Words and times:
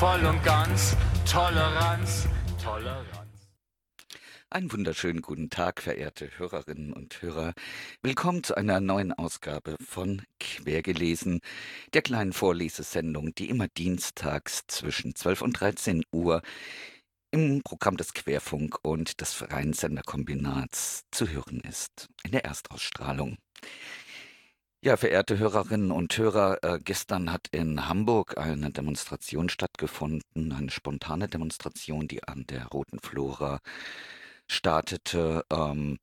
voll 0.00 0.24
und 0.24 0.42
ganz, 0.42 0.96
Toleranz, 1.30 2.26
Toleranz. 2.64 3.28
Einen 4.48 4.72
wunderschönen 4.72 5.20
guten 5.20 5.50
Tag, 5.50 5.82
verehrte 5.82 6.30
Hörerinnen 6.38 6.94
und 6.94 7.20
Hörer. 7.20 7.52
Willkommen 8.00 8.42
zu 8.42 8.56
einer 8.56 8.80
neuen 8.80 9.12
Ausgabe 9.12 9.76
von 9.86 10.22
Quergelesen, 10.38 11.40
der 11.92 12.00
kleinen 12.00 12.32
Vorlesesendung, 12.32 13.34
die 13.34 13.50
immer 13.50 13.68
dienstags 13.68 14.62
zwischen 14.68 15.14
12 15.14 15.42
und 15.42 15.60
13 15.60 16.02
Uhr 16.12 16.40
im 17.30 17.60
Programm 17.62 17.98
des 17.98 18.14
Querfunk 18.14 18.78
und 18.80 19.20
des 19.20 19.34
Freien 19.34 19.74
Senderkombinats 19.74 21.04
zu 21.10 21.28
hören 21.28 21.60
ist, 21.60 22.08
in 22.24 22.32
der 22.32 22.46
Erstausstrahlung. 22.46 23.36
Ja, 24.82 24.96
verehrte 24.96 25.38
Hörerinnen 25.38 25.90
und 25.90 26.16
Hörer, 26.16 26.58
äh, 26.64 26.78
gestern 26.82 27.30
hat 27.30 27.48
in 27.50 27.86
Hamburg 27.86 28.38
eine 28.38 28.70
Demonstration 28.70 29.50
stattgefunden, 29.50 30.52
eine 30.52 30.70
spontane 30.70 31.28
Demonstration, 31.28 32.08
die 32.08 32.24
an 32.24 32.46
der 32.46 32.66
Roten 32.68 32.98
Flora 32.98 33.60
startete. 34.48 35.44
Ähm, 35.52 35.98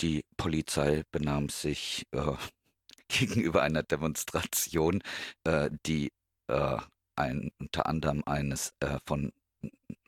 die 0.00 0.24
Polizei 0.36 1.04
benahm 1.12 1.48
sich 1.48 2.06
äh, 2.12 2.32
gegenüber 3.08 3.62
einer 3.62 3.84
Demonstration, 3.84 5.02
äh, 5.44 5.70
die 5.86 6.12
unter 7.58 7.86
anderem 7.86 8.22
eines 8.24 8.72
von 9.04 9.32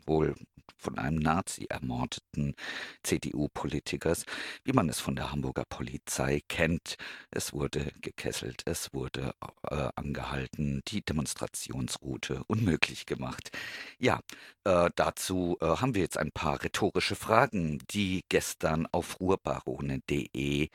wohl 0.07 0.35
von 0.77 0.99
einem 0.99 1.19
Nazi 1.19 1.67
ermordeten 1.69 2.55
CDU-Politikers, 3.03 4.25
wie 4.65 4.73
man 4.73 4.89
es 4.89 5.01
von 5.01 5.17
der 5.17 5.33
Hamburger 5.33 5.65
Polizei 5.69 6.43
kennt. 6.49 6.97
Es 7.31 7.53
wurde 7.53 7.93
gekesselt, 8.01 8.63
es 8.67 8.93
wurde 8.93 9.35
äh, 9.69 9.89
angehalten, 9.95 10.83
die 10.89 11.03
Demonstrationsroute 11.03 12.45
unmöglich 12.47 13.07
gemacht. 13.07 13.51
Ja, 13.99 14.21
äh, 14.65 14.91
dazu 14.95 15.57
äh, 15.61 15.67
haben 15.67 15.95
wir 15.95 16.03
jetzt 16.03 16.19
ein 16.19 16.33
paar 16.33 16.63
rhetorische 16.63 17.17
Fragen, 17.17 17.79
die 17.91 18.25
gestern 18.29 18.87
auf 18.93 19.21
ruhrbarone.de 19.21 20.69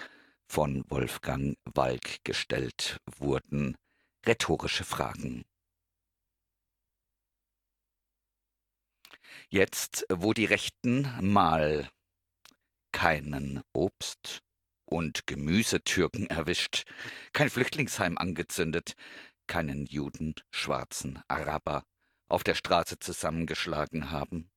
von 0.47 0.83
Wolfgang 0.89 1.57
Walk 1.73 2.23
gestellt 2.23 2.99
wurden. 3.17 3.77
Rhetorische 4.25 4.83
Fragen. 4.83 5.45
Jetzt, 9.49 10.05
wo 10.09 10.33
die 10.33 10.45
Rechten 10.45 11.09
mal 11.21 11.89
keinen 12.91 13.61
Obst 13.73 14.41
und 14.85 15.27
Gemüsetürken 15.27 16.27
erwischt, 16.27 16.83
kein 17.33 17.49
Flüchtlingsheim 17.49 18.17
angezündet, 18.17 18.95
keinen 19.47 19.85
Juden, 19.85 20.35
Schwarzen, 20.51 21.21
Araber 21.27 21.85
auf 22.27 22.43
der 22.43 22.55
Straße 22.55 22.97
zusammengeschlagen 22.99 24.11
haben. 24.11 24.49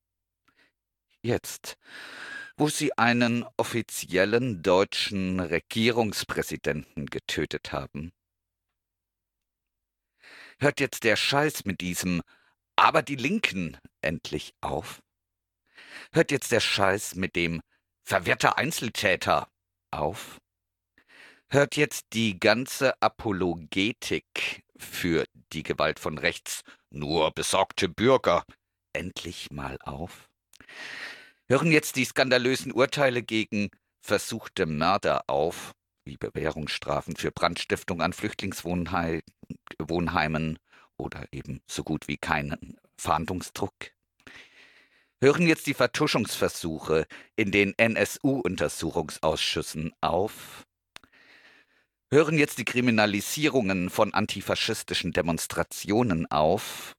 Jetzt, 1.21 1.77
wo 2.57 2.69
sie 2.69 2.97
einen 2.97 3.45
offiziellen 3.57 4.63
deutschen 4.63 5.41
Regierungspräsidenten 5.41 7.07
getötet 7.07 7.73
haben. 7.73 8.13
Hört 10.59 10.81
jetzt 10.81 11.05
der 11.05 11.17
Scheiß 11.17 11.65
mit 11.67 11.81
diesem 11.81 12.23
aber 12.79 13.03
die 13.03 13.17
Linken 13.17 13.77
endlich 14.01 14.55
auf? 14.61 15.01
Hört 16.13 16.31
jetzt 16.31 16.53
der 16.53 16.61
Scheiß 16.61 17.17
mit 17.17 17.37
dem 17.37 17.61
verwirrter 18.05 18.57
Einzeltäter 18.57 19.49
auf? 19.91 20.39
Hört 21.51 21.77
jetzt 21.77 22.07
die 22.13 22.39
ganze 22.39 23.01
Apologetik 23.03 24.63
für 24.77 25.25
die 25.53 25.63
Gewalt 25.63 25.99
von 25.99 26.19
rechts, 26.19 26.63
nur 26.91 27.33
besorgte 27.33 27.89
Bürger, 27.89 28.45
endlich 28.93 29.51
mal 29.51 29.79
auf? 29.83 30.29
Hören 31.49 31.73
jetzt 31.73 31.97
die 31.97 32.05
skandalösen 32.05 32.73
Urteile 32.73 33.23
gegen 33.23 33.71
versuchte 34.03 34.67
Mörder 34.67 35.25
auf, 35.27 35.73
wie 36.05 36.17
Bewährungsstrafen 36.17 37.17
für 37.17 37.33
Brandstiftung 37.33 38.03
an 38.03 38.13
Flüchtlingswohnheimen 38.13 40.59
oder 40.99 41.27
eben 41.33 41.63
so 41.67 41.85
gut 41.85 42.09
wie 42.09 42.19
keinen 42.19 42.77
Fahndungsdruck? 42.99 43.93
Hören 45.21 45.49
jetzt 45.49 45.67
die 45.67 45.75
Vertuschungsversuche 45.75 47.09
in 47.35 47.51
den 47.51 47.77
NSU-Untersuchungsausschüssen 47.77 49.93
auf? 50.01 50.65
Hören 52.11 52.39
jetzt 52.39 52.59
die 52.59 52.65
Kriminalisierungen 52.65 53.91
von 53.91 54.15
antifaschistischen 54.15 55.13
Demonstrationen 55.13 56.31
auf? 56.31 56.95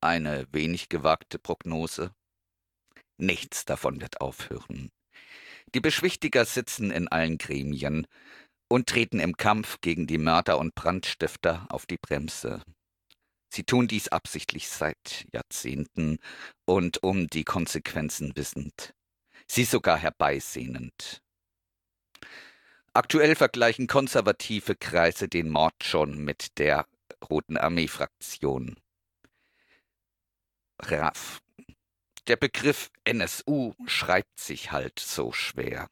Eine 0.00 0.46
wenig 0.52 0.90
gewagte 0.90 1.38
Prognose. 1.38 2.14
Nichts 3.16 3.64
davon 3.64 4.00
wird 4.00 4.20
aufhören. 4.20 4.90
Die 5.74 5.80
Beschwichtiger 5.80 6.44
sitzen 6.44 6.90
in 6.90 7.08
allen 7.08 7.38
Gremien, 7.38 8.06
und 8.74 8.88
treten 8.88 9.20
im 9.20 9.36
Kampf 9.36 9.80
gegen 9.82 10.08
die 10.08 10.18
Mörder 10.18 10.58
und 10.58 10.74
Brandstifter 10.74 11.64
auf 11.68 11.86
die 11.86 11.96
Bremse. 11.96 12.60
Sie 13.48 13.62
tun 13.62 13.86
dies 13.86 14.08
absichtlich 14.08 14.68
seit 14.68 15.28
Jahrzehnten 15.32 16.18
und 16.64 17.00
um 17.04 17.28
die 17.28 17.44
Konsequenzen 17.44 18.34
wissend, 18.34 18.92
sie 19.46 19.62
sogar 19.62 19.96
herbeisehnend. 19.96 21.22
Aktuell 22.94 23.36
vergleichen 23.36 23.86
konservative 23.86 24.74
Kreise 24.74 25.28
den 25.28 25.50
Mord 25.50 25.84
schon 25.84 26.24
mit 26.24 26.58
der 26.58 26.84
Roten 27.30 27.56
Armee-Fraktion. 27.56 28.76
RAF. 30.82 31.40
Der 32.26 32.36
Begriff 32.36 32.90
NSU 33.04 33.74
schreibt 33.86 34.40
sich 34.40 34.72
halt 34.72 34.98
so 34.98 35.30
schwer. 35.30 35.88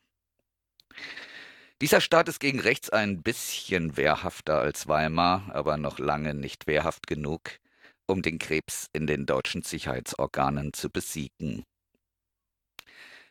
Dieser 1.82 2.00
Staat 2.00 2.28
ist 2.28 2.38
gegen 2.38 2.60
rechts 2.60 2.91
ein 2.91 3.25
bisschen 3.25 3.97
wehrhafter 3.97 4.60
als 4.60 4.87
Weimar, 4.87 5.50
aber 5.53 5.78
noch 5.78 5.98
lange 5.98 6.32
nicht 6.32 6.69
wehrhaft 6.69 7.09
genug, 7.09 7.59
um 8.06 8.22
den 8.22 8.38
Krebs 8.38 8.88
in 8.93 9.09
den 9.09 9.26
deutschen 9.26 9.62
Sicherheitsorganen 9.62 10.72
zu 10.75 10.91
besiegen. 10.91 11.65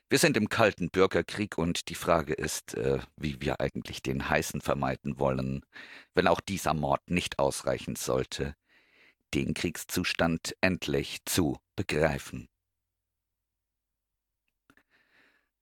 Wir 0.09 0.19
sind 0.19 0.35
im 0.35 0.49
kalten 0.49 0.89
Bürgerkrieg 0.89 1.57
und 1.57 1.87
die 1.87 1.95
Frage 1.95 2.33
ist, 2.33 2.73
äh, 2.73 2.99
wie 3.15 3.39
wir 3.39 3.61
eigentlich 3.61 4.01
den 4.01 4.29
heißen 4.29 4.59
vermeiden 4.59 5.17
wollen, 5.17 5.65
wenn 6.13 6.27
auch 6.27 6.41
dieser 6.41 6.73
Mord 6.73 7.09
nicht 7.09 7.39
ausreichen 7.39 7.95
sollte, 7.95 8.57
den 9.33 9.53
Kriegszustand 9.53 10.57
endlich 10.59 11.23
zu 11.23 11.57
begreifen. 11.77 12.49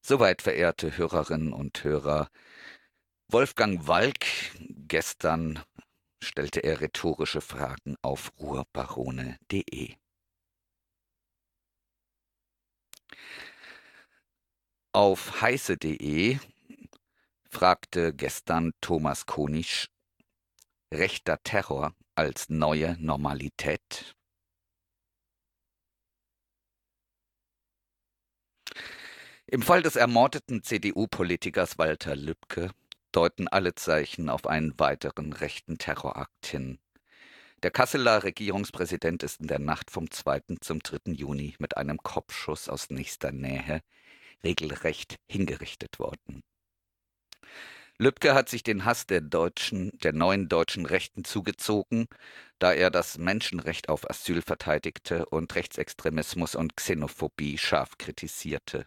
Soweit, 0.02 0.42
verehrte 0.42 0.98
Hörerinnen 0.98 1.54
und 1.54 1.84
Hörer, 1.84 2.32
Wolfgang 3.32 3.86
Walk, 3.86 4.26
gestern 4.88 5.64
stellte 6.20 6.62
er 6.62 6.82
rhetorische 6.82 7.42
Fragen 7.42 7.96
auf 8.02 8.32
ruhrbarone.de. 8.40 9.96
Auf 14.94 15.42
heiße.de 15.42 16.40
fragte 17.52 18.16
gestern 18.16 18.72
Thomas 18.82 19.28
Konisch 19.28 19.92
rechter 20.92 21.38
Terror 21.44 21.94
als 22.16 22.50
neue 22.50 22.98
Normalität. 23.00 24.16
Im 29.46 29.62
Fall 29.62 29.84
des 29.84 29.96
ermordeten 29.96 30.64
CDU-Politikers 30.64 31.78
Walter 31.78 32.16
Lübcke 32.16 32.72
deuten 33.12 33.48
alle 33.48 33.76
Zeichen 33.76 34.30
auf 34.30 34.48
einen 34.48 34.80
weiteren 34.80 35.34
rechten 35.34 35.78
Terrorakt 35.78 36.46
hin. 36.46 36.80
Der 37.64 37.72
Kasseler 37.72 38.24
Regierungspräsident 38.24 39.24
ist 39.24 39.42
in 39.42 39.48
der 39.48 39.60
Nacht 39.60 39.92
vom 39.92 40.10
2. 40.10 40.58
zum 40.62 40.80
3. 40.80 41.12
Juni 41.12 41.56
mit 41.60 41.76
einem 41.78 41.98
Kopfschuss 41.98 42.70
aus 42.70 42.90
nächster 42.90 43.32
Nähe 43.32 43.82
regelrecht 44.44 45.16
hingerichtet 45.28 46.00
worden. 46.00 46.42
Lübcke 47.98 48.34
hat 48.34 48.48
sich 48.48 48.64
den 48.64 48.86
Hass 48.86 49.08
der 49.08 49.20
deutschen, 49.20 49.92
der 50.00 50.14
neuen 50.14 50.48
deutschen 50.48 50.86
Rechten 50.86 51.26
zugezogen, 51.26 52.08
da 52.58 52.72
er 52.72 52.92
das 52.92 53.18
Menschenrecht 53.18 53.90
auf 53.90 54.10
Asyl 54.10 54.42
verteidigte 54.42 55.26
und 55.26 55.54
Rechtsextremismus 55.54 56.56
und 56.56 56.78
Xenophobie 56.78 57.58
scharf 57.58 57.98
kritisierte. 57.98 58.86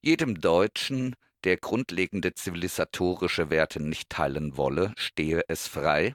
Jedem 0.00 0.40
Deutschen, 0.40 1.14
der 1.44 1.56
grundlegende 1.56 2.34
zivilisatorische 2.34 3.50
Werte 3.50 3.80
nicht 3.80 4.10
teilen 4.10 4.56
wolle, 4.56 4.92
stehe 4.96 5.42
es 5.48 5.66
frei, 5.66 6.12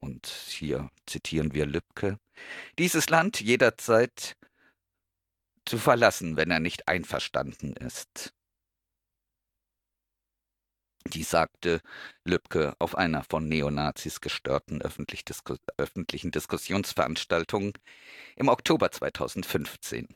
und 0.00 0.26
hier 0.26 0.90
zitieren 1.06 1.54
wir 1.54 1.66
Lübcke, 1.66 2.18
dieses 2.78 3.08
Land 3.08 3.40
jederzeit 3.40 4.36
zu 5.64 5.78
verlassen, 5.78 6.36
wenn 6.36 6.50
er 6.50 6.60
nicht 6.60 6.88
einverstanden 6.88 7.74
ist. 7.74 8.32
Die 11.06 11.22
sagte 11.22 11.80
Lübcke 12.24 12.74
auf 12.78 12.94
einer 12.94 13.24
von 13.24 13.48
Neonazis 13.48 14.20
gestörten 14.20 14.82
öffentlich 14.82 15.24
Disku 15.24 15.56
öffentlichen 15.78 16.30
Diskussionsveranstaltung 16.30 17.78
im 18.36 18.48
Oktober 18.48 18.90
2015. 18.90 20.08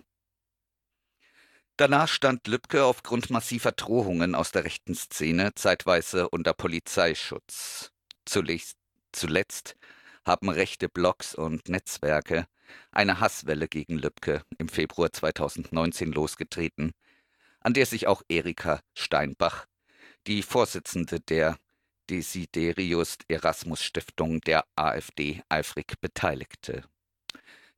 Danach 1.79 2.09
stand 2.09 2.47
Lübcke 2.49 2.85
aufgrund 2.85 3.31
massiver 3.31 3.73
Drohungen 3.73 4.35
aus 4.35 4.53
der 4.53 4.65
rechten 4.65 4.95
Szene 4.95 5.55
zeitweise 5.55 6.29
unter 6.29 6.53
Polizeischutz. 6.53 7.93
Zuletzt, 8.27 8.77
zuletzt 9.11 9.77
haben 10.25 10.51
rechte 10.51 10.89
Blogs 10.89 11.35
und 11.35 11.69
Netzwerke 11.69 12.47
eine 12.91 13.21
Hasswelle 13.21 13.69
gegen 13.69 13.99
Lübcke 13.99 14.43
im 14.59 14.69
Februar 14.69 15.13
2019 15.13 16.13
losgetreten, 16.13 16.93
an 17.61 17.73
der 17.73 17.87
sich 17.87 18.07
auch 18.07 18.23
Erika 18.29 18.81
Steinbach, 18.95 19.67
die 20.27 20.43
Vorsitzende 20.43 21.21
der 21.21 21.59
Desiderius 22.11 23.17
Erasmus 23.29 23.83
Stiftung 23.83 24.41
der 24.43 24.67
AfD, 24.77 25.43
eifrig 25.49 26.01
beteiligte. 26.01 26.85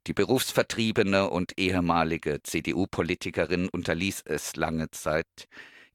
Die 0.07 0.13
berufsvertriebene 0.13 1.31
und 1.31 1.59
ehemalige 1.59 2.43
CDU-Politikerin 2.43 3.71
unterließ 3.71 4.23
es 4.27 4.55
lange 4.55 4.91
Zeit, 4.91 5.49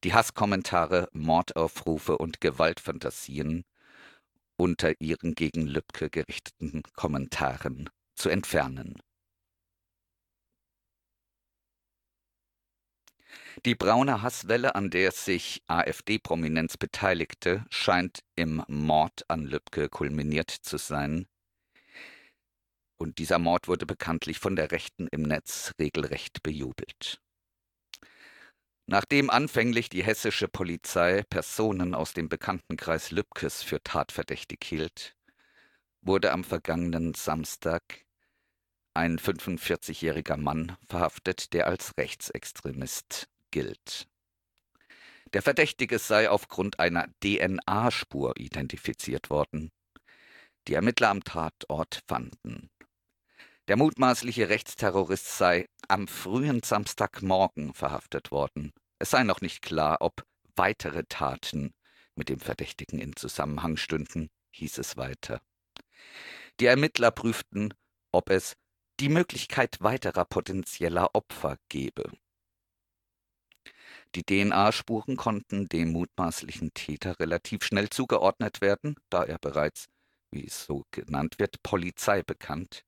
die 0.04 0.14
Hasskommentare, 0.14 1.10
Mordaufrufe 1.14 2.18
und 2.18 2.42
Gewaltfantasien 2.42 3.66
unter 4.58 5.00
ihren 5.00 5.36
gegen 5.36 5.68
Lübcke 5.68 6.10
gerichteten 6.10 6.82
Kommentaren 6.96 7.90
zu 8.16 8.30
entfernen. 8.30 9.00
Die 13.66 13.76
braune 13.76 14.22
Hasswelle, 14.22 14.74
an 14.74 14.90
der 14.90 15.12
sich 15.12 15.62
AfD-Prominenz 15.68 16.78
beteiligte, 16.78 17.64
scheint 17.70 18.24
im 18.36 18.64
Mord 18.68 19.30
an 19.30 19.46
Lübcke 19.46 19.88
kulminiert 19.88 20.50
zu 20.50 20.78
sein. 20.78 21.28
Und 23.02 23.18
dieser 23.18 23.40
Mord 23.40 23.70
wurde 23.70 23.86
bekanntlich 23.86 24.40
von 24.40 24.58
der 24.58 24.72
Rechten 24.72 25.08
im 25.08 25.22
Netz 25.22 25.74
regelrecht 25.80 26.44
bejubelt. 26.44 27.22
Nachdem 28.88 29.30
anfänglich 29.30 29.88
die 29.88 30.04
hessische 30.04 30.48
Polizei 30.48 31.24
Personen 31.30 31.96
aus 31.96 32.14
dem 32.14 32.28
Bekanntenkreis 32.28 33.12
Lübkes 33.12 33.64
für 33.64 33.82
tatverdächtig 33.82 34.60
hielt, 34.66 35.16
wurde 36.02 36.32
am 36.34 36.44
vergangenen 36.44 37.14
Samstag 37.14 37.84
ein 38.94 39.18
45-jähriger 39.18 40.38
Mann 40.38 40.76
verhaftet, 40.88 41.54
der 41.54 41.68
als 41.68 41.98
Rechtsextremist 41.98 43.30
gilt. 43.52 44.08
Der 45.34 45.42
Verdächtige 45.42 46.00
sei 46.00 46.30
aufgrund 46.30 46.80
einer 46.80 47.08
DNA-Spur 47.24 48.38
identifiziert 48.38 49.30
worden, 49.30 49.72
die 50.68 50.74
Ermittler 50.74 51.10
am 51.10 51.24
Tatort 51.24 52.02
fanden. 52.08 52.70
Der 53.70 53.78
mutmaßliche 53.78 54.50
Rechtsterrorist 54.50 55.38
sei 55.38 55.70
am 55.88 56.08
frühen 56.08 56.64
Samstagmorgen 56.64 57.76
verhaftet 57.76 58.32
worden. 58.32 58.74
Es 58.98 59.12
sei 59.12 59.24
noch 59.24 59.42
nicht 59.42 59.62
klar, 59.62 59.98
ob 60.00 60.26
weitere 60.56 61.04
Taten 61.04 61.76
mit 62.16 62.30
dem 62.30 62.40
Verdächtigen 62.40 62.98
in 62.98 63.16
Zusammenhang 63.16 63.78
stünden, 63.78 64.32
hieß 64.56 64.80
es 64.80 64.98
weiter. 64.98 65.40
Die 66.60 66.66
Ermittler 66.66 67.12
prüften, 67.12 67.76
ob 68.12 68.32
es 68.32 68.56
die 69.00 69.08
Möglichkeit 69.10 69.78
weiterer 69.82 70.26
potenzieller 70.26 71.12
Opfer 71.14 71.58
gebe. 71.70 72.12
Die 74.16 74.24
DNA-Spuren 74.24 75.16
konnten 75.16 75.70
dem 75.70 75.92
mutmaßlichen 75.92 76.74
Täter 76.74 77.20
relativ 77.20 77.64
schnell 77.64 77.92
zugeordnet 77.92 78.62
werden, 78.62 78.96
da 79.12 79.24
er 79.24 79.38
bereits, 79.38 79.86
wie 80.32 80.48
es 80.48 80.66
so 80.66 80.86
genannt 80.90 81.38
wird, 81.38 81.62
Polizei 81.62 82.24
bekannt 82.24 82.84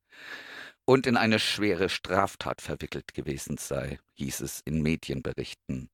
und 0.92 1.08
in 1.08 1.16
eine 1.16 1.40
schwere 1.40 1.88
Straftat 1.88 2.62
verwickelt 2.62 3.14
gewesen 3.14 3.58
sei, 3.58 3.98
hieß 4.16 4.42
es 4.42 4.60
in 4.66 4.82
Medienberichten. 4.82 5.90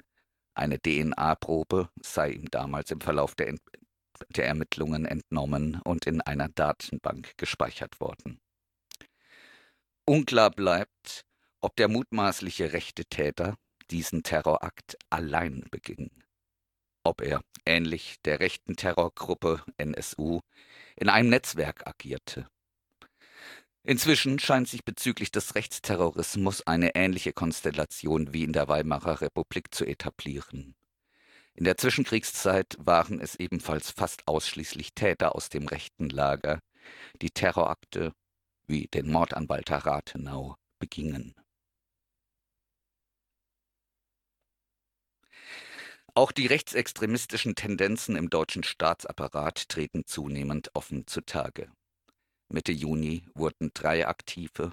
Eine 0.55 0.79
DNA-Probe 0.81 1.91
sei 2.01 2.31
ihm 2.31 2.49
damals 2.49 2.89
im 2.89 2.99
Verlauf 2.99 3.35
der, 3.35 3.49
Ent 3.49 3.61
der 4.29 4.47
Ermittlungen 4.47 5.05
entnommen 5.05 5.79
und 5.83 6.07
in 6.07 6.21
einer 6.21 6.49
Datenbank 6.49 7.37
gespeichert 7.37 7.99
worden. 7.99 8.39
Unklar 10.03 10.49
bleibt, 10.49 11.21
ob 11.61 11.75
der 11.75 11.89
mutmaßliche 11.89 12.73
rechte 12.73 13.05
Täter 13.05 13.55
diesen 13.91 14.23
Terrorakt 14.23 14.97
allein 15.11 15.63
beging. 15.69 16.09
Ob 17.03 17.21
er, 17.21 17.43
ähnlich 17.67 18.15
der 18.25 18.39
rechten 18.39 18.75
Terrorgruppe 18.75 19.63
NSU, 19.77 20.39
in 20.95 21.09
einem 21.09 21.29
Netzwerk 21.29 21.85
agierte. 21.85 22.49
Inzwischen 23.87 24.37
scheint 24.37 24.67
sich 24.67 24.83
bezüglich 24.83 25.31
des 25.31 25.55
Rechtsterrorismus 25.55 26.67
eine 26.67 26.93
ähnliche 26.95 27.31
Konstellation 27.31 28.33
wie 28.33 28.43
in 28.43 28.51
der 28.51 28.67
Weimarer 28.67 29.21
Republik 29.21 29.73
zu 29.73 29.85
etablieren. 29.85 30.75
In 31.53 31.63
der 31.63 31.77
Zwischenkriegszeit 31.77 32.75
waren 32.79 33.21
es 33.21 33.35
ebenfalls 33.35 33.91
fast 33.91 34.27
ausschließlich 34.27 34.93
Täter 34.93 35.35
aus 35.35 35.47
dem 35.47 35.69
rechten 35.69 36.09
Lager, 36.09 36.59
die 37.21 37.29
Terrorakte 37.31 38.11
wie 38.67 38.87
den 38.87 39.09
Mord 39.09 39.33
an 39.33 39.47
Walter 39.47 39.77
Rathenau 39.77 40.57
begingen. 40.79 41.33
Auch 46.13 46.33
die 46.33 46.47
rechtsextremistischen 46.47 47.55
Tendenzen 47.55 48.17
im 48.17 48.29
deutschen 48.29 48.63
Staatsapparat 48.63 49.69
treten 49.69 50.05
zunehmend 50.05 50.71
offen 50.75 51.07
zutage. 51.07 51.71
Mitte 52.49 52.71
Juni 52.71 53.25
wurden 53.35 53.71
drei 53.73 54.07
aktive 54.07 54.71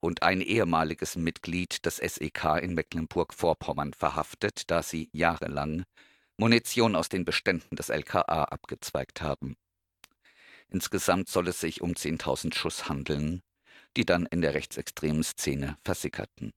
und 0.00 0.22
ein 0.22 0.40
ehemaliges 0.40 1.16
Mitglied 1.16 1.84
des 1.86 1.96
SEK 1.96 2.62
in 2.62 2.74
Mecklenburg-Vorpommern 2.74 3.92
verhaftet, 3.92 4.70
da 4.70 4.82
sie 4.82 5.10
jahrelang 5.12 5.84
Munition 6.38 6.96
aus 6.96 7.08
den 7.08 7.24
Beständen 7.24 7.76
des 7.76 7.88
LKA 7.88 8.44
abgezweigt 8.44 9.20
haben. 9.22 9.56
Insgesamt 10.68 11.28
soll 11.28 11.48
es 11.48 11.60
sich 11.60 11.82
um 11.82 11.92
10.000 11.92 12.54
Schuss 12.54 12.88
handeln, 12.88 13.42
die 13.96 14.06
dann 14.06 14.26
in 14.26 14.40
der 14.40 14.54
rechtsextremen 14.54 15.22
Szene 15.22 15.76
versickerten. 15.84 16.52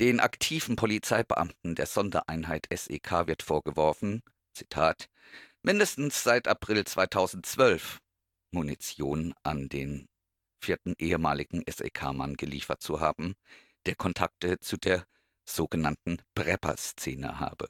Den 0.00 0.20
aktiven 0.20 0.76
Polizeibeamten 0.76 1.74
der 1.74 1.86
Sondereinheit 1.86 2.66
SEK 2.74 3.26
wird 3.26 3.42
vorgeworfen, 3.42 4.22
Zitat, 4.52 5.08
mindestens 5.66 6.22
seit 6.22 6.46
April 6.46 6.84
2012 6.84 7.98
Munition 8.52 9.34
an 9.42 9.68
den 9.68 10.06
vierten 10.62 10.94
ehemaligen 10.96 11.64
SEK-Mann 11.68 12.36
geliefert 12.36 12.80
zu 12.80 13.00
haben, 13.00 13.34
der 13.84 13.96
Kontakte 13.96 14.60
zu 14.60 14.76
der 14.76 15.04
sogenannten 15.44 16.22
Prepper-Szene 16.36 17.40
habe. 17.40 17.68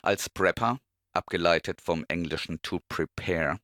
Als 0.00 0.30
Prepper, 0.30 0.78
abgeleitet 1.12 1.80
vom 1.80 2.04
englischen 2.06 2.62
to 2.62 2.78
prepare, 2.88 3.58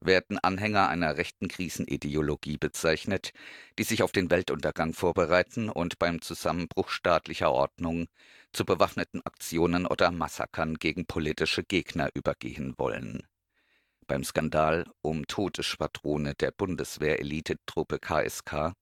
werden 0.00 0.38
Anhänger 0.38 0.88
einer 0.90 1.16
rechten 1.16 1.48
Krisenideologie 1.48 2.58
bezeichnet, 2.58 3.32
die 3.78 3.84
sich 3.84 4.02
auf 4.02 4.12
den 4.12 4.30
Weltuntergang 4.30 4.92
vorbereiten 4.92 5.70
und 5.70 5.98
beim 5.98 6.20
Zusammenbruch 6.20 6.90
staatlicher 6.90 7.52
Ordnung 7.52 8.06
zu 8.52 8.64
bewaffneten 8.64 9.20
Aktionen 9.24 9.86
oder 9.86 10.10
Massakern 10.10 10.76
gegen 10.76 11.06
politische 11.06 11.62
Gegner 11.62 12.10
übergehen 12.14 12.74
wollen. 12.76 13.26
Beim 14.06 14.24
Skandal 14.24 14.90
um 15.02 15.26
Todesschwadrone 15.26 16.34
der 16.34 16.50
Bundeswehr-Elitetruppe 16.50 18.00
KSK, 18.00 18.72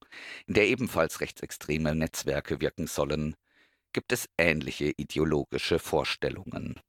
in 0.47 0.55
der 0.55 0.67
ebenfalls 0.69 1.21
rechtsextreme 1.21 1.95
Netzwerke 1.95 2.61
wirken 2.61 2.87
sollen, 2.87 3.37
gibt 3.93 4.13
es 4.13 4.29
ähnliche 4.39 4.93
ideologische 4.97 5.79
Vorstellungen. 5.79 6.81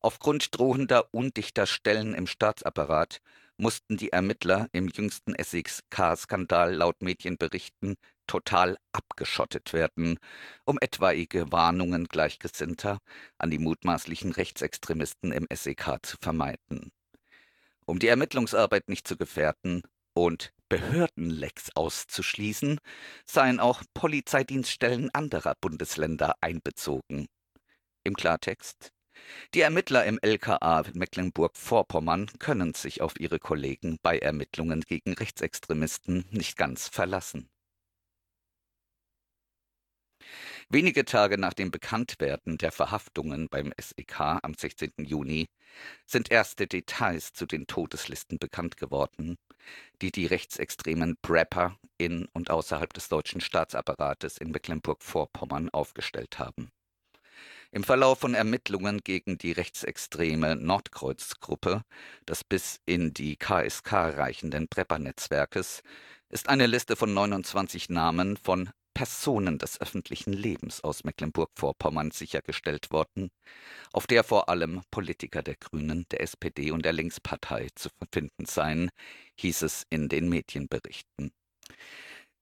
Aufgrund 0.00 0.56
drohender 0.56 1.12
undichter 1.12 1.66
Stellen 1.66 2.14
im 2.14 2.26
Staatsapparat 2.26 3.20
mussten 3.58 3.96
die 3.96 4.12
Ermittler 4.12 4.68
im 4.72 4.88
jüngsten 4.88 5.34
SEK-Skandal 5.38 6.74
laut 6.74 7.02
Medienberichten 7.02 7.96
total 8.26 8.78
abgeschottet 8.92 9.72
werden, 9.72 10.18
um 10.64 10.78
etwaige 10.80 11.50
Warnungen 11.50 12.06
Gleichgesinnter 12.06 12.98
an 13.36 13.50
die 13.50 13.58
mutmaßlichen 13.58 14.32
Rechtsextremisten 14.32 15.32
im 15.32 15.46
SEK 15.52 15.98
zu 16.02 16.16
vermeiden. 16.20 16.92
Um 17.84 17.98
die 17.98 18.08
Ermittlungsarbeit 18.08 18.88
nicht 18.88 19.08
zu 19.08 19.16
gefährden 19.16 19.82
und 20.14 20.52
Behördenlecks 20.68 21.70
auszuschließen, 21.74 22.78
seien 23.24 23.58
auch 23.58 23.82
Polizeidienststellen 23.94 25.10
anderer 25.14 25.54
Bundesländer 25.60 26.34
einbezogen. 26.40 27.26
Im 28.04 28.14
Klartext 28.14 28.92
die 29.54 29.60
Ermittler 29.60 30.04
im 30.04 30.18
LKA 30.20 30.84
Mecklenburg-Vorpommern 30.92 32.30
können 32.38 32.74
sich 32.74 33.00
auf 33.00 33.18
ihre 33.18 33.38
Kollegen 33.38 33.98
bei 34.02 34.18
Ermittlungen 34.18 34.82
gegen 34.82 35.12
Rechtsextremisten 35.14 36.24
nicht 36.30 36.56
ganz 36.56 36.88
verlassen. 36.88 37.48
Wenige 40.70 41.06
Tage 41.06 41.38
nach 41.38 41.54
dem 41.54 41.70
Bekanntwerden 41.70 42.58
der 42.58 42.72
Verhaftungen 42.72 43.48
beim 43.48 43.72
SEK 43.80 44.20
am 44.20 44.52
16. 44.54 44.92
Juni 44.98 45.48
sind 46.04 46.30
erste 46.30 46.66
Details 46.66 47.32
zu 47.32 47.46
den 47.46 47.66
Todeslisten 47.66 48.38
bekannt 48.38 48.76
geworden, 48.76 49.38
die 50.02 50.12
die 50.12 50.26
rechtsextremen 50.26 51.16
Prepper 51.22 51.78
in 51.96 52.26
und 52.34 52.50
außerhalb 52.50 52.92
des 52.92 53.08
deutschen 53.08 53.40
Staatsapparates 53.40 54.36
in 54.36 54.50
Mecklenburg-Vorpommern 54.50 55.70
aufgestellt 55.70 56.38
haben. 56.38 56.70
Im 57.70 57.84
Verlauf 57.84 58.20
von 58.20 58.32
Ermittlungen 58.32 59.00
gegen 59.00 59.36
die 59.36 59.52
rechtsextreme 59.52 60.56
Nordkreuz-Gruppe 60.56 61.82
des 62.26 62.42
bis 62.42 62.80
in 62.86 63.12
die 63.12 63.36
KSK 63.36 63.92
reichenden 63.92 64.68
Prepper-Netzwerkes 64.68 65.82
ist 66.30 66.48
eine 66.48 66.66
Liste 66.66 66.96
von 66.96 67.12
29 67.12 67.90
Namen 67.90 68.38
von 68.38 68.70
Personen 68.94 69.58
des 69.58 69.80
öffentlichen 69.82 70.32
Lebens 70.32 70.82
aus 70.82 71.04
Mecklenburg-Vorpommern 71.04 72.10
sichergestellt 72.10 72.90
worden, 72.90 73.30
auf 73.92 74.06
der 74.06 74.24
vor 74.24 74.48
allem 74.48 74.80
Politiker 74.90 75.42
der 75.42 75.56
Grünen, 75.56 76.06
der 76.10 76.22
SPD 76.22 76.70
und 76.70 76.86
der 76.86 76.94
Linkspartei 76.94 77.68
zu 77.74 77.90
finden 78.10 78.46
seien, 78.46 78.90
hieß 79.36 79.60
es 79.60 79.84
in 79.90 80.08
den 80.08 80.30
Medienberichten. 80.30 81.32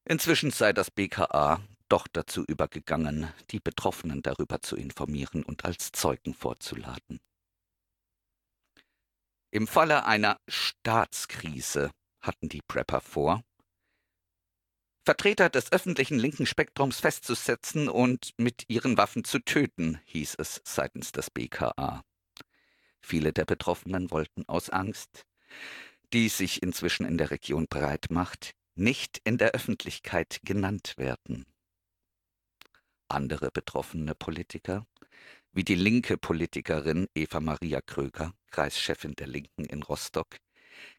Inzwischen 0.09 0.53
sei 0.53 0.73
das 0.73 0.93
BKA 0.93 1.61
doch 1.89 2.09
dazu 2.09 2.45
übergegangen, 2.45 3.33
die 3.51 3.61
Betroffenen 3.61 4.23
darüber 4.23 4.61
zu 4.61 4.77
informieren 4.77 5.43
und 5.45 5.65
als 5.65 5.93
Zeugen 5.93 6.35
vorzuladen. 6.35 7.21
Im 9.51 9.67
Falle 9.67 10.05
einer 10.05 10.39
Staatskrise 10.49 11.91
hatten 12.21 12.49
die 12.49 12.63
Prepper 12.63 13.01
vor, 13.01 13.43
Vertreter 15.07 15.49
des 15.49 15.71
öffentlichen 15.71 16.19
linken 16.19 16.47
Spektrums 16.47 16.99
festzusetzen 16.99 17.89
und 17.89 18.35
mit 18.39 18.65
ihren 18.67 18.97
Waffen 18.99 19.23
zu 19.23 19.39
töten, 19.39 20.01
hieß 20.07 20.35
es 20.39 20.61
seitens 20.65 21.13
des 21.13 21.31
BKA. 21.31 22.03
Viele 23.01 23.33
der 23.33 23.45
Betroffenen 23.45 24.11
wollten 24.11 24.45
aus 24.49 24.69
Angst, 24.69 25.25
die 26.13 26.29
sich 26.29 26.61
inzwischen 26.61 27.07
in 27.07 27.19
der 27.19 27.31
Region 27.31 27.69
breit 27.69 28.07
macht, 28.11 28.57
nicht 28.75 29.21
in 29.23 29.39
der 29.39 29.53
Öffentlichkeit 29.53 30.41
genannt 30.43 30.95
werden. 30.97 31.47
Andere 33.09 33.51
betroffene 33.51 34.15
Politiker, 34.15 34.87
wie 35.53 35.65
die 35.65 35.75
linke 35.75 36.19
Politikerin 36.19 37.09
Eva 37.15 37.41
Maria 37.41 37.81
Kröger, 37.81 38.35
Kreischefin 38.51 39.15
der 39.15 39.27
Linken 39.27 39.65
in 39.65 39.83
Rostock, 39.83 40.39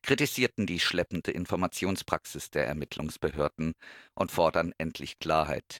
kritisierten 0.01 0.65
die 0.65 0.79
schleppende 0.79 1.31
Informationspraxis 1.31 2.49
der 2.49 2.65
Ermittlungsbehörden 2.67 3.73
und 4.15 4.31
fordern 4.31 4.73
endlich 4.77 5.19
Klarheit. 5.19 5.79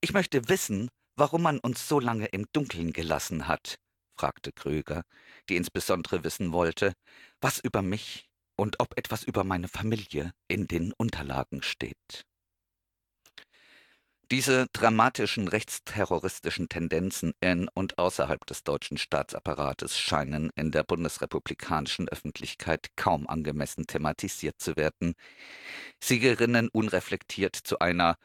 Ich 0.00 0.12
möchte 0.12 0.48
wissen, 0.48 0.88
warum 1.16 1.42
man 1.42 1.58
uns 1.58 1.88
so 1.88 2.00
lange 2.00 2.26
im 2.26 2.46
Dunkeln 2.52 2.92
gelassen 2.92 3.48
hat, 3.48 3.76
fragte 4.16 4.52
Kröger, 4.52 5.02
die 5.48 5.56
insbesondere 5.56 6.24
wissen 6.24 6.52
wollte, 6.52 6.94
was 7.40 7.58
über 7.58 7.82
mich 7.82 8.28
und 8.56 8.80
ob 8.80 8.96
etwas 8.96 9.24
über 9.24 9.44
meine 9.44 9.68
Familie 9.68 10.32
in 10.48 10.66
den 10.66 10.92
Unterlagen 10.92 11.62
steht. 11.62 12.24
Diese 14.32 14.66
dramatischen 14.72 15.46
rechtsterroristischen 15.46 16.70
Tendenzen 16.70 17.34
in 17.42 17.68
und 17.68 17.98
außerhalb 17.98 18.46
des 18.46 18.64
deutschen 18.64 18.96
Staatsapparates 18.96 19.98
scheinen 19.98 20.48
in 20.56 20.70
der 20.70 20.84
bundesrepublikanischen 20.84 22.08
Öffentlichkeit 22.08 22.96
kaum 22.96 23.28
angemessen 23.28 23.86
thematisiert 23.86 24.58
zu 24.58 24.74
werden. 24.76 25.16
Sie 26.00 26.18
gerinnen 26.18 26.70
unreflektiert 26.70 27.56
zu 27.56 27.80
einer 27.80 28.16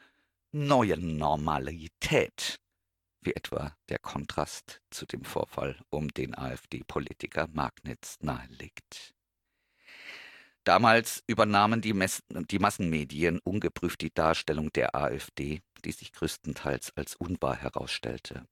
neuen 0.54 1.18
Normalität, 1.18 2.62
wie 3.20 3.36
etwa 3.36 3.76
der 3.90 4.00
Kontrast 4.00 4.80
zu 4.90 5.06
dem 5.06 5.26
Vorfall 5.26 5.78
um 5.90 6.08
den 6.08 6.38
AfD-Politiker 6.38 7.50
Magnitz 7.52 8.16
nahelegt. 8.22 9.14
Damals 10.68 11.24
übernahmen 11.28 11.80
die, 11.80 11.94
Mess 11.94 12.24
die 12.30 12.60
Massenmedien 12.60 13.40
ungeprüft 13.40 14.02
die 14.02 14.14
Darstellung 14.14 14.74
der 14.74 14.96
AfD 14.96 15.62
die 15.86 15.94
sich 15.94 16.12
größtenteils 16.12 16.92
als 16.98 17.16
unwahr 17.16 17.56
herausstellte. 17.56 18.46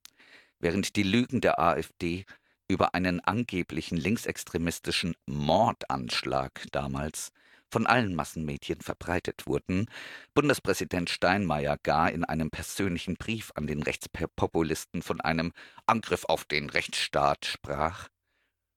Während 0.59 0.95
die 0.95 1.03
Lügen 1.03 1.41
der 1.41 1.59
AfD 1.59 2.25
über 2.69 2.95
einen 2.95 3.19
angeblichen 3.19 3.97
linksextremistischen 3.97 5.15
Mordanschlag 5.25 6.65
damals 6.71 7.33
von 7.69 7.85
allen 7.85 8.15
Massenmedien 8.15 8.79
verbreitet 8.79 9.47
wurden, 9.47 9.89
Bundespräsident 10.33 11.09
Steinmeier 11.09 11.77
gar 11.83 12.11
in 12.11 12.23
einem 12.23 12.49
persönlichen 12.49 13.15
Brief 13.15 13.51
an 13.55 13.67
den 13.67 13.83
Rechtspopulisten 13.83 15.01
von 15.01 15.19
einem 15.19 15.51
Angriff 15.85 16.23
auf 16.25 16.45
den 16.45 16.69
Rechtsstaat 16.69 17.45
sprach, 17.45 18.07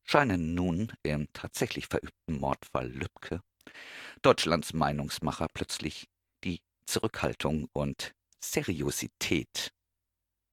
scheinen 0.09 0.55
nun 0.55 0.91
im 1.03 1.29
tatsächlich 1.35 1.87
verübten 1.87 2.39
Mordfall 2.39 2.89
Lübcke 2.89 3.43
Deutschlands 4.23 4.73
Meinungsmacher 4.73 5.49
plötzlich 5.53 6.09
die 6.45 6.63
Zurückhaltung 6.87 7.69
und 7.75 8.15
Seriosität 8.41 9.75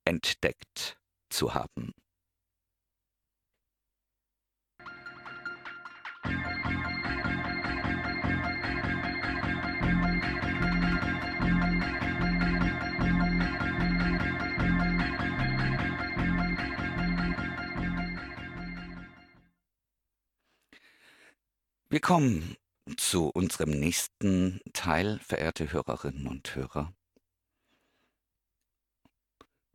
entdeckt 0.03 0.97
zu 1.29 1.53
haben. 1.53 1.93
Wir 21.87 21.99
kommen 21.99 22.57
zu 22.97 23.29
unserem 23.29 23.69
nächsten 23.69 24.59
Teil, 24.73 25.19
verehrte 25.19 25.71
Hörerinnen 25.71 26.25
und 26.25 26.55
Hörer. 26.55 26.91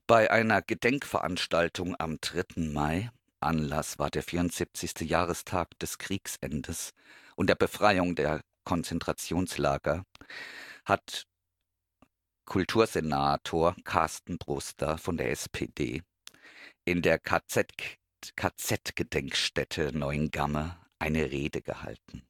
Bei 0.08 0.28
einer 0.28 0.60
Gedenkveranstaltung 0.60 1.94
am 2.00 2.20
3. 2.20 2.62
Mai, 2.72 3.12
Anlass 3.38 4.00
war 4.00 4.10
der 4.10 4.24
74. 4.24 5.08
Jahrestag 5.08 5.78
des 5.78 5.98
Kriegsendes 5.98 6.94
und 7.36 7.46
der 7.46 7.54
Befreiung 7.54 8.16
der 8.16 8.40
Konzentrationslager, 8.64 10.04
hat 10.84 11.28
Kultursenator 12.44 13.76
Carsten 13.84 14.36
Bruster 14.36 14.98
von 14.98 15.16
der 15.16 15.30
SPD 15.30 16.02
in 16.84 17.02
der 17.02 17.20
KZ-Gedenkstätte 17.20 19.96
Neuengamme 19.96 20.76
eine 21.00 21.30
Rede 21.30 21.62
gehalten. 21.62 22.22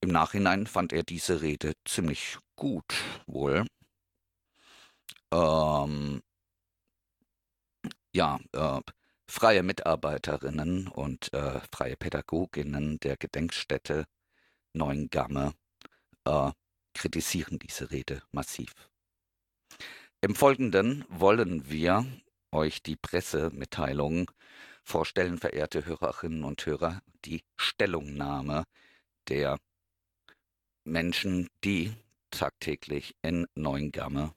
Im 0.00 0.10
Nachhinein 0.10 0.66
fand 0.66 0.92
er 0.92 1.04
diese 1.04 1.40
Rede 1.40 1.74
ziemlich 1.84 2.38
gut 2.56 2.94
wohl 3.26 3.64
ähm, 5.32 6.22
ja, 8.12 8.38
äh, 8.52 8.80
freie 9.28 9.62
Mitarbeiterinnen 9.62 10.88
und 10.88 11.32
äh, 11.32 11.60
freie 11.72 11.96
Pädagoginnen 11.96 12.98
der 13.00 13.16
Gedenkstätte 13.16 14.06
Neuengamme 14.72 15.54
äh, 16.24 16.50
kritisieren 16.94 17.58
diese 17.58 17.90
Rede 17.90 18.22
massiv. 18.32 18.72
Im 20.22 20.34
Folgenden 20.34 21.04
wollen 21.08 21.68
wir 21.68 22.06
euch 22.52 22.82
die 22.82 22.96
Pressemitteilung 22.96 24.30
vorstellen, 24.86 25.38
verehrte 25.38 25.84
Hörerinnen 25.84 26.44
und 26.44 26.64
Hörer, 26.64 27.02
die 27.24 27.42
Stellungnahme 27.56 28.64
der 29.28 29.58
Menschen, 30.84 31.50
die 31.64 31.92
tagtäglich 32.30 33.16
in 33.22 33.46
Neuengamme 33.54 34.32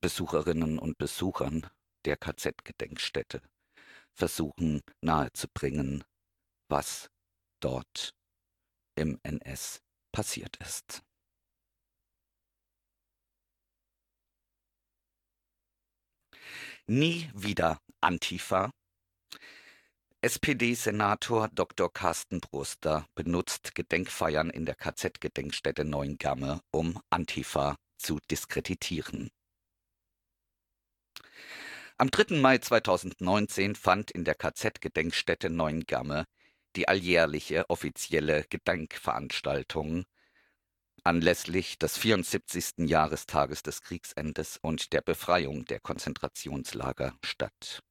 Besucherinnen 0.00 0.78
und 0.78 0.98
Besuchern 0.98 1.68
der 2.04 2.16
KZ-Gedenkstätte 2.16 3.42
versuchen 4.12 4.82
nahezubringen, 5.00 6.04
was 6.68 7.10
dort 7.60 8.14
im 8.96 9.20
NS 9.22 9.80
passiert 10.12 10.56
ist. 10.56 11.02
Nie 16.86 17.30
wieder 17.34 17.80
Antifa. 18.00 18.70
SPD-Senator 20.20 21.48
Dr. 21.48 21.92
Carsten 21.92 22.40
Bruster 22.40 23.08
benutzt 23.16 23.74
Gedenkfeiern 23.74 24.50
in 24.50 24.66
der 24.66 24.76
KZ-Gedenkstätte 24.76 25.84
Neuengamme, 25.84 26.60
um 26.70 27.00
Antifa 27.10 27.76
zu 27.96 28.18
diskreditieren. 28.30 29.30
Am 31.96 32.10
3. 32.10 32.36
Mai 32.36 32.58
2019 32.58 33.74
fand 33.74 34.12
in 34.12 34.24
der 34.24 34.36
KZ-Gedenkstätte 34.36 35.50
Neuengamme 35.50 36.24
die 36.76 36.86
alljährliche 36.86 37.68
offizielle 37.68 38.44
Gedenkveranstaltung 38.44 40.04
anlässlich 41.04 41.78
des 41.78 41.96
74. 41.96 42.88
Jahrestages 42.88 43.62
des 43.62 43.82
Kriegsendes 43.82 44.58
und 44.60 44.92
der 44.92 45.00
Befreiung 45.00 45.64
der 45.64 45.80
Konzentrationslager 45.80 47.16
statt. 47.24 47.82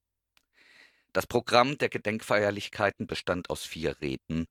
Das 1.13 1.25
Programm 1.25 1.77
der 1.77 1.89
Gedenkfeierlichkeiten 1.89 3.07
bestand 3.07 3.49
aus 3.49 3.65
vier 3.65 3.99
Reden, 4.01 4.45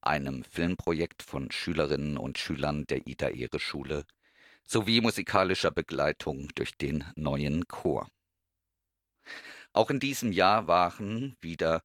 einem 0.00 0.44
Filmprojekt 0.44 1.22
von 1.22 1.50
Schülerinnen 1.50 2.16
und 2.16 2.38
Schülern 2.38 2.86
der 2.86 3.06
Ida-Ehre-Schule 3.06 4.04
sowie 4.64 5.00
musikalischer 5.00 5.70
Begleitung 5.70 6.48
durch 6.54 6.76
den 6.76 7.04
neuen 7.16 7.66
Chor. 7.68 8.08
Auch 9.72 9.90
in 9.90 10.00
diesem 10.00 10.32
Jahr 10.32 10.66
waren 10.66 11.36
wieder 11.40 11.82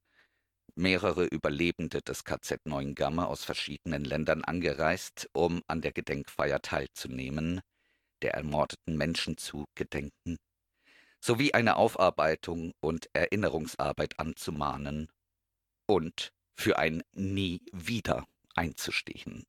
mehrere 0.74 1.24
Überlebende 1.26 2.02
des 2.02 2.24
KZ 2.24 2.66
Neuengamme 2.66 3.26
aus 3.26 3.44
verschiedenen 3.44 4.04
Ländern 4.04 4.42
angereist, 4.42 5.28
um 5.32 5.62
an 5.68 5.80
der 5.80 5.92
Gedenkfeier 5.92 6.60
teilzunehmen, 6.60 7.60
der 8.22 8.34
ermordeten 8.34 8.96
Menschen 8.96 9.36
zu 9.36 9.66
gedenken, 9.74 10.38
sowie 11.24 11.54
eine 11.54 11.76
Aufarbeitung 11.76 12.74
und 12.80 13.08
Erinnerungsarbeit 13.14 14.20
anzumahnen 14.20 15.08
und 15.86 16.34
für 16.54 16.78
ein 16.78 17.02
Nie 17.12 17.62
wieder 17.72 18.26
einzustehen. 18.54 19.46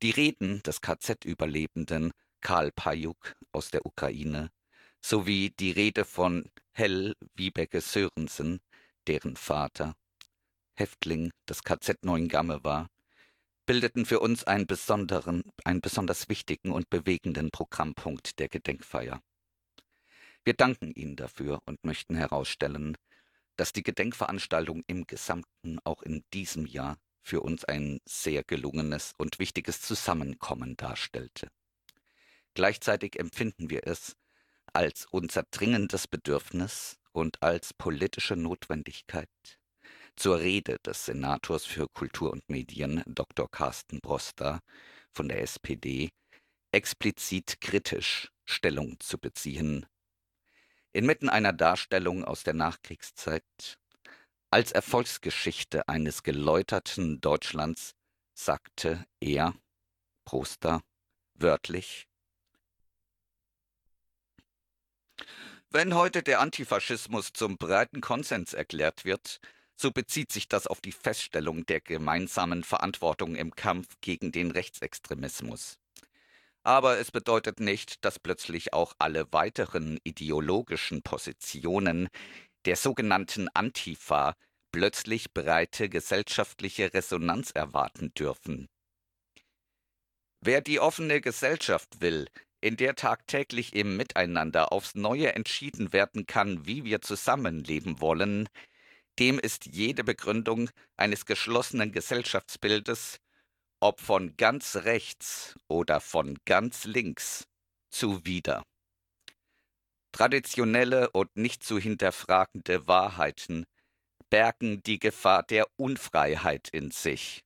Die 0.00 0.12
Reden 0.12 0.62
des 0.62 0.80
KZ-Überlebenden 0.80 2.12
Karl 2.40 2.72
Pajuk 2.72 3.34
aus 3.52 3.70
der 3.70 3.84
Ukraine 3.84 4.50
sowie 5.02 5.50
die 5.50 5.72
Rede 5.72 6.06
von 6.06 6.50
Hell 6.72 7.14
Wiebeke 7.34 7.82
Sörensen 7.82 8.60
deren 9.06 9.36
Vater 9.36 9.94
Häftling 10.74 11.32
des 11.46 11.62
KZ 11.62 12.02
Neuengamme 12.02 12.64
war, 12.64 12.88
bildeten 13.66 14.06
für 14.06 14.20
uns 14.20 14.44
einen 14.44 14.66
besonderen, 14.66 15.44
einen 15.64 15.82
besonders 15.82 16.30
wichtigen 16.30 16.72
und 16.72 16.88
bewegenden 16.88 17.50
Programmpunkt 17.50 18.38
der 18.38 18.48
Gedenkfeier. 18.48 19.20
Wir 20.44 20.54
danken 20.54 20.92
Ihnen 20.92 21.16
dafür 21.16 21.60
und 21.66 21.84
möchten 21.84 22.14
herausstellen, 22.14 22.96
dass 23.56 23.72
die 23.72 23.82
Gedenkveranstaltung 23.82 24.82
im 24.86 25.06
Gesamten 25.06 25.78
auch 25.84 26.02
in 26.02 26.24
diesem 26.32 26.66
Jahr 26.66 26.98
für 27.22 27.40
uns 27.40 27.64
ein 27.64 28.00
sehr 28.04 28.44
gelungenes 28.44 29.12
und 29.16 29.38
wichtiges 29.38 29.80
Zusammenkommen 29.80 30.76
darstellte. 30.76 31.48
Gleichzeitig 32.54 33.18
empfinden 33.18 33.70
wir 33.70 33.86
es 33.86 34.16
als 34.72 35.06
unser 35.10 35.44
dringendes 35.50 36.06
Bedürfnis, 36.06 36.98
und 37.14 37.42
als 37.42 37.72
politische 37.72 38.36
Notwendigkeit 38.36 39.30
zur 40.16 40.40
Rede 40.40 40.78
des 40.84 41.06
Senators 41.06 41.64
für 41.64 41.88
Kultur 41.88 42.32
und 42.32 42.48
Medien 42.48 43.02
Dr. 43.06 43.48
Carsten 43.50 44.00
Broster 44.00 44.60
von 45.12 45.28
der 45.28 45.40
SPD 45.40 46.10
explizit 46.72 47.60
kritisch 47.60 48.30
Stellung 48.44 48.98
zu 49.00 49.18
beziehen. 49.18 49.86
Inmitten 50.94 51.28
einer 51.28 51.52
Darstellung 51.52 52.24
aus 52.24 52.44
der 52.44 52.54
Nachkriegszeit 52.54 53.80
als 54.50 54.70
Erfolgsgeschichte 54.70 55.88
eines 55.88 56.22
geläuterten 56.22 57.20
Deutschlands 57.20 57.96
sagte 58.32 59.04
er, 59.18 59.54
Proster, 60.24 60.82
wörtlich, 61.34 62.06
Wenn 65.70 65.96
heute 65.96 66.22
der 66.22 66.38
Antifaschismus 66.38 67.32
zum 67.32 67.56
breiten 67.56 68.00
Konsens 68.00 68.52
erklärt 68.52 69.04
wird, 69.04 69.40
so 69.74 69.90
bezieht 69.90 70.30
sich 70.30 70.46
das 70.46 70.68
auf 70.68 70.80
die 70.80 70.92
Feststellung 70.92 71.66
der 71.66 71.80
gemeinsamen 71.80 72.62
Verantwortung 72.62 73.34
im 73.34 73.56
Kampf 73.56 73.88
gegen 74.00 74.30
den 74.30 74.52
Rechtsextremismus. 74.52 75.80
Aber 76.64 76.98
es 76.98 77.10
bedeutet 77.10 77.60
nicht, 77.60 78.04
dass 78.04 78.18
plötzlich 78.18 78.72
auch 78.72 78.94
alle 78.98 79.32
weiteren 79.32 79.98
ideologischen 80.02 81.02
Positionen 81.02 82.08
der 82.64 82.76
sogenannten 82.76 83.48
Antifa 83.52 84.34
plötzlich 84.72 85.32
breite 85.32 85.88
gesellschaftliche 85.88 86.92
Resonanz 86.94 87.50
erwarten 87.50 88.12
dürfen. 88.14 88.66
Wer 90.40 90.62
die 90.62 90.80
offene 90.80 91.20
Gesellschaft 91.20 92.00
will, 92.00 92.26
in 92.60 92.76
der 92.76 92.94
tagtäglich 92.94 93.74
im 93.74 93.96
Miteinander 93.98 94.72
aufs 94.72 94.94
Neue 94.94 95.34
entschieden 95.34 95.92
werden 95.92 96.26
kann, 96.26 96.66
wie 96.66 96.84
wir 96.84 97.02
zusammenleben 97.02 98.00
wollen, 98.00 98.48
dem 99.18 99.38
ist 99.38 99.66
jede 99.66 100.02
Begründung 100.02 100.70
eines 100.96 101.26
geschlossenen 101.26 101.92
Gesellschaftsbildes, 101.92 103.20
ob 103.84 104.00
von 104.00 104.34
ganz 104.38 104.76
rechts 104.76 105.58
oder 105.68 106.00
von 106.00 106.38
ganz 106.46 106.86
links, 106.86 107.46
zuwider. 107.90 108.64
Traditionelle 110.10 111.10
und 111.10 111.36
nicht 111.36 111.62
zu 111.62 111.78
hinterfragende 111.78 112.86
Wahrheiten 112.86 113.66
bergen 114.30 114.82
die 114.84 114.98
Gefahr 114.98 115.42
der 115.42 115.66
Unfreiheit 115.76 116.70
in 116.70 116.92
sich. 116.92 117.44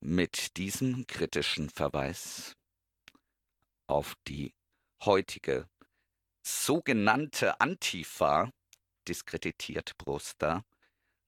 Mit 0.00 0.58
diesem 0.58 1.06
kritischen 1.06 1.70
Verweis 1.70 2.54
auf 3.86 4.14
die 4.28 4.52
heutige 5.06 5.70
sogenannte 6.42 7.62
Antifa 7.62 8.52
diskreditiert 9.08 9.96
Bruster 9.98 10.64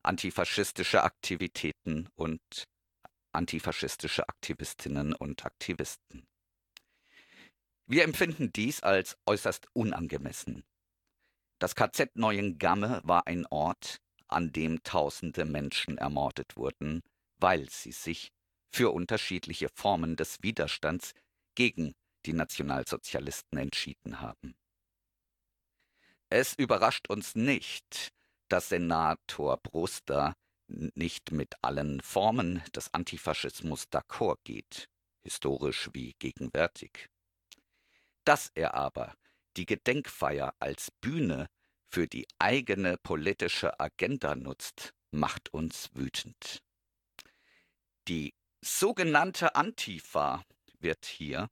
antifaschistische 0.02 1.04
Aktivitäten 1.04 2.08
und 2.16 2.68
antifaschistische 3.32 4.28
Aktivistinnen 4.28 5.14
und 5.14 5.44
Aktivisten. 5.46 6.26
Wir 7.86 8.04
empfinden 8.04 8.52
dies 8.52 8.82
als 8.82 9.16
äußerst 9.26 9.66
unangemessen. 9.74 10.64
Das 11.58 11.74
KZ 11.74 12.16
Neuengamme 12.16 13.00
war 13.04 13.26
ein 13.26 13.46
Ort, 13.46 14.00
an 14.28 14.52
dem 14.52 14.82
tausende 14.82 15.44
Menschen 15.44 15.98
ermordet 15.98 16.56
wurden, 16.56 17.02
weil 17.38 17.68
sie 17.68 17.92
sich 17.92 18.32
für 18.70 18.92
unterschiedliche 18.92 19.68
Formen 19.68 20.16
des 20.16 20.42
Widerstands 20.42 21.12
gegen 21.54 21.94
die 22.24 22.32
Nationalsozialisten 22.32 23.58
entschieden 23.58 24.20
haben. 24.20 24.54
Es 26.34 26.54
überrascht 26.54 27.10
uns 27.10 27.34
nicht, 27.34 28.10
dass 28.48 28.70
Senator 28.70 29.58
Bruster 29.58 30.34
nicht 30.66 31.30
mit 31.30 31.56
allen 31.60 32.00
Formen 32.00 32.62
des 32.74 32.94
Antifaschismus 32.94 33.88
d'accord 33.90 34.38
geht, 34.42 34.88
historisch 35.24 35.90
wie 35.92 36.14
gegenwärtig. 36.18 37.10
Dass 38.24 38.50
er 38.54 38.72
aber 38.72 39.14
die 39.58 39.66
Gedenkfeier 39.66 40.54
als 40.58 40.90
Bühne 41.02 41.50
für 41.90 42.08
die 42.08 42.26
eigene 42.38 42.96
politische 42.96 43.78
Agenda 43.78 44.34
nutzt, 44.34 44.94
macht 45.10 45.52
uns 45.52 45.90
wütend. 45.92 46.62
Die 48.08 48.32
sogenannte 48.62 49.54
Antifa 49.54 50.42
wird 50.78 51.04
hier, 51.04 51.50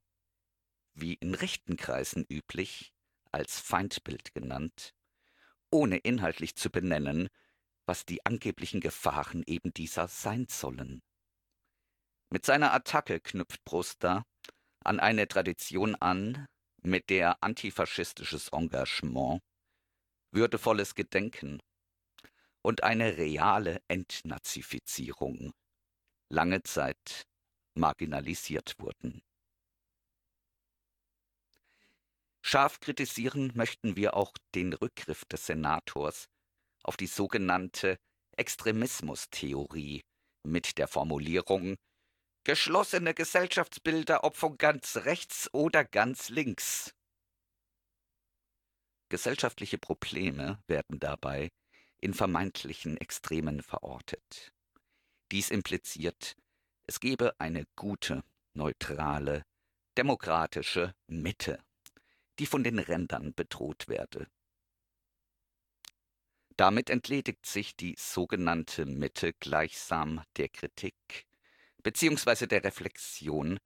wie 0.95 1.13
in 1.13 1.35
rechten 1.35 1.77
Kreisen 1.77 2.25
üblich, 2.27 2.91
als 3.31 3.59
Feindbild 3.59 4.33
genannt, 4.33 4.93
ohne 5.71 5.97
inhaltlich 5.97 6.55
zu 6.55 6.69
benennen, 6.69 7.29
was 7.85 8.05
die 8.05 8.25
angeblichen 8.25 8.81
Gefahren 8.81 9.43
eben 9.47 9.73
dieser 9.73 10.07
sein 10.07 10.47
sollen. 10.49 11.01
Mit 12.29 12.45
seiner 12.45 12.73
Attacke 12.73 13.19
knüpft 13.19 13.63
Bruster 13.65 14.23
an 14.83 14.99
eine 14.99 15.27
Tradition 15.27 15.95
an, 15.95 16.45
mit 16.83 17.09
der 17.09 17.43
antifaschistisches 17.43 18.49
Engagement, 18.49 19.41
würdevolles 20.31 20.95
Gedenken 20.95 21.59
und 22.61 22.83
eine 22.83 23.17
reale 23.17 23.81
Entnazifizierung 23.87 25.53
lange 26.29 26.63
Zeit 26.63 27.27
marginalisiert 27.75 28.75
wurden. 28.79 29.21
Scharf 32.41 32.79
kritisieren 32.79 33.51
möchten 33.55 33.95
wir 33.95 34.15
auch 34.15 34.33
den 34.55 34.73
Rückgriff 34.73 35.25
des 35.25 35.45
Senators 35.45 36.27
auf 36.83 36.97
die 36.97 37.07
sogenannte 37.07 37.97
Extremismustheorie 38.35 40.01
mit 40.43 40.77
der 40.77 40.87
Formulierung 40.87 41.75
geschlossene 42.43 43.13
Gesellschaftsbilder 43.13 44.23
ob 44.23 44.35
von 44.35 44.57
ganz 44.57 44.97
rechts 44.97 45.53
oder 45.53 45.85
ganz 45.85 46.29
links. 46.29 46.93
Gesellschaftliche 49.09 49.77
Probleme 49.77 50.63
werden 50.67 50.99
dabei 50.99 51.49
in 51.99 52.13
vermeintlichen 52.13 52.97
Extremen 52.97 53.61
verortet. 53.61 54.51
Dies 55.31 55.51
impliziert, 55.51 56.35
es 56.87 56.99
gebe 56.99 57.39
eine 57.39 57.65
gute, 57.75 58.23
neutrale, 58.53 59.43
demokratische 59.97 60.95
Mitte, 61.07 61.63
die 62.41 62.47
von 62.47 62.63
den 62.63 62.79
Rändern 62.79 63.35
bedroht 63.35 63.87
werde. 63.87 64.25
Damit 66.57 66.89
entledigt 66.89 67.45
sich 67.45 67.75
die 67.75 67.95
sogenannte 67.99 68.87
Mitte 68.87 69.33
gleichsam 69.33 70.23
der 70.37 70.49
Kritik 70.49 71.27
bzw. 71.83 72.47
der 72.47 72.63
Reflexion 72.63 73.59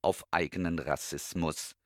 auf 0.00 0.24
eigenen 0.30 0.78
Rassismus, 0.78 1.76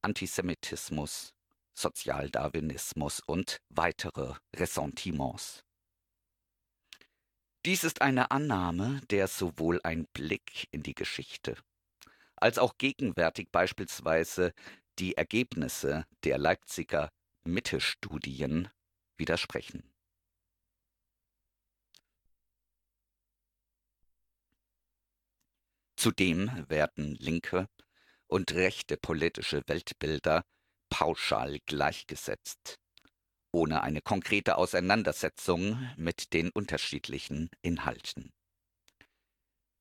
Antisemitismus, 0.00 1.34
Sozialdarwinismus 1.72 3.20
und 3.20 3.60
weitere 3.68 4.34
Ressentiments. 4.56 5.62
Dies 7.64 7.84
ist 7.84 8.02
eine 8.02 8.32
Annahme, 8.32 9.02
der 9.10 9.28
sowohl 9.28 9.78
ein 9.84 10.08
Blick 10.12 10.66
in 10.72 10.82
die 10.82 10.94
Geschichte 10.94 11.56
als 12.42 12.58
auch 12.58 12.76
gegenwärtig 12.76 13.50
beispielsweise 13.52 14.52
die 14.98 15.16
Ergebnisse 15.16 16.06
der 16.24 16.38
Leipziger 16.38 17.10
Mitte-Studien 17.44 18.68
widersprechen. 19.16 19.82
Zudem 25.96 26.68
werden 26.68 27.14
linke 27.14 27.68
und 28.26 28.52
rechte 28.52 28.96
politische 28.96 29.62
Weltbilder 29.66 30.44
pauschal 30.88 31.58
gleichgesetzt, 31.66 32.80
ohne 33.52 33.82
eine 33.82 34.02
konkrete 34.02 34.56
Auseinandersetzung 34.56 35.90
mit 35.96 36.32
den 36.32 36.50
unterschiedlichen 36.50 37.50
Inhalten. 37.62 38.32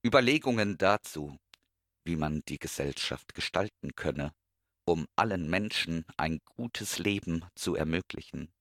Überlegungen 0.05 0.77
dazu, 0.77 1.37
wie 2.03 2.15
man 2.15 2.41
die 2.47 2.59
Gesellschaft 2.59 3.33
gestalten 3.33 3.95
könne, 3.95 4.31
um 4.91 5.07
allen 5.15 5.49
Menschen 5.49 6.05
ein 6.17 6.39
gutes 6.57 6.99
Leben 6.99 7.45
zu 7.55 7.75
ermöglichen, 7.75 8.51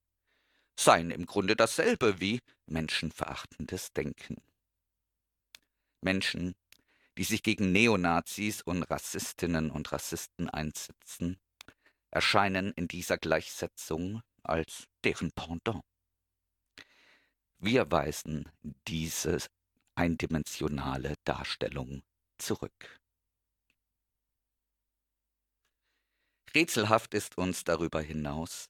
seien 0.78 1.10
im 1.10 1.26
Grunde 1.26 1.56
dasselbe 1.56 2.20
wie 2.20 2.40
menschenverachtendes 2.66 3.92
Denken. 3.92 4.36
Menschen, 6.00 6.54
die 7.18 7.24
sich 7.24 7.42
gegen 7.42 7.72
Neonazis 7.72 8.62
und 8.62 8.84
Rassistinnen 8.84 9.72
und 9.72 9.90
Rassisten 9.90 10.48
einsetzen, 10.48 11.36
erscheinen 12.10 12.72
in 12.74 12.86
dieser 12.86 13.18
Gleichsetzung 13.18 14.22
als 14.44 14.86
deren 15.02 15.32
Pendant. 15.32 15.82
Wir 17.58 17.90
weisen 17.90 18.48
diese 18.86 19.38
eindimensionale 19.96 21.16
Darstellung 21.24 22.02
zurück. 22.38 22.99
Rätselhaft 26.54 27.14
ist 27.14 27.38
uns 27.38 27.64
darüber 27.64 28.00
hinaus, 28.00 28.68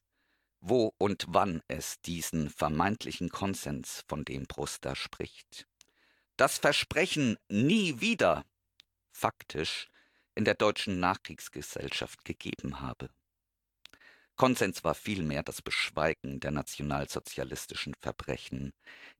wo 0.59 0.93
und 0.99 1.25
wann 1.29 1.61
es 1.67 1.99
diesen 2.01 2.49
vermeintlichen 2.49 3.29
Konsens, 3.29 4.03
von 4.07 4.23
dem 4.23 4.45
Bruster 4.45 4.95
spricht, 4.95 5.67
das 6.37 6.59
Versprechen 6.59 7.37
nie 7.49 7.99
wieder 7.99 8.45
faktisch 9.11 9.89
in 10.35 10.45
der 10.45 10.53
deutschen 10.53 10.99
Nachkriegsgesellschaft 10.99 12.23
gegeben 12.23 12.81
habe. 12.81 13.09
Konsens 14.35 14.83
war 14.83 14.95
vielmehr 14.95 15.43
das 15.43 15.61
Beschweigen 15.61 16.39
der 16.39 16.51
nationalsozialistischen 16.51 17.93
Verbrechen, 17.99 18.73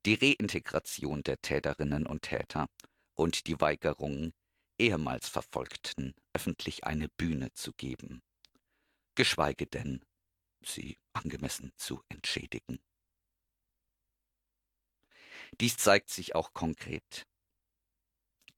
die 0.06 0.16
Reintegration 0.16 1.22
der 1.24 1.42
Täterinnen 1.42 2.08
und 2.08 2.24
Täter 2.24 2.68
und 3.14 3.48
die 3.48 3.60
Weigerung, 3.60 4.34
ehemals 4.80 5.30
Verfolgten 5.30 6.16
öffentlich 6.34 6.86
eine 6.86 7.08
Bühne 7.10 7.52
zu 7.54 7.72
geben, 7.74 8.24
geschweige 9.22 9.68
denn 9.68 10.04
sie 10.66 10.98
angemessen 11.14 11.72
zu 11.78 12.02
entschädigen. 12.10 12.80
Dies 15.60 15.78
zeigt 15.78 16.10
sich 16.10 16.34
auch 16.34 16.54
konkret 16.54 17.28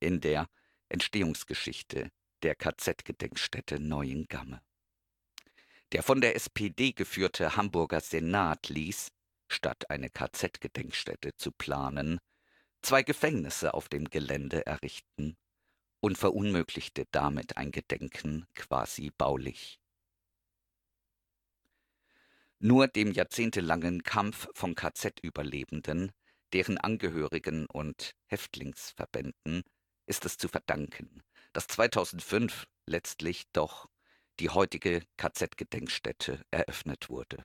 in 0.00 0.22
der 0.22 0.48
Entstehungsgeschichte 0.88 2.10
der 2.42 2.54
KZ-Gedenkstätte 2.54 3.78
Neuengamme. 3.78 4.62
Der 5.92 6.02
von 6.02 6.22
der 6.22 6.34
SPD 6.34 6.92
geführte 6.92 7.56
Hamburger 7.56 8.00
Senat 8.00 8.70
ließ, 8.70 9.12
statt 9.48 9.90
eine 9.90 10.08
KZ-Gedenkstätte 10.08 11.36
zu 11.36 11.52
planen, 11.52 12.20
zwei 12.80 13.02
Gefängnisse 13.02 13.74
auf 13.74 13.90
dem 13.90 14.08
Gelände 14.08 14.64
errichten 14.64 15.36
und 16.00 16.16
verunmöglichte 16.16 17.04
damit 17.10 17.58
ein 17.58 17.70
Gedenken 17.70 18.46
quasi 18.54 19.10
baulich. 19.10 19.78
Nur 22.66 22.88
dem 22.88 23.12
jahrzehntelangen 23.12 24.04
Kampf 24.04 24.48
von 24.54 24.74
KZ-Überlebenden 24.74 26.12
deren 26.54 26.78
Angehörigen 26.78 27.66
und 27.66 28.14
Häftlingsverbänden 28.24 29.64
ist 30.06 30.24
es 30.24 30.38
zu 30.38 30.48
verdanken, 30.48 31.22
dass 31.52 31.66
2005 31.66 32.66
letztlich 32.86 33.44
doch 33.52 33.90
die 34.40 34.48
heutige 34.48 35.02
KZ-Gedenkstätte 35.18 36.42
eröffnet 36.50 37.10
wurde. 37.10 37.44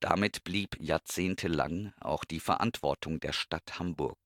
Damit 0.00 0.42
blieb 0.42 0.76
jahrzehntelang 0.80 1.92
auch 2.00 2.24
die 2.24 2.40
Verantwortung 2.40 3.20
der 3.20 3.32
Stadt 3.32 3.78
Hamburg 3.78 4.18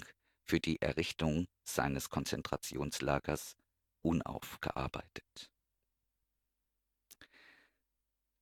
für 0.42 0.58
die 0.58 0.80
Errichtung 0.80 1.48
seines 1.64 2.08
Konzentrationslagers 2.08 3.58
unaufgearbeitet. 4.00 5.50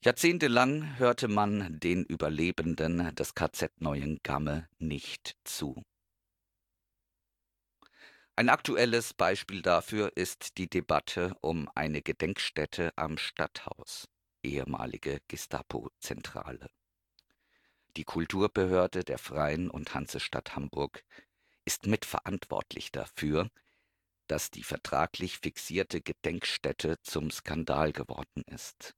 Jahrzehntelang 0.05 0.99
hörte 0.99 1.29
man 1.29 1.79
den 1.79 2.05
Überlebenden 2.05 3.15
des 3.15 3.37
KZ 3.37 3.81
Neuengamme 3.81 4.69
nicht 4.81 5.37
zu. 5.45 5.81
Ein 8.35 8.49
aktuelles 8.49 9.15
Beispiel 9.15 9.63
dafür 9.63 10.17
ist 10.17 10.59
die 10.59 10.69
Debatte 10.69 11.37
um 11.41 11.71
eine 11.77 12.03
Gedenkstätte 12.03 12.91
am 12.97 13.17
Stadthaus, 13.17 14.09
ehemalige 14.43 15.21
Gestapo-Zentrale. 15.29 16.69
Die 17.97 18.05
Kulturbehörde 18.05 19.05
der 19.05 19.19
Freien 19.19 19.71
und 19.71 19.95
Hansestadt 19.95 20.57
Hamburg 20.57 21.05
ist 21.65 21.87
mitverantwortlich 21.87 22.91
dafür, 22.91 23.51
dass 24.27 24.51
die 24.51 24.65
vertraglich 24.65 25.39
fixierte 25.39 26.01
Gedenkstätte 26.01 27.01
zum 27.03 27.31
Skandal 27.31 27.93
geworden 27.93 28.43
ist 28.49 28.97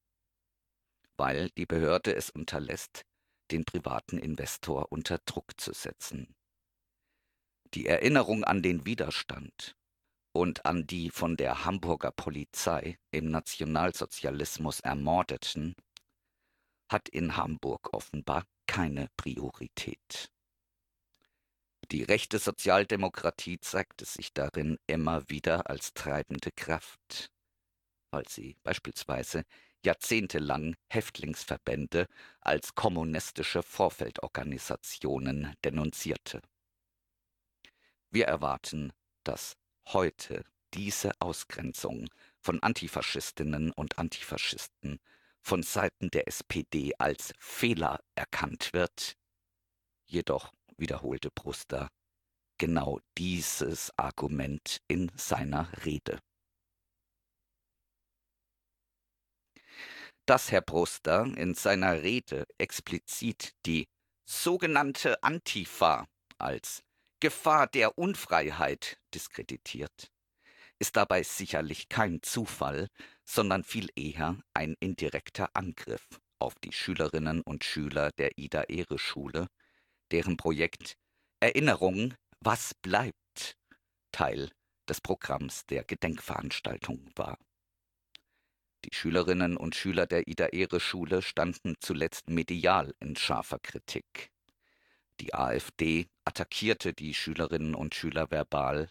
weil 1.16 1.50
die 1.50 1.66
Behörde 1.66 2.14
es 2.14 2.30
unterlässt, 2.30 3.04
den 3.50 3.64
privaten 3.64 4.18
Investor 4.18 4.90
unter 4.90 5.18
Druck 5.18 5.60
zu 5.60 5.72
setzen. 5.72 6.34
Die 7.74 7.86
Erinnerung 7.86 8.44
an 8.44 8.62
den 8.62 8.86
Widerstand 8.86 9.76
und 10.32 10.64
an 10.64 10.86
die 10.86 11.10
von 11.10 11.36
der 11.36 11.64
Hamburger 11.64 12.10
Polizei 12.10 12.98
im 13.10 13.30
Nationalsozialismus 13.30 14.80
Ermordeten 14.80 15.74
hat 16.88 17.08
in 17.08 17.36
Hamburg 17.36 17.92
offenbar 17.92 18.46
keine 18.66 19.08
Priorität. 19.16 20.30
Die 21.90 22.02
rechte 22.02 22.38
Sozialdemokratie 22.38 23.60
zeigte 23.60 24.04
sich 24.04 24.32
darin 24.32 24.78
immer 24.86 25.28
wieder 25.28 25.68
als 25.68 25.92
treibende 25.92 26.50
Kraft, 26.50 27.30
weil 28.10 28.26
sie 28.28 28.56
beispielsweise 28.62 29.44
jahrzehntelang 29.84 30.74
Häftlingsverbände 30.88 32.06
als 32.40 32.74
kommunistische 32.74 33.62
Vorfeldorganisationen 33.62 35.54
denunzierte. 35.64 36.40
Wir 38.10 38.26
erwarten, 38.26 38.92
dass 39.24 39.56
heute 39.86 40.44
diese 40.72 41.12
Ausgrenzung 41.20 42.08
von 42.38 42.62
Antifaschistinnen 42.62 43.72
und 43.72 43.98
Antifaschisten 43.98 44.98
von 45.40 45.62
Seiten 45.62 46.10
der 46.10 46.26
SPD 46.26 46.92
als 46.98 47.32
Fehler 47.38 48.00
erkannt 48.14 48.72
wird. 48.72 49.16
Jedoch 50.06 50.52
wiederholte 50.76 51.30
Bruster 51.30 51.90
genau 52.58 53.00
dieses 53.18 53.92
Argument 53.98 54.80
in 54.88 55.10
seiner 55.16 55.68
Rede. 55.84 56.18
Dass 60.26 60.50
Herr 60.50 60.62
Bruster 60.62 61.24
in 61.36 61.54
seiner 61.54 62.02
Rede 62.02 62.46
explizit 62.58 63.52
die 63.66 63.86
sogenannte 64.24 65.22
Antifa 65.22 66.06
als 66.38 66.82
Gefahr 67.20 67.66
der 67.66 67.98
Unfreiheit 67.98 68.98
diskreditiert, 69.14 70.10
ist 70.78 70.96
dabei 70.96 71.22
sicherlich 71.22 71.88
kein 71.88 72.22
Zufall, 72.22 72.88
sondern 73.24 73.64
viel 73.64 73.88
eher 73.96 74.38
ein 74.52 74.74
indirekter 74.80 75.50
Angriff 75.54 76.06
auf 76.38 76.54
die 76.62 76.72
Schülerinnen 76.72 77.42
und 77.42 77.64
Schüler 77.64 78.10
der 78.18 78.36
Ida-Ehre-Schule, 78.38 79.48
deren 80.10 80.36
Projekt 80.36 80.96
Erinnerung, 81.40 82.14
was 82.40 82.74
bleibt 82.74 83.56
Teil 84.12 84.50
des 84.88 85.00
Programms 85.00 85.64
der 85.66 85.84
Gedenkveranstaltung 85.84 87.10
war. 87.16 87.38
Die 88.84 88.94
Schülerinnen 88.94 89.56
und 89.56 89.74
Schüler 89.74 90.06
der 90.06 90.28
Ida-Ehre-Schule 90.28 91.22
standen 91.22 91.74
zuletzt 91.80 92.28
medial 92.28 92.94
in 93.00 93.16
scharfer 93.16 93.58
Kritik. 93.58 94.30
Die 95.20 95.32
AfD 95.32 96.08
attackierte 96.26 96.92
die 96.92 97.14
Schülerinnen 97.14 97.74
und 97.74 97.94
Schüler 97.94 98.30
verbal, 98.30 98.90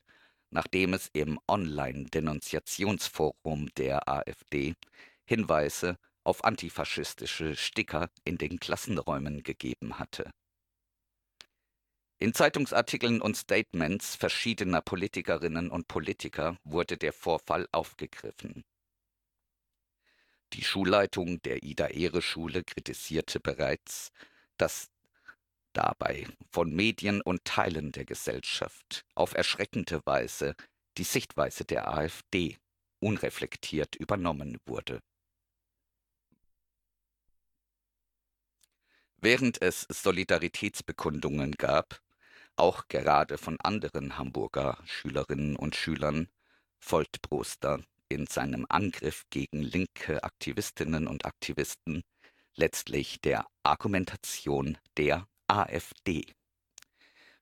nachdem 0.49 0.95
es 0.95 1.11
im 1.13 1.39
Online-Denunziationsforum 1.47 3.69
der 3.77 4.09
AfD 4.09 4.73
Hinweise 5.25 5.99
auf 6.23 6.43
antifaschistische 6.43 7.55
Sticker 7.55 8.09
in 8.23 8.39
den 8.39 8.59
Klassenräumen 8.59 9.43
gegeben 9.43 9.99
hatte. 9.99 10.31
In 12.17 12.33
Zeitungsartikeln 12.33 13.21
und 13.21 13.37
Statements 13.37 14.15
verschiedener 14.15 14.81
Politikerinnen 14.81 15.69
und 15.69 15.87
Politiker 15.87 16.57
wurde 16.63 16.97
der 16.97 17.13
Vorfall 17.13 17.67
aufgegriffen. 17.71 18.63
Die 20.53 20.63
Schulleitung 20.63 21.41
der 21.41 21.63
Ida-Ehre-Schule 21.63 22.63
kritisierte 22.63 23.39
bereits, 23.39 24.11
dass 24.57 24.91
dabei 25.73 26.27
von 26.51 26.71
Medien 26.75 27.21
und 27.21 27.43
Teilen 27.43 27.91
der 27.91 28.05
Gesellschaft 28.05 29.03
auf 29.15 29.33
erschreckende 29.33 30.05
Weise 30.05 30.55
die 30.99 31.03
Sichtweise 31.03 31.65
der 31.65 31.91
AfD 31.91 32.57
unreflektiert 32.99 33.95
übernommen 33.95 34.59
wurde. 34.67 35.01
Während 39.17 39.59
es 39.59 39.87
Solidaritätsbekundungen 39.89 41.53
gab, 41.53 41.99
auch 42.55 42.87
gerade 42.89 43.39
von 43.39 43.59
anderen 43.59 44.19
Hamburger 44.19 44.77
Schülerinnen 44.85 45.55
und 45.55 45.75
Schülern, 45.75 46.29
folgt 46.77 47.23
Proster 47.23 47.83
in 48.09 48.27
seinem 48.27 48.65
Angriff 48.69 49.23
gegen 49.29 49.61
linke 49.61 50.23
Aktivistinnen 50.23 51.07
und 51.07 51.25
Aktivisten 51.25 52.03
letztlich 52.55 53.19
der 53.21 53.45
Argumentation 53.63 54.77
der 54.97 55.27
AfD. 55.47 56.25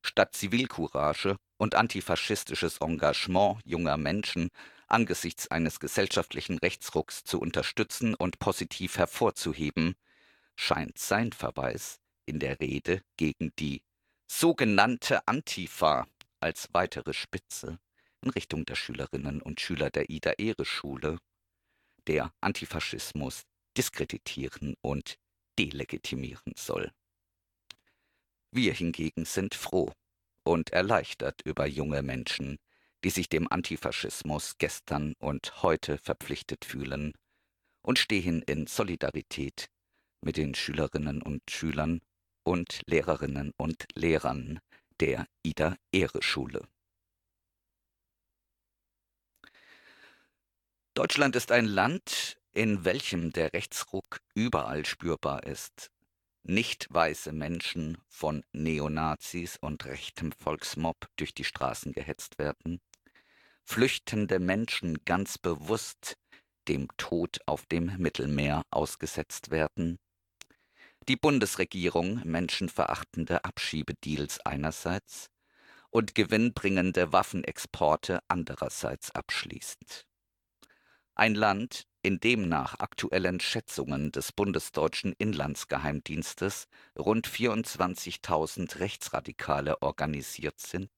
Statt 0.01 0.35
Zivilcourage 0.35 1.35
und 1.57 1.75
antifaschistisches 1.75 2.77
Engagement 2.77 3.59
junger 3.65 3.97
Menschen 3.97 4.49
angesichts 4.87 5.49
eines 5.49 5.79
gesellschaftlichen 5.79 6.57
Rechtsrucks 6.57 7.23
zu 7.23 7.39
unterstützen 7.39 8.15
und 8.15 8.39
positiv 8.39 8.97
hervorzuheben, 8.97 9.95
scheint 10.55 10.97
sein 10.97 11.31
Verweis 11.31 11.99
in 12.25 12.39
der 12.39 12.59
Rede 12.59 13.01
gegen 13.17 13.51
die 13.57 13.83
sogenannte 14.27 15.27
Antifa 15.27 16.07
als 16.39 16.69
weitere 16.73 17.13
Spitze 17.13 17.79
in 18.21 18.29
Richtung 18.29 18.65
der 18.65 18.75
Schülerinnen 18.75 19.41
und 19.41 19.59
Schüler 19.59 19.89
der 19.89 20.09
Ida-Ehre-Schule, 20.09 21.17
der 22.07 22.33
Antifaschismus 22.41 23.43
diskreditieren 23.77 24.75
und 24.81 25.17
delegitimieren 25.57 26.53
soll. 26.55 26.91
Wir 28.51 28.73
hingegen 28.73 29.25
sind 29.25 29.55
froh 29.55 29.91
und 30.43 30.71
erleichtert 30.71 31.41
über 31.45 31.65
junge 31.65 32.01
Menschen, 32.01 32.57
die 33.03 33.09
sich 33.09 33.29
dem 33.29 33.51
Antifaschismus 33.51 34.57
gestern 34.57 35.13
und 35.19 35.63
heute 35.63 35.97
verpflichtet 35.97 36.65
fühlen 36.65 37.13
und 37.81 37.97
stehen 37.97 38.41
in 38.43 38.67
Solidarität 38.67 39.69
mit 40.21 40.37
den 40.37 40.53
Schülerinnen 40.53 41.21
und 41.21 41.41
Schülern 41.49 42.01
und 42.43 42.81
Lehrerinnen 42.85 43.53
und 43.57 43.85
Lehrern 43.95 44.59
der 44.99 45.25
Ida-Ehre-Schule. 45.43 46.67
Deutschland 50.93 51.37
ist 51.37 51.53
ein 51.53 51.67
Land, 51.67 52.37
in 52.51 52.83
welchem 52.83 53.31
der 53.31 53.53
Rechtsruck 53.53 54.19
überall 54.35 54.85
spürbar 54.85 55.43
ist. 55.43 55.89
Nicht 56.43 56.87
weiße 56.89 57.31
Menschen 57.31 57.97
von 58.09 58.43
Neonazis 58.51 59.55
und 59.61 59.85
rechtem 59.85 60.33
Volksmob 60.33 60.97
durch 61.15 61.33
die 61.33 61.45
Straßen 61.45 61.93
gehetzt 61.93 62.39
werden, 62.39 62.81
flüchtende 63.63 64.39
Menschen 64.39 64.97
ganz 65.05 65.37
bewusst 65.37 66.17
dem 66.67 66.89
Tod 66.97 67.39
auf 67.45 67.65
dem 67.67 67.95
Mittelmeer 67.97 68.63
ausgesetzt 68.69 69.49
werden, 69.49 69.97
die 71.07 71.15
Bundesregierung 71.15 72.21
menschenverachtende 72.25 73.45
Abschiebedeals 73.45 74.45
einerseits 74.45 75.29
und 75.89 76.15
gewinnbringende 76.15 77.13
Waffenexporte 77.13 78.19
andererseits 78.27 79.11
abschließt. 79.11 80.05
Ein 81.15 81.35
Land, 81.35 81.87
in 82.03 82.19
dem 82.19 82.47
nach 82.47 82.79
aktuellen 82.79 83.39
Schätzungen 83.39 84.11
des 84.11 84.31
bundesdeutschen 84.31 85.13
Inlandsgeheimdienstes 85.17 86.67
rund 86.97 87.27
24.000 87.27 88.79
Rechtsradikale 88.79 89.81
organisiert 89.81 90.59
sind. 90.59 90.91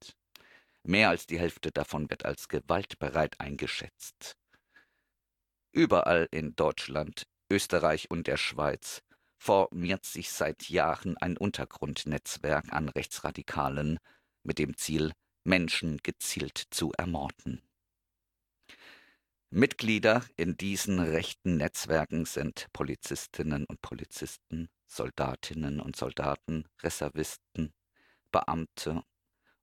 Mehr 0.83 1.09
als 1.09 1.25
die 1.25 1.39
Hälfte 1.39 1.71
davon 1.71 2.09
wird 2.09 2.25
als 2.25 2.47
gewaltbereit 2.47 3.39
eingeschätzt. 3.39 4.37
Überall 5.71 6.27
in 6.31 6.55
Deutschland, 6.55 7.25
Österreich 7.49 8.11
und 8.11 8.27
der 8.27 8.37
Schweiz 8.37 9.01
formiert 9.37 10.05
sich 10.05 10.31
seit 10.31 10.69
Jahren 10.69 11.17
ein 11.17 11.35
Untergrundnetzwerk 11.37 12.71
an 12.71 12.89
Rechtsradikalen 12.89 13.97
mit 14.43 14.59
dem 14.59 14.77
Ziel, 14.77 15.11
Menschen 15.43 15.97
gezielt 15.97 16.67
zu 16.69 16.91
ermorden. 16.97 17.61
Mitglieder 19.53 20.23
in 20.35 20.57
diesen 20.57 20.99
rechten 20.99 21.57
Netzwerken 21.57 22.25
sind 22.25 22.67
Polizistinnen 22.73 23.65
und 23.65 23.81
Polizisten, 23.81 24.69
Soldatinnen 24.87 25.79
und 25.79 25.95
Soldaten, 25.95 26.65
Reservisten, 26.81 27.73
Beamte 28.31 29.03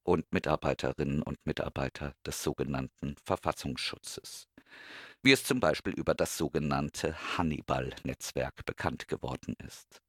und 0.03 0.33
Mitarbeiterinnen 0.33 1.22
und 1.22 1.44
Mitarbeiter 1.44 2.14
des 2.24 2.42
sogenannten 2.42 3.16
Verfassungsschutzes 3.24 4.48
wie 5.22 5.33
es 5.33 5.44
zum 5.44 5.61
Beispiel 5.61 5.92
über 5.92 6.14
das 6.14 6.37
sogenannte 6.37 7.16
Hannibal-Netzwerk 7.37 8.64
bekannt 8.64 9.09
geworden 9.09 9.55
ist. 9.66 10.00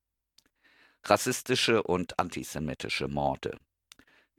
Rassistische 1.04 1.84
und 1.84 2.20
antisemitische 2.20 3.08
Morde, 3.08 3.58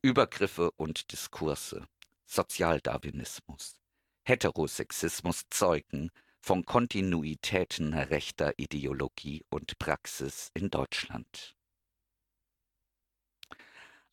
Übergriffe 0.01 0.71
und 0.73 1.13
Diskurse, 1.13 1.87
Sozialdarwinismus, 2.25 3.82
Heterosexismus 4.25 5.43
zeugen 5.51 6.11
von 6.41 6.65
Kontinuitäten 6.65 7.95
rechter 7.95 8.53
Ideologie 8.57 9.45
und 9.51 9.79
Praxis 9.79 10.51
in 10.55 10.71
Deutschland. 10.71 11.57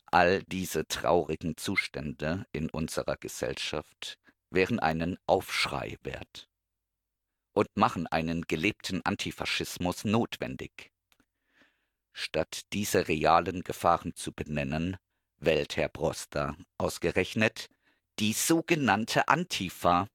All 0.06 0.42
diese 0.44 0.86
traurigen 0.88 1.56
Zustände 1.56 2.44
in 2.50 2.68
unserer 2.70 3.16
Gesellschaft 3.16 4.18
wären 4.50 4.80
einen 4.80 5.16
Aufschrei 5.26 5.96
wert 6.02 6.48
und 7.52 7.68
machen 7.76 8.08
einen 8.08 8.42
gelebten 8.42 9.02
Antifaschismus 9.04 10.04
notwendig. 10.04 10.92
Statt 12.12 12.62
diese 12.72 13.06
realen 13.06 13.62
Gefahren 13.62 14.16
zu 14.16 14.32
benennen, 14.32 14.96
wählt 15.36 15.76
Herr 15.76 15.88
Broster 15.88 16.56
ausgerechnet 16.78 17.68
die 18.20 18.34
sogenannte 18.34 19.28
Antifa 19.28 20.06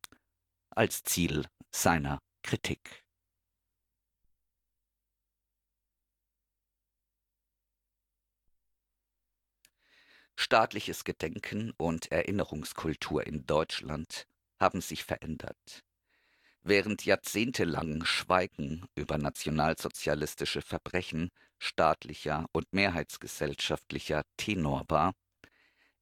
als 0.70 1.04
Ziel 1.04 1.48
seiner 1.72 2.20
Kritik. 2.44 3.04
Staatliches 10.36 11.04
Gedenken 11.04 11.72
und 11.78 12.12
Erinnerungskultur 12.12 13.26
in 13.26 13.48
Deutschland 13.48 14.28
haben 14.60 14.82
sich 14.82 15.04
verändert. 15.04 15.84
Während 16.62 17.06
jahrzehntelang 17.06 18.06
Schweigen 18.06 18.86
über 18.94 19.18
nationalsozialistische 19.18 20.62
Verbrechen 20.62 21.30
staatlicher 21.58 22.46
und 22.52 22.72
mehrheitsgesellschaftlicher 22.72 24.24
Tenor 24.38 24.86
war, 24.90 25.16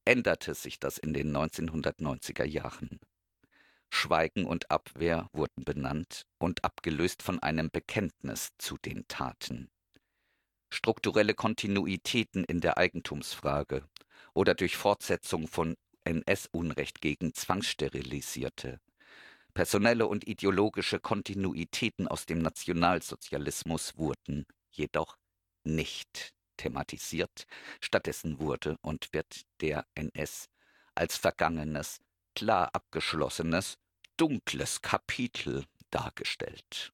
änderte 0.04 0.54
sich 0.54 0.78
das 0.78 0.98
in 0.98 1.14
den 1.14 1.34
1990er 1.34 2.44
Jahren. 2.44 3.00
Schweigen 3.90 4.44
und 4.44 4.70
Abwehr 4.70 5.28
wurden 5.32 5.64
benannt 5.64 6.26
und 6.38 6.64
abgelöst 6.64 7.22
von 7.22 7.40
einem 7.40 7.70
Bekenntnis 7.70 8.50
zu 8.58 8.76
den 8.76 9.06
Taten. 9.08 9.70
Strukturelle 10.70 11.34
Kontinuitäten 11.34 12.44
in 12.44 12.60
der 12.60 12.76
Eigentumsfrage 12.76 13.88
oder 14.34 14.54
durch 14.54 14.76
Fortsetzung 14.76 15.46
von 15.46 15.76
NS-Unrecht 16.02 17.00
gegen 17.00 17.32
Zwangssterilisierte, 17.32 18.80
personelle 19.54 20.08
und 20.08 20.26
ideologische 20.26 20.98
Kontinuitäten 20.98 22.08
aus 22.08 22.26
dem 22.26 22.40
Nationalsozialismus 22.40 23.96
wurden 23.96 24.44
jedoch 24.70 25.16
nicht 25.62 26.34
thematisiert, 26.56 27.46
stattdessen 27.80 28.38
wurde 28.38 28.78
und 28.82 29.12
wird 29.12 29.42
der 29.60 29.86
NS 29.94 30.48
als 30.94 31.16
vergangenes, 31.16 32.00
klar 32.34 32.70
abgeschlossenes, 32.72 33.78
dunkles 34.16 34.82
Kapitel 34.82 35.64
dargestellt. 35.90 36.92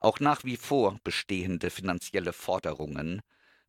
Auch 0.00 0.20
nach 0.20 0.44
wie 0.44 0.56
vor 0.56 0.98
bestehende 1.02 1.70
finanzielle 1.70 2.32
Forderungen, 2.32 3.20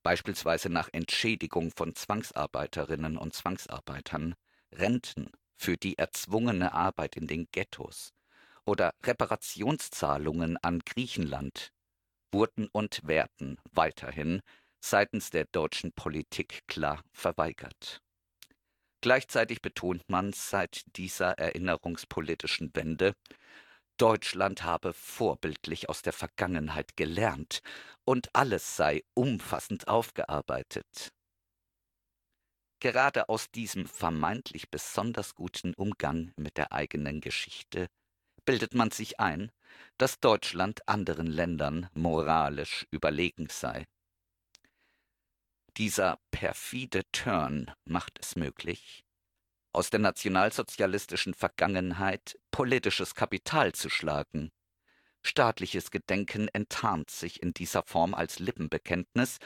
beispielsweise 0.04 0.70
nach 0.70 0.90
Entschädigung 0.92 1.72
von 1.72 1.96
Zwangsarbeiterinnen 1.96 3.18
und 3.18 3.34
Zwangsarbeitern, 3.34 4.36
Renten 4.72 5.32
für 5.56 5.76
die 5.76 5.98
erzwungene 5.98 6.74
Arbeit 6.74 7.16
in 7.16 7.28
den 7.28 7.48
Ghettos 7.52 8.14
oder 8.66 8.94
Reparationszahlungen 9.04 10.58
an 10.58 10.80
Griechenland 10.80 11.74
wurden 12.32 12.68
und 12.72 13.08
werden 13.08 13.58
weiterhin 13.72 14.42
seitens 14.84 15.30
der 15.30 15.46
deutschen 15.46 15.92
Politik 15.92 16.64
klar 16.68 17.04
verweigert. 17.12 18.02
Gleichzeitig 19.02 19.62
betont 19.62 20.04
man 20.10 20.34
seit 20.34 20.84
dieser 20.98 21.38
erinnerungspolitischen 21.38 22.72
Wende, 22.74 23.14
Deutschland 23.98 24.64
habe 24.64 24.94
vorbildlich 24.94 25.90
aus 25.90 26.02
der 26.02 26.14
Vergangenheit 26.14 26.96
gelernt 26.96 27.62
und 28.06 28.34
alles 28.34 28.78
sei 28.78 29.04
umfassend 29.14 29.88
aufgearbeitet. 29.88 31.12
Gerade 32.82 33.28
aus 33.28 33.52
diesem 33.52 33.88
vermeintlich 33.88 34.70
besonders 34.70 35.36
guten 35.36 35.74
Umgang 35.74 36.32
mit 36.38 36.56
der 36.56 36.72
eigenen 36.72 37.20
Geschichte 37.20 37.88
bildet 38.46 38.74
man 38.74 38.92
sich 38.92 39.20
ein, 39.20 39.52
dass 39.98 40.20
Deutschland 40.20 40.88
anderen 40.88 41.28
Ländern 41.28 41.90
moralisch 41.94 42.88
überlegen 42.92 43.48
sei. 43.50 43.86
Dieser 45.78 46.20
perfide 46.32 47.04
Turn 47.12 47.72
macht 47.86 48.20
es 48.20 48.36
möglich, 48.36 49.06
aus 49.72 49.90
der 49.90 50.00
nationalsozialistischen 50.00 51.34
Vergangenheit 51.34 52.38
politisches 52.52 53.16
Kapital 53.16 53.74
zu 53.74 53.90
schlagen. 53.90 54.52
Staatliches 55.22 55.92
Gedenken 55.92 56.48
enttarnt 56.50 57.10
sich 57.10 57.44
in 57.44 57.54
dieser 57.54 57.84
Form 57.84 58.14
als 58.14 58.40
Lippenbekenntnis 58.40 59.40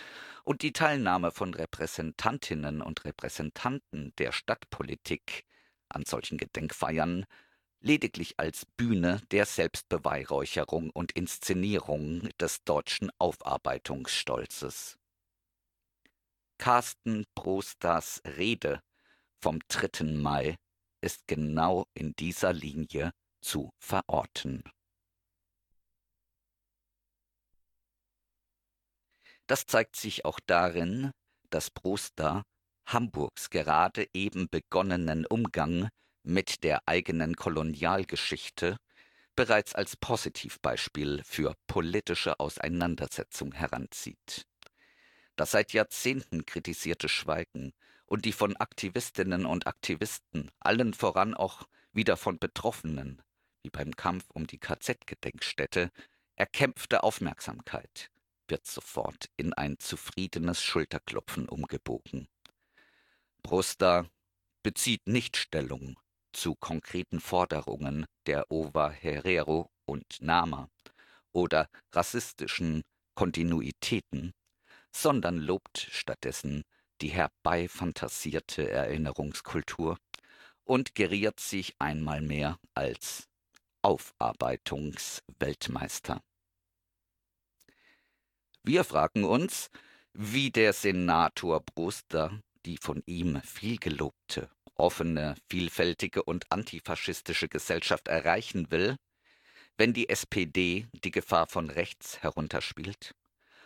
und 0.43 0.61
die 0.61 0.71
Teilnahme 0.71 1.31
von 1.31 1.53
Repräsentantinnen 1.53 2.81
und 2.81 3.05
Repräsentanten 3.05 4.13
der 4.17 4.31
Stadtpolitik 4.31 5.45
an 5.89 6.05
solchen 6.05 6.37
Gedenkfeiern 6.37 7.25
lediglich 7.83 8.39
als 8.39 8.65
Bühne 8.65 9.21
der 9.31 9.45
Selbstbeweihräucherung 9.45 10.89
und 10.89 11.11
Inszenierung 11.11 12.29
des 12.39 12.63
deutschen 12.63 13.11
Aufarbeitungsstolzes. 13.19 14.97
Carsten 16.57 17.25
Prosters 17.35 18.21
Rede 18.25 18.81
vom 19.41 19.59
3. 19.67 20.05
Mai 20.13 20.55
ist 21.01 21.27
genau 21.27 21.85
in 21.93 22.13
dieser 22.13 22.53
Linie 22.53 23.11
zu 23.41 23.69
verorten. 23.79 24.63
Das 29.47 29.65
zeigt 29.65 29.97
sich 29.97 30.23
auch 30.23 30.39
darin, 30.45 31.11
dass 31.49 31.69
Proster 31.69 32.43
Hamburgs 32.87 33.49
gerade 33.49 34.07
eben 34.13 34.47
begonnenen 34.49 35.25
Umgang 35.25 35.89
mit 36.23 36.63
der 36.63 36.87
eigenen 36.87 37.35
Kolonialgeschichte 37.35 38.77
bereits 39.35 39.75
als 39.75 39.95
Positivbeispiel 39.97 41.21
für 41.25 41.55
politische 41.67 42.39
Auseinandersetzung 42.39 43.51
heranzieht. 43.51 44.45
Das 45.35 45.51
seit 45.51 45.73
Jahrzehnten 45.73 46.45
kritisierte 46.45 47.09
Schweigen 47.09 47.73
und 48.05 48.25
die 48.25 48.31
von 48.31 48.55
Aktivistinnen 48.57 49.45
und 49.45 49.67
Aktivisten, 49.67 50.51
allen 50.59 50.93
voran 50.93 51.33
auch 51.33 51.67
wieder 51.91 52.17
von 52.17 52.37
Betroffenen, 52.37 53.21
wie 53.63 53.69
beim 53.69 53.95
Kampf 53.95 54.25
um 54.33 54.45
die 54.45 54.59
KZ-Gedenkstätte, 54.59 55.91
erkämpfte 56.35 57.03
Aufmerksamkeit 57.03 58.11
wird 58.47 58.65
sofort 58.65 59.29
in 59.37 59.53
ein 59.53 59.79
zufriedenes 59.79 60.61
Schulterklopfen 60.61 61.47
umgebogen. 61.47 62.27
Bruster 63.41 64.09
bezieht 64.61 65.07
nicht 65.07 65.37
Stellung 65.37 65.97
zu 66.33 66.55
konkreten 66.55 67.19
Forderungen 67.19 68.07
der 68.25 68.51
Ova 68.51 68.89
Herero 68.89 69.69
und 69.85 70.17
Nama 70.19 70.67
oder 71.31 71.69
rassistischen 71.91 72.81
Kontinuitäten, 73.15 74.33
sondern 74.91 75.37
lobt 75.37 75.87
stattdessen 75.91 76.63
die 77.01 77.09
herbeifantasierte 77.09 78.69
Erinnerungskultur 78.69 79.97
und 80.63 80.95
geriert 80.95 81.39
sich 81.39 81.75
einmal 81.79 82.21
mehr 82.21 82.57
als 82.73 83.27
Aufarbeitungsweltmeister. 83.81 86.21
Wir 88.63 88.83
fragen 88.85 89.25
uns, 89.25 89.69
wie 90.13 90.49
der 90.51 90.73
Senator 90.73 91.61
Bruster 91.61 92.39
die 92.65 92.77
von 92.77 93.03
ihm 93.05 93.41
viel 93.41 93.77
gelobte 93.77 94.49
offene, 94.75 95.35
vielfältige 95.49 96.23
und 96.23 96.51
antifaschistische 96.51 97.47
Gesellschaft 97.47 98.07
erreichen 98.07 98.71
will, 98.71 98.97
wenn 99.77 99.93
die 99.93 100.09
SPD 100.09 100.87
die 101.03 101.11
Gefahr 101.11 101.47
von 101.47 101.69
rechts 101.69 102.21
herunterspielt 102.21 103.15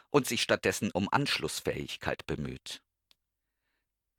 und 0.09 0.27
sich 0.27 0.41
stattdessen 0.41 0.91
um 0.91 1.09
Anschlussfähigkeit 1.11 2.25
bemüht. 2.25 2.81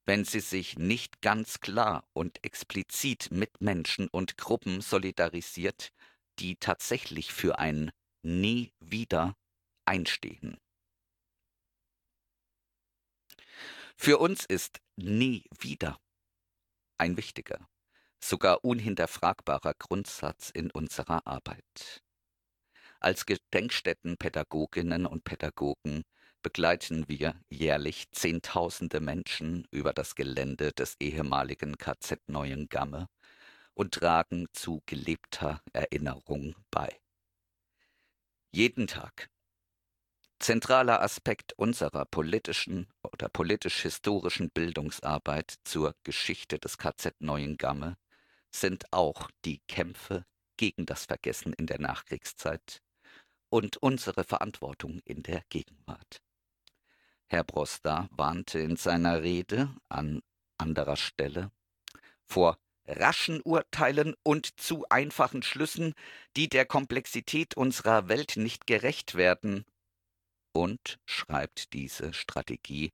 Wenn 0.04 0.24
sie 0.24 0.40
sich 0.40 0.78
nicht 0.78 1.20
ganz 1.20 1.60
klar 1.60 2.08
und 2.14 2.42
explizit 2.44 3.30
mit 3.30 3.60
Menschen 3.60 4.08
und 4.08 4.38
Gruppen 4.38 4.80
solidarisiert, 4.80 5.92
die 6.38 6.56
tatsächlich 6.56 7.32
für 7.32 7.58
ein 7.58 7.90
Nie 8.22 8.72
wieder 8.80 9.36
einstehen. 9.84 10.58
Für 13.96 14.18
uns 14.18 14.44
ist 14.44 14.80
nie 14.96 15.44
wieder 15.60 15.98
ein 16.98 17.16
wichtiger, 17.16 17.68
sogar 18.20 18.64
unhinterfragbarer 18.64 19.74
Grundsatz 19.78 20.50
in 20.50 20.70
unserer 20.70 21.26
Arbeit. 21.26 22.02
Als 23.00 23.26
Gedenkstättenpädagoginnen 23.26 25.06
und 25.06 25.24
Pädagogen 25.24 26.02
begleiten 26.42 27.08
wir 27.08 27.40
jährlich 27.48 28.10
Zehntausende 28.10 29.00
Menschen 29.00 29.66
über 29.70 29.92
das 29.92 30.14
Gelände 30.14 30.72
des 30.72 30.96
ehemaligen 31.00 31.78
KZ 31.78 32.20
Neuengamme 32.28 33.08
und 33.74 33.94
tragen 33.94 34.46
zu 34.52 34.82
gelebter 34.86 35.62
Erinnerung 35.72 36.56
bei. 36.70 37.00
Jeden 38.50 38.86
Tag 38.86 39.30
Zentraler 40.40 41.02
Aspekt 41.02 41.52
unserer 41.54 42.04
politischen 42.04 42.86
oder 43.02 43.28
politisch-historischen 43.28 44.50
Bildungsarbeit 44.50 45.56
zur 45.64 45.96
Geschichte 46.04 46.60
des 46.60 46.78
KZ 46.78 47.20
Neuengamme 47.20 47.96
sind 48.52 48.84
auch 48.92 49.30
die 49.44 49.60
Kämpfe 49.66 50.24
gegen 50.56 50.86
das 50.86 51.06
Vergessen 51.06 51.52
in 51.54 51.66
der 51.66 51.80
Nachkriegszeit 51.80 52.82
und 53.48 53.78
unsere 53.78 54.22
Verantwortung 54.22 55.00
in 55.04 55.24
der 55.24 55.42
Gegenwart. 55.48 56.22
Herr 57.26 57.42
Broster 57.42 58.08
warnte 58.12 58.60
in 58.60 58.76
seiner 58.76 59.22
Rede 59.22 59.74
an 59.88 60.22
anderer 60.56 60.96
Stelle 60.96 61.50
vor 62.24 62.58
raschen 62.86 63.42
Urteilen 63.42 64.14
und 64.22 64.60
zu 64.60 64.86
einfachen 64.88 65.42
Schlüssen, 65.42 65.94
die 66.36 66.48
der 66.48 66.64
Komplexität 66.64 67.56
unserer 67.56 68.08
Welt 68.08 68.36
nicht 68.36 68.66
gerecht 68.68 69.16
werden 69.16 69.64
und 70.58 70.98
schreibt 71.06 71.72
diese 71.72 72.12
Strategie 72.12 72.92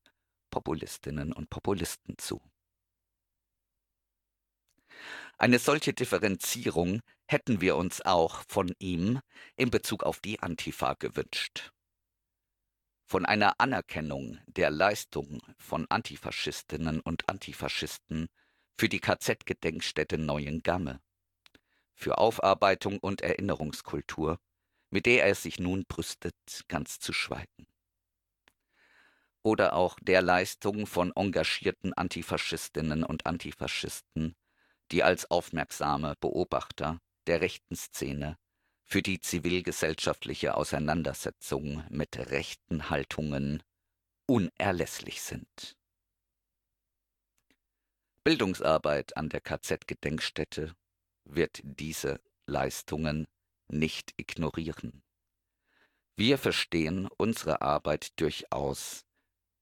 Populistinnen 0.51 1.33
und 1.33 1.49
Populisten 1.49 2.19
zu. 2.19 2.43
Eine 5.39 5.59
solche 5.59 5.95
Differenzierung 5.95 7.01
hätten 7.27 7.63
wir 7.63 7.77
uns 7.77 8.03
auch 8.03 8.45
von 8.49 8.75
ihm 8.79 9.19
in 9.57 9.71
Bezug 9.71 10.03
auf 10.03 10.21
die 10.21 10.41
Antifa 10.41 10.93
gewünscht. 10.99 11.73
Von 13.07 13.25
einer 13.25 13.59
Anerkennung 13.59 14.39
der 14.47 14.71
Leistung 14.71 15.41
von 15.57 15.87
Antifaschistinnen 15.89 17.01
und 17.01 17.29
Antifaschisten 17.31 18.29
für 18.79 18.91
die 18.91 19.01
KZ-Gedenkstätte 19.01 20.19
Neuengamme, 20.19 21.01
für 21.95 22.19
Aufarbeitung 22.19 22.99
und 22.99 23.23
Erinnerungskultur, 23.23 24.39
mit 24.95 25.07
der 25.07 25.25
er 25.25 25.35
sich 25.35 25.59
nun 25.59 25.85
brüstet, 25.87 26.37
ganz 26.69 27.01
zu 27.01 27.13
schweigen. 27.13 27.67
Oder 29.43 29.75
auch 29.75 29.99
der 30.01 30.23
Leistung 30.23 30.87
von 30.87 31.11
engagierten 31.17 31.93
Antifaschistinnen 31.95 33.03
und 33.03 33.27
Antifaschisten, 33.27 34.37
die 34.93 35.03
als 35.03 35.29
aufmerksame 35.33 36.15
Beobachter 36.21 37.01
der 37.27 37.41
rechten 37.41 37.75
Szene 37.75 38.39
für 38.85 39.03
die 39.03 39.19
zivilgesellschaftliche 39.19 40.57
Auseinandersetzung 40.57 41.83
mit 41.91 42.17
rechten 42.31 42.89
Haltungen 42.89 43.65
unerlässlich 44.27 45.23
sind. 45.23 45.77
Bildungsarbeit 48.23 49.17
an 49.17 49.29
der 49.29 49.41
KZ-Gedenkstätte 49.41 50.77
wird 51.25 51.61
diese 51.65 52.21
Leistungen 52.47 53.27
nicht 53.69 54.13
ignorieren. 54.17 55.03
Wir 56.17 56.39
verstehen 56.39 57.09
unsere 57.17 57.63
Arbeit 57.63 58.19
durchaus 58.21 59.05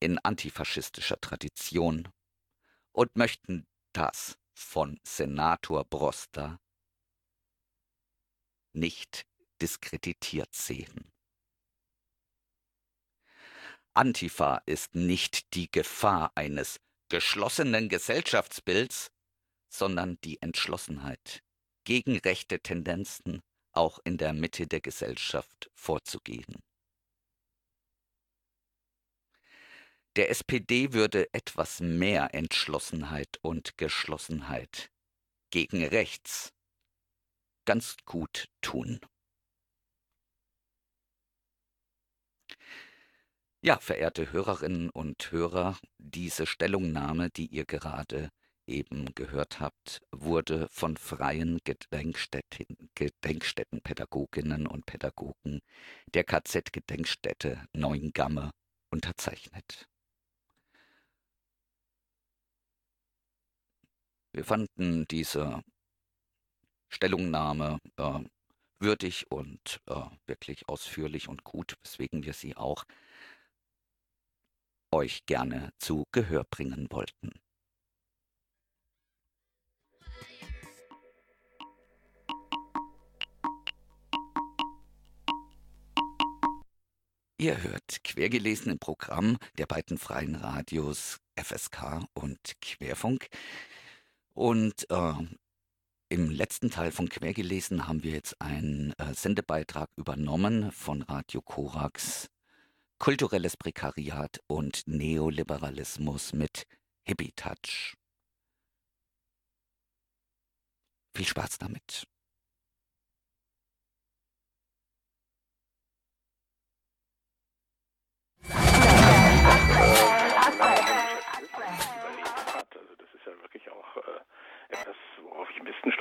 in 0.01 0.19
antifaschistischer 0.19 1.21
Tradition 1.21 2.09
und 2.93 3.17
möchten 3.17 3.67
das 3.93 4.37
von 4.55 5.01
Senator 5.03 5.85
Broster 5.85 6.61
nicht 8.75 9.27
diskreditiert 9.61 10.55
sehen. 10.55 11.11
Antifa 13.95 14.63
ist 14.67 14.95
nicht 14.95 15.55
die 15.55 15.71
Gefahr 15.71 16.33
eines 16.35 16.81
geschlossenen 17.09 17.89
Gesellschaftsbilds, 17.89 19.11
sondern 19.69 20.19
die 20.23 20.41
Entschlossenheit, 20.41 21.43
gegen 21.85 22.19
rechte 22.19 22.61
Tendenzen 22.61 23.43
auch 23.73 23.99
in 24.05 24.19
der 24.19 24.33
Mitte 24.33 24.67
der 24.67 24.81
Gesellschaft 24.81 25.71
vorzugehen. 25.75 26.63
Der 30.17 30.29
SPD 30.29 30.93
würde 30.93 31.33
etwas 31.33 31.81
mehr 31.81 32.35
Entschlossenheit 32.35 33.39
und 33.41 33.79
Geschlossenheit 33.79 34.91
gegen 35.51 35.85
rechts 35.85 36.53
ganz 37.65 37.97
gut 38.05 38.49
tun. 38.61 39.01
Ja, 43.65 43.79
verehrte 43.79 44.33
Hörerinnen 44.33 44.91
und 44.91 45.31
Hörer, 45.31 45.79
diese 45.99 46.47
Stellungnahme, 46.47 47.31
die 47.31 47.47
ihr 47.47 47.65
gerade 47.65 48.31
eben 48.73 49.15
gehört 49.15 49.61
habt, 49.61 50.01
wurde 50.11 50.69
von 50.71 50.97
freien 50.97 51.59
Gedenkstätten, 51.65 52.91
Gedenkstättenpädagoginnen 52.95 54.67
und 54.67 54.87
Pädagogen 54.87 55.61
der 56.15 56.25
KZ-Gedenkstätte 56.25 57.65
Neuengamme 57.73 58.51
unterzeichnet. 58.91 59.87
Wir 64.33 64.45
fanden 64.45 65.07
diese 65.09 65.63
Stellungnahme 66.89 67.79
äh, 67.97 68.21
würdig 68.79 69.31
und 69.31 69.81
äh, 69.87 70.05
wirklich 70.27 70.69
ausführlich 70.69 71.29
und 71.29 71.45
gut, 71.45 71.77
weswegen 71.83 72.25
wir 72.25 72.33
sie 72.33 72.57
auch 72.57 72.85
euch 74.91 75.25
gerne 75.27 75.73
zu 75.79 76.05
Gehör 76.13 76.45
bringen 76.45 76.87
wollten. 76.91 77.33
Ihr 87.43 87.61
hört 87.61 88.05
quergelesen 88.05 88.71
im 88.71 88.79
Programm 88.79 89.37
der 89.59 89.67
beiden 89.67 89.99
freien 89.99 90.37
Radios 90.37 91.19
FSK 91.35 92.05
und 92.15 92.39
Querfunk. 92.61 93.27
Und 94.33 94.89
äh, 94.91 95.15
im 96.09 96.31
letzten 96.31 96.71
Teil 96.71 96.93
von 96.93 97.09
Quergelesen 97.09 97.89
haben 97.89 98.05
wir 98.05 98.13
jetzt 98.13 98.41
einen 98.41 98.93
äh, 98.93 99.13
Sendebeitrag 99.13 99.91
übernommen 99.97 100.71
von 100.71 101.03
Radio 101.03 101.43
Korax 101.43 102.29
kulturelles 103.01 103.57
Prekariat 103.57 104.39
und 104.47 104.87
Neoliberalismus 104.87 106.35
mit 106.35 106.69
Hippie 107.03 107.33
Touch. 107.35 107.97
Viel 111.13 111.27
Spaß 111.27 111.59
damit. 111.59 112.07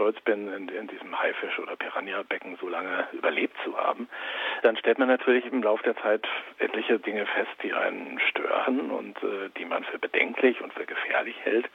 Stolz 0.02 0.20
bin, 0.22 0.52
in, 0.52 0.68
in 0.70 0.88
diesem 0.88 1.16
Haifisch- 1.22 1.60
oder 1.60 1.76
Piranha-Becken 1.76 2.58
so 2.60 2.68
lange 2.68 3.08
überlebt 3.14 3.56
zu 3.64 3.78
haben, 3.78 4.10
dann 4.64 4.76
stellt 4.76 4.98
man 4.98 5.08
natürlich 5.08 5.46
im 5.46 5.62
Laufe 5.62 5.84
der 5.84 5.96
Zeit 5.98 6.28
etliche 6.58 6.98
Dinge 6.98 7.28
fest, 7.28 7.52
die 7.62 7.72
einen 7.72 8.20
stören 8.30 8.90
und 8.90 9.22
äh, 9.22 9.50
die 9.58 9.66
man 9.66 9.84
für 9.84 10.00
bedenklich 10.00 10.60
und 10.62 10.74
für 10.74 10.88
gefährlich 10.88 11.36
hält. 11.44 11.70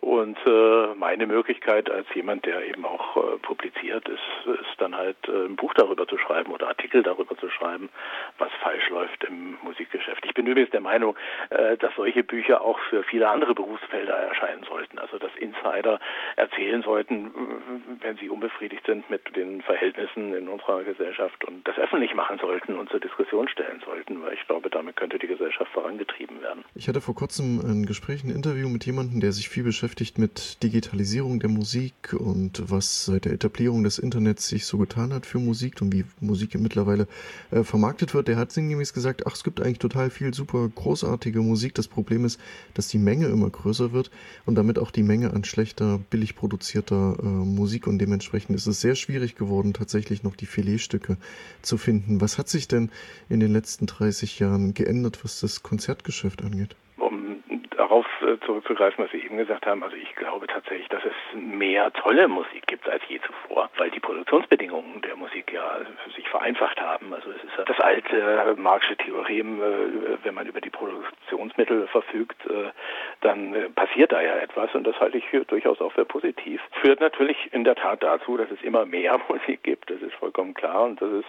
Und 0.00 0.38
äh, 0.46 0.94
meine 0.94 1.26
Möglichkeit 1.26 1.90
als 1.90 2.06
jemand, 2.14 2.44
der 2.44 2.64
eben 2.66 2.84
auch 2.84 3.16
äh, 3.16 3.38
publiziert, 3.38 4.08
ist, 4.08 4.46
ist 4.60 4.78
dann 4.78 4.94
halt 4.94 5.16
äh, 5.26 5.46
ein 5.46 5.56
Buch 5.56 5.74
darüber 5.74 6.06
zu 6.06 6.18
schreiben 6.18 6.52
oder 6.52 6.68
Artikel 6.68 7.02
darüber 7.02 7.36
zu 7.36 7.48
schreiben, 7.50 7.88
was 8.38 8.50
falsch 8.62 8.88
läuft 8.90 9.24
im 9.24 9.56
Musikgeschäft. 9.64 10.24
Ich 10.24 10.34
bin 10.34 10.46
übrigens 10.46 10.70
der 10.70 10.80
Meinung, 10.80 11.16
äh, 11.50 11.76
dass 11.78 11.94
solche 11.96 12.22
Bücher 12.22 12.60
auch 12.60 12.78
für 12.90 13.02
viele 13.02 13.28
andere 13.28 13.54
Berufsfelder 13.54 14.14
erscheinen 14.14 14.64
sollten. 14.68 14.98
Also 14.98 15.18
dass 15.18 15.34
Insider 15.40 15.98
erzählen 16.36 16.82
sollten, 16.82 17.32
wenn 18.00 18.16
sie 18.18 18.28
unbefriedigt 18.28 18.84
sind 18.86 19.08
mit 19.10 19.34
den 19.34 19.62
Verhältnissen 19.62 20.34
in 20.34 20.48
unserer 20.48 20.84
Gesellschaft 20.84 21.44
und 21.46 21.66
das 21.66 21.78
öffentlich 21.78 22.14
machen 22.14 22.38
sollten 22.38 22.78
und 22.78 22.90
zur 22.90 23.00
Diskussion 23.00 23.48
stellen 23.48 23.82
sollten, 23.84 24.22
weil 24.22 24.34
ich 24.34 24.46
glaube, 24.46 24.70
damit 24.70 24.96
könnte 24.96 25.18
die 25.18 25.26
Gesellschaft 25.26 25.72
vorangetrieben 25.72 26.42
werden. 26.42 26.64
Ich 26.74 26.86
hatte 26.86 27.00
vor 27.00 27.14
kurzem 27.14 27.60
ein 27.60 27.86
Gespräch, 27.86 28.22
ein 28.22 28.30
Interview 28.30 28.68
mit 28.68 28.84
jemandem, 28.84 29.20
der 29.20 29.32
sich 29.32 29.48
viel 29.48 29.64
beschäftigt 29.64 29.85
beschäftigt 29.86 30.18
mit 30.18 30.64
Digitalisierung 30.64 31.38
der 31.38 31.48
Musik 31.48 32.12
und 32.12 32.60
was 32.68 33.04
seit 33.04 33.24
der 33.24 33.32
Etablierung 33.32 33.84
des 33.84 34.00
Internets 34.00 34.48
sich 34.48 34.66
so 34.66 34.78
getan 34.78 35.12
hat 35.12 35.26
für 35.26 35.38
Musik 35.38 35.80
und 35.80 35.92
wie 35.92 36.04
Musik 36.18 36.58
mittlerweile 36.58 37.06
äh, 37.52 37.62
vermarktet 37.62 38.12
wird. 38.12 38.26
Der 38.26 38.36
hat 38.36 38.50
sinngemäß 38.50 38.92
gesagt, 38.92 39.28
ach, 39.28 39.36
es 39.36 39.44
gibt 39.44 39.60
eigentlich 39.60 39.78
total 39.78 40.10
viel 40.10 40.34
super 40.34 40.68
großartige 40.68 41.40
Musik. 41.40 41.76
Das 41.76 41.86
Problem 41.86 42.24
ist, 42.24 42.40
dass 42.74 42.88
die 42.88 42.98
Menge 42.98 43.26
immer 43.26 43.48
größer 43.48 43.92
wird 43.92 44.10
und 44.44 44.56
damit 44.56 44.80
auch 44.80 44.90
die 44.90 45.04
Menge 45.04 45.32
an 45.32 45.44
schlechter, 45.44 46.00
billig 46.10 46.34
produzierter 46.34 47.16
äh, 47.22 47.24
Musik 47.24 47.86
und 47.86 48.00
dementsprechend 48.00 48.56
ist 48.56 48.66
es 48.66 48.80
sehr 48.80 48.96
schwierig 48.96 49.36
geworden, 49.36 49.72
tatsächlich 49.72 50.24
noch 50.24 50.34
die 50.34 50.46
Filetstücke 50.46 51.16
zu 51.62 51.78
finden. 51.78 52.20
Was 52.20 52.38
hat 52.38 52.48
sich 52.48 52.66
denn 52.66 52.90
in 53.28 53.38
den 53.38 53.52
letzten 53.52 53.86
30 53.86 54.40
Jahren 54.40 54.74
geändert, 54.74 55.22
was 55.22 55.38
das 55.38 55.62
Konzertgeschäft 55.62 56.42
angeht? 56.42 56.74
Darauf 57.76 58.06
äh, 58.22 58.38
zurückzugreifen, 58.44 59.04
was 59.04 59.10
Sie 59.10 59.24
eben 59.24 59.36
gesagt 59.36 59.66
haben, 59.66 59.82
also 59.82 59.96
ich 59.96 60.14
glaube 60.16 60.46
tatsächlich, 60.46 60.88
dass 60.88 61.04
es 61.04 61.12
mehr 61.34 61.92
tolle 61.92 62.28
Musik 62.28 62.66
gibt 62.66 62.88
als 62.88 63.02
je 63.08 63.20
zuvor, 63.20 63.70
weil 63.76 63.90
die 63.90 64.00
Produktionsbedingungen 64.00 65.02
der 65.02 65.16
Musik 65.16 65.52
ja 65.52 65.78
sich 66.14 66.28
vereinfacht 66.28 66.80
haben. 66.80 67.12
Also 67.12 67.30
es 67.30 67.42
ist 67.44 67.68
das 67.68 67.78
alte 67.80 68.54
Marxische 68.56 68.96
Theorem, 68.96 69.60
äh, 69.60 70.24
wenn 70.24 70.34
man 70.34 70.46
über 70.46 70.60
die 70.60 70.70
Produktionsmittel 70.70 71.86
verfügt, 71.88 72.44
äh, 72.46 72.70
dann 73.20 73.72
passiert 73.74 74.12
da 74.12 74.20
ja 74.20 74.36
etwas 74.36 74.74
und 74.74 74.84
das 74.84 74.98
halte 75.00 75.18
ich 75.18 75.24
durchaus 75.46 75.80
auch 75.80 75.92
für 75.92 76.04
positiv. 76.04 76.60
Führt 76.80 77.00
natürlich 77.00 77.36
in 77.52 77.64
der 77.64 77.74
Tat 77.74 78.02
dazu, 78.02 78.36
dass 78.36 78.50
es 78.50 78.62
immer 78.62 78.86
mehr 78.86 79.20
Musik 79.28 79.62
gibt, 79.62 79.90
das 79.90 80.00
ist 80.00 80.14
vollkommen 80.14 80.54
klar 80.54 80.84
und 80.84 81.00
das 81.00 81.10
ist, 81.12 81.28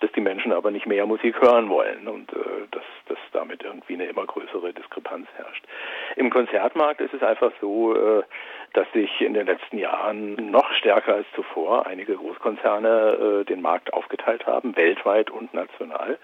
dass 0.00 0.12
die 0.12 0.20
Menschen 0.20 0.52
aber 0.52 0.70
nicht 0.70 0.86
mehr 0.86 1.06
Musik 1.06 1.40
hören 1.40 1.68
wollen 1.68 2.06
und 2.08 2.32
dass, 2.70 2.82
dass 3.06 3.18
damit 3.32 3.62
irgendwie 3.62 3.94
eine 3.94 4.06
immer 4.06 4.26
größere 4.26 4.72
Diskrepanz 4.72 5.26
herrscht. 5.36 5.64
Im 6.16 6.30
Konzertmarkt 6.30 7.00
ist 7.00 7.14
es 7.14 7.22
einfach 7.22 7.52
so, 7.60 7.94
äh, 7.94 8.22
dass 8.72 8.90
sich 8.92 9.20
in 9.20 9.34
den 9.34 9.46
letzten 9.46 9.78
Jahren 9.78 10.34
noch 10.50 10.70
stärker 10.74 11.14
als 11.14 11.26
zuvor 11.34 11.86
einige 11.86 12.16
Großkonzerne 12.16 13.40
äh, 13.40 13.44
den 13.44 13.62
Markt 13.62 13.92
aufgeteilt 13.92 14.46
haben, 14.46 14.76
weltweit 14.76 15.30
und 15.30 15.52
national. 15.54 16.18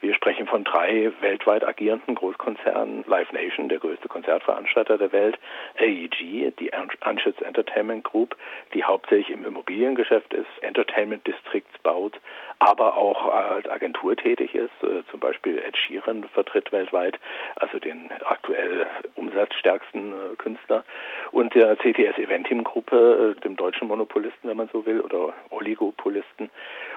Wir 0.00 0.14
sprechen 0.14 0.46
von 0.46 0.64
drei 0.64 1.12
weltweit 1.20 1.62
agierenden 1.62 2.14
Großkonzernen. 2.14 3.04
Live 3.06 3.32
Nation, 3.32 3.68
der 3.68 3.80
größte 3.80 4.08
Konzertveranstalter 4.08 4.96
der 4.96 5.12
Welt. 5.12 5.38
AEG, 5.78 6.56
die 6.58 6.72
Anschutz 6.72 7.38
Entertainment 7.42 8.04
Group, 8.04 8.34
die 8.72 8.82
hauptsächlich 8.82 9.28
im 9.28 9.44
Immobiliengeschäft 9.44 10.32
ist, 10.32 10.48
Entertainment 10.62 11.26
Districts 11.26 11.78
baut, 11.82 12.18
aber 12.60 12.96
auch 12.96 13.26
als 13.32 13.68
Agentur 13.68 14.14
tätig 14.16 14.54
ist. 14.54 14.70
Äh, 14.82 15.02
zum 15.10 15.18
Beispiel 15.18 15.58
Ed 15.58 15.76
Sheeran 15.76 16.24
vertritt 16.24 16.70
weltweit, 16.72 17.18
also 17.56 17.78
den 17.78 18.10
aktuell 18.24 18.86
umsatzstärksten 19.16 20.12
äh, 20.12 20.36
Künstler. 20.36 20.84
Und 21.32 21.54
der 21.54 21.76
CTS 21.76 22.18
Eventim 22.18 22.62
Gruppe, 22.62 23.34
äh, 23.36 23.40
dem 23.40 23.56
deutschen 23.56 23.88
Monopolisten, 23.88 24.48
wenn 24.48 24.58
man 24.58 24.68
so 24.72 24.84
will, 24.84 25.00
oder 25.00 25.32
Oligopolisten. 25.48 26.50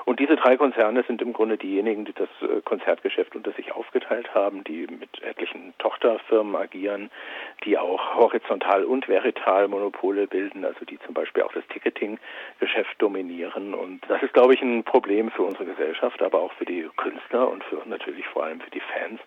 Und 0.04 0.20
diese 0.20 0.36
drei 0.36 0.58
Konzerne 0.58 1.04
sind 1.08 1.22
im 1.22 1.32
Grunde 1.32 1.58
diejenigen, 1.58 2.04
die 2.04 2.14
das 2.14 2.28
Konzertgeschäft 2.66 3.38
unter 3.38 3.54
sich 3.54 3.72
aufgeteilt 3.72 4.36
haben, 4.36 4.66
die 4.66 4.86
mit 4.88 5.24
etlichen 5.24 5.74
Tochterfirmen 5.78 6.58
agieren, 6.58 7.10
die 7.64 7.78
auch 7.78 8.16
horizontal 8.16 8.84
und 8.84 9.08
verital 9.08 9.70
Monopole 9.70 10.28
bilden, 10.28 10.66
also 10.66 10.84
die 10.84 11.00
zum 11.06 11.14
Beispiel 11.14 11.44
auch 11.44 11.54
das 11.54 11.66
Ticketing-Geschäft 11.68 12.96
dominieren. 12.98 13.74
Und 13.74 14.02
das 14.10 14.22
ist, 14.24 14.34
glaube 14.34 14.56
ich, 14.56 14.62
ein 14.62 14.84
Problem 14.84 15.32
für 15.32 15.44
unsere 15.54 15.66
Gesellschaft, 15.66 16.22
aber 16.22 16.40
auch 16.40 16.52
für 16.54 16.66
die 16.66 16.90
Künstler 16.98 17.50
und 17.50 17.64
für 17.66 17.82
natürlich 17.88 18.26
vor 18.28 18.46
allem 18.46 18.60
für 18.60 18.72
die 18.72 18.82
Fans, 18.82 19.20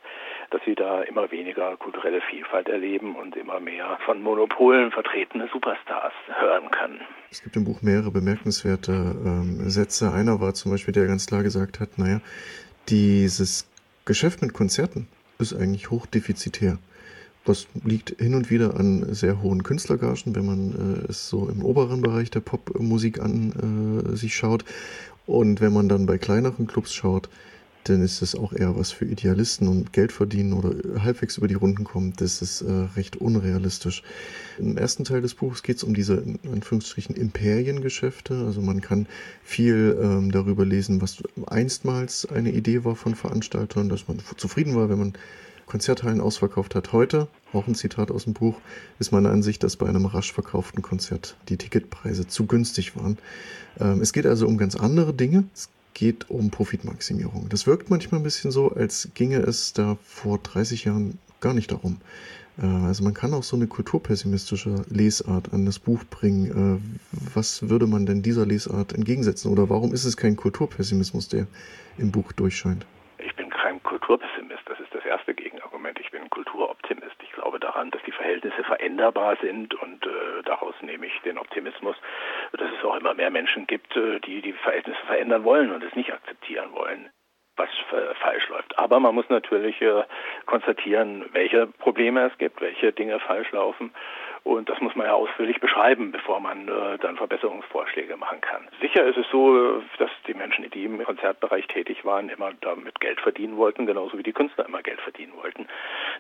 dass 0.51 0.61
sie 0.65 0.75
da 0.75 1.03
immer 1.03 1.31
weniger 1.31 1.77
kulturelle 1.77 2.21
Vielfalt 2.21 2.69
erleben 2.69 3.15
und 3.15 3.37
immer 3.37 3.61
mehr 3.61 3.99
von 4.05 4.23
Monopolen 4.23 4.91
vertretene 4.91 5.49
Superstars 5.53 6.13
hören 6.39 6.71
können. 6.71 7.01
Es 7.31 7.43
gibt 7.43 7.57
im 7.57 7.65
Buch 7.65 7.83
mehrere 7.83 8.11
bemerkenswerte 8.11 8.93
ähm, 8.93 9.71
Sätze. 9.71 10.13
Einer 10.13 10.41
war 10.41 10.55
zum 10.55 10.73
Beispiel, 10.73 10.95
der 10.95 11.07
ganz 11.07 11.27
klar 11.27 11.43
gesagt 11.43 11.81
hat, 11.81 11.99
naja, 11.99 12.21
dieses 12.89 13.71
Geschäft 14.05 14.43
mit 14.43 14.53
Konzerten 14.53 15.09
ist 15.39 15.55
eigentlich 15.55 15.91
hochdefizitär. 15.91 16.79
Das 17.45 17.69
liegt 17.85 18.17
hin 18.19 18.35
und 18.35 18.51
wieder 18.51 18.75
an 18.77 19.15
sehr 19.15 19.41
hohen 19.41 19.63
Künstlergagen, 19.63 20.35
wenn 20.35 20.47
man 20.47 21.05
äh, 21.07 21.11
es 21.11 21.29
so 21.29 21.49
im 21.49 21.65
oberen 21.65 22.03
Bereich 22.03 22.31
der 22.33 22.41
Popmusik 22.41 23.21
an 23.21 24.09
äh, 24.13 24.17
sich 24.17 24.35
schaut. 24.35 24.65
Und 25.27 25.61
wenn 25.61 25.73
man 25.73 25.89
dann 25.89 26.07
bei 26.07 26.19
kleineren 26.19 26.67
Clubs 26.67 26.95
schaut, 26.95 27.29
dann 27.89 28.03
ist 28.03 28.23
es 28.23 28.35
auch 28.35 28.53
eher 28.53 28.77
was 28.77 28.91
für 28.91 29.05
Idealisten 29.05 29.69
und 29.69 29.93
Geld 29.93 30.11
verdienen 30.11 30.53
oder 30.53 30.75
halbwegs 31.03 31.37
über 31.37 31.47
die 31.47 31.55
Runden 31.55 31.85
kommen. 31.85 32.15
Das 32.17 32.43
ist 32.43 32.63
äh, 32.63 32.71
recht 32.97 33.17
unrealistisch. 33.17 34.03
Im 34.59 34.77
ersten 34.77 35.05
Teil 35.05 35.21
des 35.23 35.35
Buches 35.35 35.63
geht 35.63 35.77
es 35.77 35.85
um 35.85 35.95
diese, 35.95 36.15
in 36.15 36.39
Anführungsstrichen, 36.53 37.15
Imperiengeschäfte. 37.15 38.45
Also 38.45 38.61
man 38.61 38.81
kann 38.81 39.07
viel 39.43 39.97
ähm, 40.03 40.33
darüber 40.33 40.65
lesen, 40.65 41.01
was 41.01 41.23
einstmals 41.47 42.27
eine 42.27 42.53
Idee 42.53 42.85
war 42.85 42.97
von 42.97 43.15
Veranstaltern, 43.15 43.89
dass 43.89 44.09
man 44.09 44.19
zufrieden 44.37 44.75
war, 44.75 44.89
wenn 44.89 44.99
man 44.99 45.13
Konzerthallen 45.67 46.21
ausverkauft 46.21 46.75
hat. 46.75 46.93
Heute, 46.93 47.29
auch 47.53 47.67
ein 47.67 47.75
Zitat 47.75 48.11
aus 48.11 48.25
dem 48.25 48.33
Buch, 48.33 48.61
ist 48.99 49.13
meine 49.13 49.31
Ansicht, 49.31 49.63
dass 49.63 49.77
bei 49.77 49.89
einem 49.89 50.07
rasch 50.07 50.33
verkauften 50.33 50.83
Konzert 50.83 51.37
die 51.49 51.57
Ticketpreise 51.57 52.27
zu 52.27 52.47
günstig 52.47 52.97
waren. 52.97 53.19
Ähm, 53.81 54.01
es 54.01 54.13
geht 54.13 54.27
also 54.27 54.47
um 54.47 54.57
ganz 54.57 54.77
andere 54.77 55.13
Dinge. 55.13 55.45
Es 55.53 55.69
geht 55.95 56.31
um 56.31 56.51
Profitmaximierung. 56.51 57.49
Das 57.49 57.67
wirkt 57.67 57.91
manchmal 57.91 58.21
ein 58.21 58.25
bisschen 58.25 58.51
so, 58.51 58.71
als 58.71 59.11
ginge 59.15 59.39
es 59.39 59.73
da 59.73 59.97
vor 60.03 60.39
30 60.39 60.85
Jahren 60.85 61.19
gar 61.41 61.55
nicht 61.55 61.73
darum. 61.73 62.01
Äh, 62.63 62.67
also 62.67 63.03
man 63.03 63.15
kann 63.15 63.35
auch 63.35 63.43
so 63.43 63.57
eine 63.57 63.67
kulturpessimistische 63.67 64.85
Lesart 64.89 65.53
an 65.53 65.65
das 65.67 65.79
Buch 65.79 66.05
bringen. 66.05 66.81
Äh, 66.83 67.35
was 67.35 67.69
würde 67.69 67.87
man 67.87 68.07
denn 68.07 68.23
dieser 68.23 68.47
Lesart 68.47 68.93
entgegensetzen? 68.93 69.51
Oder 69.51 69.69
warum 69.71 69.93
ist 69.93 70.05
es 70.05 70.17
kein 70.17 70.37
Kulturpessimismus, 70.37 71.29
der 71.29 71.47
im 71.99 72.13
Buch 72.13 72.33
durchscheint? 72.33 72.87
Ich 73.19 73.35
bin 73.37 73.51
kein 73.51 73.83
Kulturpessimist, 73.83 74.63
das 74.67 74.79
ist 74.81 74.95
das 74.95 75.05
erste 75.05 75.35
Gegenargument. 75.35 75.56
Ich 76.07 76.13
bin 76.13 76.31
Kulturoptimist. 76.31 77.17
Ich 77.21 77.33
glaube 77.33 77.59
daran, 77.59 77.91
dass 77.91 78.01
die 78.05 78.13
Verhältnisse 78.13 78.63
veränderbar 78.63 79.37
sind 79.43 79.75
und 79.75 80.07
äh, 80.07 80.43
daraus 80.45 80.75
nehme 80.81 81.07
ich 81.07 81.21
den 81.23 81.37
Optimismus, 81.37 81.97
dass 82.53 82.71
es 82.71 82.85
auch 82.85 82.95
immer 82.95 83.13
mehr 83.13 83.33
Menschen 83.33 83.67
gibt, 83.67 83.97
äh, 83.97 84.21
die 84.21 84.41
die 84.41 84.53
Verhältnisse 84.53 85.01
verändern 85.07 85.43
wollen 85.43 85.73
und 85.73 85.83
es 85.83 85.97
nicht 85.97 86.13
akzeptieren 86.13 86.73
wollen 86.73 87.11
was 87.59 87.71
falsch 88.21 88.47
läuft. 88.51 88.79
Aber 88.79 89.01
man 89.01 89.15
muss 89.15 89.31
natürlich 89.31 89.81
äh, 89.81 90.03
konstatieren, 90.45 91.25
welche 91.33 91.67
Probleme 91.67 92.27
es 92.27 92.37
gibt, 92.37 92.61
welche 92.61 92.93
Dinge 92.93 93.19
falsch 93.19 93.51
laufen 93.53 93.93
und 94.47 94.69
das 94.69 94.81
muss 94.81 94.95
man 94.95 95.07
ja 95.07 95.13
ausführlich 95.13 95.59
beschreiben, 95.59 96.13
bevor 96.13 96.39
man 96.39 96.69
äh, 96.69 96.99
dann 96.99 97.17
Verbesserungsvorschläge 97.17 98.17
machen 98.17 98.41
kann. 98.41 98.69
Sicher 98.81 99.05
ist 99.05 99.17
es 99.17 99.27
so, 99.33 99.83
dass 99.99 100.11
die 100.29 100.35
Menschen, 100.35 100.71
die 100.71 100.85
im 100.85 101.03
Konzertbereich 101.03 101.67
tätig 101.67 102.05
waren, 102.05 102.29
immer 102.29 102.53
damit 102.61 103.01
Geld 103.01 103.21
verdienen 103.21 103.57
wollten, 103.57 103.87
genauso 103.87 104.17
wie 104.17 104.23
die 104.23 104.33
Künstler 104.33 104.67
immer 104.67 104.83
Geld 104.83 105.01
verdienen 105.01 105.33
wollten. 105.43 105.67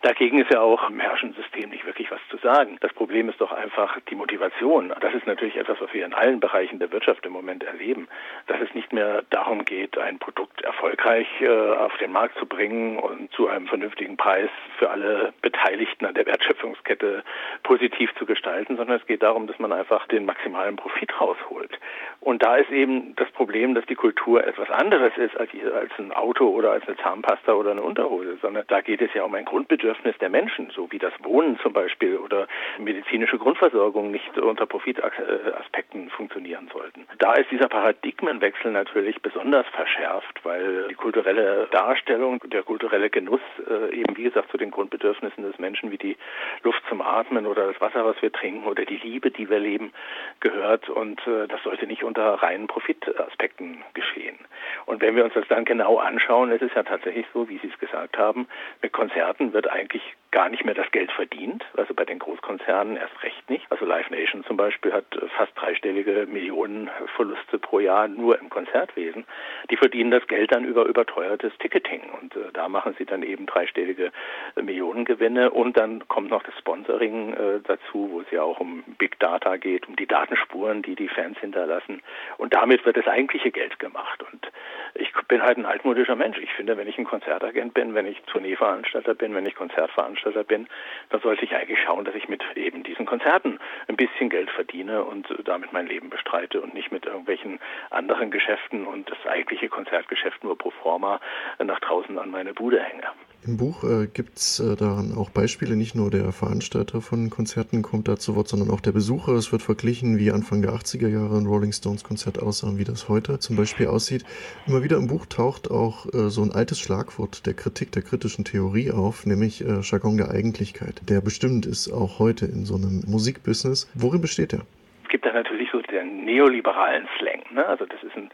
Dagegen 0.02 0.40
ist 0.40 0.52
ja 0.52 0.60
auch 0.60 0.90
im 0.90 0.98
herrschenden 0.98 1.40
System 1.40 1.70
nicht 1.70 1.86
wirklich 1.86 2.10
was 2.10 2.18
zu 2.28 2.36
sagen. 2.38 2.78
Das 2.80 2.92
Problem 2.94 3.28
ist 3.28 3.40
doch 3.40 3.52
einfach 3.52 3.96
die 4.10 4.16
Motivation. 4.16 4.92
Das 5.00 5.14
ist 5.14 5.28
natürlich 5.28 5.56
etwas, 5.56 5.80
was 5.80 5.92
wir 5.94 6.04
in 6.04 6.12
allen 6.12 6.40
Bereichen 6.40 6.80
der 6.80 6.90
Wirtschaft 6.90 7.24
im 7.26 7.32
Moment 7.32 7.62
erleben, 7.62 8.08
dass 8.48 8.60
es 8.60 8.74
nicht 8.74 8.92
mehr 8.92 9.22
darum 9.30 9.64
geht, 9.64 9.96
ein 9.98 10.18
Produkt 10.18 10.62
erfolgreich 10.62 11.28
äh, 11.42 11.48
auf 11.48 11.96
den 11.98 12.10
Markt 12.10 12.36
zu 12.38 12.46
bringen 12.46 12.98
und 12.98 13.30
zu 13.32 13.46
einem 13.46 13.68
vernünftigen 13.68 14.16
Preis 14.16 14.50
für 14.78 14.90
alle 14.90 15.32
Beteiligten 15.42 16.06
an 16.06 16.14
der 16.14 16.26
Wertschöpfungskette 16.26 17.22
positiv 17.62 18.10
zu 18.18 18.26
gestalten, 18.26 18.76
sondern 18.76 18.98
es 18.98 19.06
geht 19.06 19.22
darum, 19.22 19.46
dass 19.46 19.58
man 19.58 19.72
einfach 19.72 20.06
den 20.08 20.24
maximalen 20.24 20.76
Profit 20.76 21.20
rausholt. 21.20 21.78
Und 22.20 22.42
da 22.42 22.56
ist 22.56 22.70
eben 22.70 23.14
das 23.16 23.30
Problem, 23.30 23.74
dass 23.74 23.86
die 23.86 23.94
Kultur 23.94 24.44
etwas 24.44 24.70
anderes 24.70 25.16
ist 25.16 25.36
als, 25.36 25.50
als 25.74 25.92
ein 25.98 26.12
Auto 26.12 26.48
oder 26.48 26.72
als 26.72 26.86
eine 26.86 26.96
Zahnpasta 26.96 27.52
oder 27.52 27.70
eine 27.70 27.82
Unterhose, 27.82 28.36
sondern 28.42 28.64
da 28.68 28.80
geht 28.80 29.00
es 29.00 29.12
ja 29.14 29.24
um 29.24 29.34
ein 29.34 29.44
Grundbedürfnis 29.44 30.16
der 30.18 30.30
Menschen, 30.30 30.70
so 30.70 30.90
wie 30.90 30.98
das 30.98 31.12
Wohnen 31.22 31.58
zum 31.60 31.72
Beispiel 31.72 32.16
oder 32.16 32.48
medizinische 32.78 33.38
Grundversorgung 33.38 34.10
nicht 34.10 34.36
unter 34.38 34.66
Profitaspekten 34.66 36.10
funktionieren 36.10 36.68
sollten. 36.72 37.06
Da 37.18 37.34
ist 37.34 37.50
dieser 37.50 37.68
Paradigmenwechsel 37.68 38.72
natürlich 38.72 39.20
besonders 39.22 39.66
verschärft, 39.68 40.40
weil 40.44 40.88
die 40.88 40.94
kulturelle 40.94 41.68
Darstellung, 41.70 42.40
der 42.46 42.62
kulturelle 42.62 43.10
Genuss 43.10 43.40
äh, 43.68 43.94
eben 43.94 44.16
wie 44.16 44.24
gesagt 44.24 44.50
zu 44.50 44.56
den 44.56 44.70
Grundbedürfnissen 44.70 45.44
des 45.44 45.58
Menschen 45.58 45.90
wie 45.90 45.98
die 45.98 46.16
Luft 46.62 46.82
zum 46.88 47.02
Atmen 47.02 47.46
oder 47.46 47.68
das 47.72 47.80
Wasser 47.80 48.04
was 48.06 48.20
wir 48.22 48.32
trinken 48.32 48.66
oder 48.66 48.84
die 48.84 48.96
Liebe, 48.96 49.30
die 49.30 49.48
wir 49.48 49.58
leben, 49.58 49.92
gehört. 50.40 50.88
Und 50.88 51.20
äh, 51.26 51.46
das 51.48 51.62
sollte 51.62 51.86
nicht 51.86 52.04
unter 52.04 52.34
reinen 52.34 52.66
Profitaspekten 52.66 53.82
geschehen. 53.94 54.38
Und 54.86 55.00
wenn 55.00 55.16
wir 55.16 55.24
uns 55.24 55.34
das 55.34 55.46
dann 55.48 55.64
genau 55.64 55.98
anschauen, 55.98 56.50
ist 56.50 56.62
es 56.62 56.74
ja 56.74 56.82
tatsächlich 56.82 57.26
so, 57.32 57.48
wie 57.48 57.58
Sie 57.58 57.68
es 57.68 57.78
gesagt 57.78 58.18
haben, 58.18 58.48
mit 58.82 58.92
Konzerten 58.92 59.52
wird 59.52 59.68
eigentlich 59.68 60.02
gar 60.30 60.48
nicht 60.48 60.64
mehr 60.64 60.74
das 60.74 60.90
Geld 60.92 61.10
verdient, 61.12 61.64
also 61.76 61.94
bei 61.94 62.04
den 62.04 62.18
Großkonzernen 62.18 62.96
erst 62.96 63.22
recht 63.22 63.48
nicht. 63.48 63.64
Also 63.70 63.84
Live 63.84 64.10
Nation 64.10 64.44
zum 64.44 64.56
Beispiel 64.56 64.92
hat 64.92 65.06
fast 65.36 65.52
dreistellige 65.54 66.26
Millionenverluste 66.26 67.58
pro 67.58 67.80
Jahr 67.80 68.08
nur 68.08 68.38
im 68.38 68.50
Konzertwesen. 68.50 69.24
Die 69.70 69.76
verdienen 69.76 70.10
das 70.10 70.26
Geld 70.26 70.52
dann 70.52 70.64
über 70.64 70.84
überteuertes 70.84 71.52
Ticketing 71.58 72.02
und 72.20 72.36
äh, 72.36 72.52
da 72.52 72.68
machen 72.68 72.94
sie 72.98 73.06
dann 73.06 73.22
eben 73.22 73.46
dreistellige 73.46 74.12
Millionengewinne 74.60 75.50
und 75.50 75.76
dann 75.76 76.06
kommt 76.08 76.30
noch 76.30 76.42
das 76.42 76.56
Sponsoring 76.58 77.32
äh, 77.32 77.60
dazu, 77.64 78.10
wo 78.10 78.20
es 78.20 78.30
ja 78.30 78.42
auch 78.42 78.60
um 78.60 78.84
Big 78.98 79.18
Data 79.20 79.56
geht, 79.56 79.88
um 79.88 79.96
die 79.96 80.06
Datenspuren, 80.06 80.82
die 80.82 80.96
die 80.96 81.08
Fans 81.08 81.38
hinterlassen 81.38 82.02
und 82.36 82.54
damit 82.54 82.84
wird 82.84 82.96
das 82.96 83.06
eigentliche 83.06 83.50
Geld 83.50 83.78
gemacht 83.78 84.22
und 84.22 84.50
ich 84.94 85.12
bin 85.28 85.42
halt 85.42 85.58
ein 85.58 85.66
altmodischer 85.66 86.16
Mensch. 86.16 86.38
Ich 86.38 86.52
finde, 86.52 86.76
wenn 86.76 86.88
ich 86.88 86.98
ein 86.98 87.04
Konzertagent 87.04 87.74
bin, 87.74 87.94
wenn 87.94 88.06
ich 88.06 88.20
Tourneeveranstalter 88.22 89.14
bin, 89.14 89.34
wenn 89.34 89.46
ich 89.46 89.54
Konzertveranstalter 89.54 90.15
bin, 90.46 90.68
dann 91.10 91.20
sollte 91.20 91.44
ich 91.44 91.54
eigentlich 91.54 91.78
schauen, 91.84 92.04
dass 92.04 92.14
ich 92.14 92.28
mit 92.28 92.42
eben 92.56 92.82
diesen 92.82 93.06
Konzerten 93.06 93.58
ein 93.88 93.96
bisschen 93.96 94.30
Geld 94.30 94.50
verdiene 94.50 95.04
und 95.04 95.26
damit 95.44 95.72
mein 95.72 95.86
Leben 95.86 96.10
bestreite 96.10 96.60
und 96.60 96.74
nicht 96.74 96.92
mit 96.92 97.06
irgendwelchen 97.06 97.60
anderen 97.90 98.30
Geschäften 98.30 98.86
und 98.86 99.10
das 99.10 99.18
eigentliche 99.26 99.68
Konzertgeschäft 99.68 100.42
nur 100.44 100.56
pro 100.56 100.70
forma 100.70 101.20
nach 101.62 101.80
draußen 101.80 102.18
an 102.18 102.30
meine 102.30 102.54
Bude 102.54 102.80
hänge. 102.80 103.04
Im 103.44 103.58
Buch 103.58 103.84
äh, 103.84 104.08
gibt 104.12 104.38
es 104.38 104.58
äh, 104.58 104.74
daran 104.74 105.14
auch 105.14 105.30
Beispiele, 105.30 105.76
nicht 105.76 105.94
nur 105.94 106.10
der 106.10 106.32
Veranstalter 106.32 107.00
von 107.00 107.30
Konzerten 107.30 107.82
kommt 107.82 108.08
da 108.08 108.18
zu 108.18 108.34
Wort, 108.34 108.48
sondern 108.48 108.70
auch 108.70 108.80
der 108.80 108.92
Besucher. 108.92 109.32
Es 109.34 109.52
wird 109.52 109.62
verglichen, 109.62 110.18
wie 110.18 110.32
Anfang 110.32 110.62
der 110.62 110.72
80er 110.72 111.06
Jahre 111.08 111.36
ein 111.36 111.46
Rolling 111.46 111.72
Stones 111.72 112.02
Konzert 112.02 112.42
aussah 112.42 112.66
und 112.66 112.78
wie 112.78 112.84
das 112.84 113.08
heute 113.08 113.38
zum 113.38 113.54
Beispiel 113.54 113.86
aussieht. 113.86 114.24
Immer 114.66 114.82
wieder 114.82 114.96
im 114.96 115.06
Buch 115.06 115.26
taucht 115.26 115.70
auch 115.70 116.12
äh, 116.12 116.28
so 116.28 116.42
ein 116.42 116.50
altes 116.50 116.80
Schlagwort 116.80 117.46
der 117.46 117.54
Kritik, 117.54 117.92
der 117.92 118.02
kritischen 118.02 118.44
Theorie 118.44 118.90
auf, 118.90 119.26
nämlich 119.26 119.64
äh, 119.64 119.80
Jargon 119.80 120.16
der 120.16 120.30
Eigentlichkeit, 120.30 121.02
der 121.08 121.20
bestimmt 121.20 121.66
ist 121.66 121.88
auch 121.92 122.18
heute 122.18 122.46
in 122.46 122.64
so 122.64 122.74
einem 122.74 123.04
Musikbusiness. 123.06 123.86
Worin 123.94 124.20
besteht 124.20 124.52
der? 124.52 124.62
Es 125.06 125.10
gibt 125.10 125.24
da 125.24 125.32
natürlich 125.32 125.70
so 125.70 125.80
den 125.80 126.24
neoliberalen 126.24 127.08
Slang. 127.16 127.44
Ne? 127.50 127.64
Also 127.64 127.86
das 127.86 128.02
ist 128.02 128.16
ein 128.16 128.28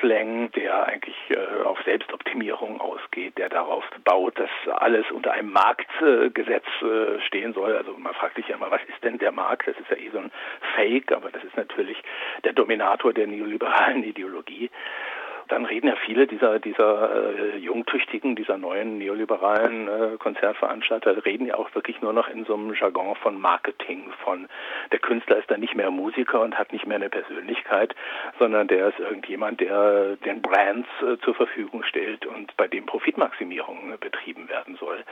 Slang, 0.00 0.50
der 0.56 0.88
eigentlich 0.88 1.14
äh, 1.28 1.62
auf 1.62 1.78
Selbstoptimierung 1.84 2.80
ausgeht, 2.80 3.38
der 3.38 3.48
darauf 3.48 3.84
baut, 4.02 4.36
dass 4.36 4.50
alles 4.66 5.08
unter 5.12 5.30
einem 5.30 5.52
Marktgesetz 5.52 6.64
äh, 6.82 7.20
stehen 7.20 7.54
soll. 7.54 7.76
Also 7.76 7.96
man 7.96 8.12
fragt 8.14 8.34
sich 8.34 8.48
ja 8.48 8.56
immer, 8.56 8.72
was 8.72 8.80
ist 8.88 9.04
denn 9.04 9.18
der 9.18 9.30
Markt? 9.30 9.68
Das 9.68 9.76
ist 9.78 9.88
ja 9.88 9.96
eh 9.96 10.10
so 10.10 10.18
ein 10.18 10.32
Fake, 10.74 11.12
aber 11.12 11.30
das 11.30 11.44
ist 11.44 11.56
natürlich 11.56 12.02
der 12.42 12.54
Dominator 12.54 13.12
der 13.12 13.28
neoliberalen 13.28 14.02
Ideologie. 14.02 14.68
Dann 15.48 15.64
reden 15.64 15.88
ja 15.88 15.96
viele 16.04 16.26
dieser, 16.26 16.58
dieser 16.58 17.54
äh, 17.54 17.56
jungtüchtigen, 17.58 18.36
dieser 18.36 18.58
neuen 18.58 18.98
neoliberalen 18.98 19.88
äh, 19.88 20.16
Konzertveranstalter, 20.18 21.24
reden 21.24 21.46
ja 21.46 21.56
auch 21.56 21.74
wirklich 21.74 22.00
nur 22.00 22.12
noch 22.12 22.28
in 22.28 22.44
so 22.44 22.54
einem 22.54 22.74
Jargon 22.74 23.14
von 23.16 23.40
Marketing, 23.40 24.12
von 24.24 24.48
der 24.92 24.98
Künstler 24.98 25.38
ist 25.38 25.50
dann 25.50 25.60
nicht 25.60 25.74
mehr 25.74 25.90
Musiker 25.90 26.40
und 26.40 26.58
hat 26.58 26.72
nicht 26.72 26.86
mehr 26.86 26.96
eine 26.96 27.08
Persönlichkeit, 27.08 27.94
sondern 28.38 28.68
der 28.68 28.88
ist 28.88 28.98
irgendjemand, 28.98 29.60
der 29.60 30.16
den 30.16 30.42
Brands 30.42 30.88
äh, 31.02 31.18
zur 31.24 31.34
Verfügung 31.34 31.82
stellt 31.84 32.26
und 32.26 32.56
bei 32.56 32.68
dem 32.68 32.86
Profitmaximierung 32.86 33.92
äh, 33.92 33.96
betrieben 33.98 34.48
werden 34.48 34.76
soll. 34.76 35.02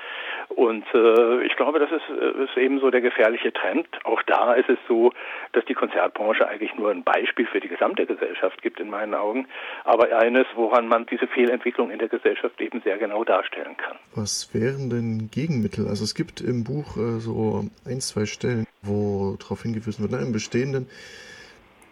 Und 0.49 0.85
äh, 0.95 1.45
ich 1.45 1.57
glaube, 1.57 1.78
das 1.78 1.91
ist, 1.91 2.09
äh, 2.11 2.45
ist 2.45 2.57
eben 2.57 2.80
so 2.80 2.91
der 2.91 3.01
gefährliche 3.01 3.53
Trend. 3.53 3.87
Auch 4.05 4.22
da 4.22 4.55
ist 4.55 4.68
es 4.68 4.78
so, 4.89 5.12
dass 5.53 5.64
die 5.66 5.74
Konzertbranche 5.74 6.47
eigentlich 6.47 6.74
nur 6.74 6.91
ein 6.91 7.05
Beispiel 7.05 7.47
für 7.47 7.61
die 7.61 7.68
gesamte 7.68 8.07
Gesellschaft 8.07 8.62
gibt 8.62 8.80
in 8.80 8.91
meinen 8.91 9.14
Augen, 9.14 9.47
aber 9.85 10.11
eines, 10.25 10.47
woran 10.55 10.89
man 10.89 11.07
diese 11.07 11.27
Fehlentwicklung 11.27 11.91
in 11.91 11.99
der 11.99 12.09
Gesellschaft 12.09 12.61
eben 12.61 12.81
sehr 12.83 12.99
genau 12.99 13.25
darstellen 13.25 13.77
kann. 13.77 13.97
Was 14.14 14.55
wären 14.55 14.91
denn 14.91 15.31
Gegenmittel? 15.31 15.87
Also 15.87 16.05
es 16.05 16.14
gibt 16.14 16.41
im 16.41 16.64
Buch 16.64 16.97
äh, 16.97 17.20
so 17.20 17.64
ein, 17.85 18.01
zwei 18.01 18.25
Stellen, 18.27 18.66
wo 18.83 19.37
darauf 19.39 19.62
hingewiesen 19.62 20.03
wird, 20.03 20.12
na, 20.12 20.18
im 20.18 20.33
Bestehenden 20.33 20.89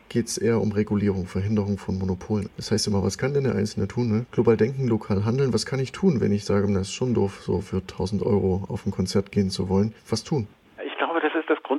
geht 0.09 0.27
es 0.27 0.37
eher 0.37 0.61
um 0.61 0.73
Regulierung, 0.73 1.27
Verhinderung 1.27 1.79
von 1.79 1.99
Monopolen. 1.99 2.51
Das 2.57 2.71
heißt 2.71 2.87
immer, 2.87 3.03
was 3.03 3.17
kann 3.17 3.33
denn 3.33 3.45
der 3.45 3.55
Einzelne 3.55 3.89
tun? 3.89 4.11
Ne? 4.11 4.27
Global 4.31 4.59
denken, 4.59 4.87
lokal 4.87 5.25
handeln. 5.25 5.55
Was 5.55 5.65
kann 5.65 5.81
ich 5.81 5.93
tun, 5.93 6.21
wenn 6.21 6.33
ich 6.33 6.45
sage, 6.45 6.71
das 6.73 6.89
ist 6.89 6.93
schon 6.93 7.15
doof, 7.15 7.41
so 7.43 7.61
für 7.61 7.79
1000 7.79 8.23
Euro 8.23 8.65
auf 8.69 8.85
ein 8.85 8.91
Konzert 8.91 9.33
gehen 9.33 9.49
zu 9.49 9.71
wollen? 9.71 9.95
Was 10.09 10.23
tun? 10.23 10.49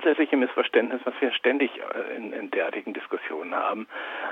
Grundsätzliche 0.04 0.36
Missverständnis, 0.36 1.00
was 1.06 1.14
wir 1.22 1.32
ständig 1.32 1.72
äh, 1.78 2.18
in, 2.18 2.34
in 2.34 2.52
derartigen 2.52 2.94
Diskussionen 2.94 3.56
haben, 3.56 3.88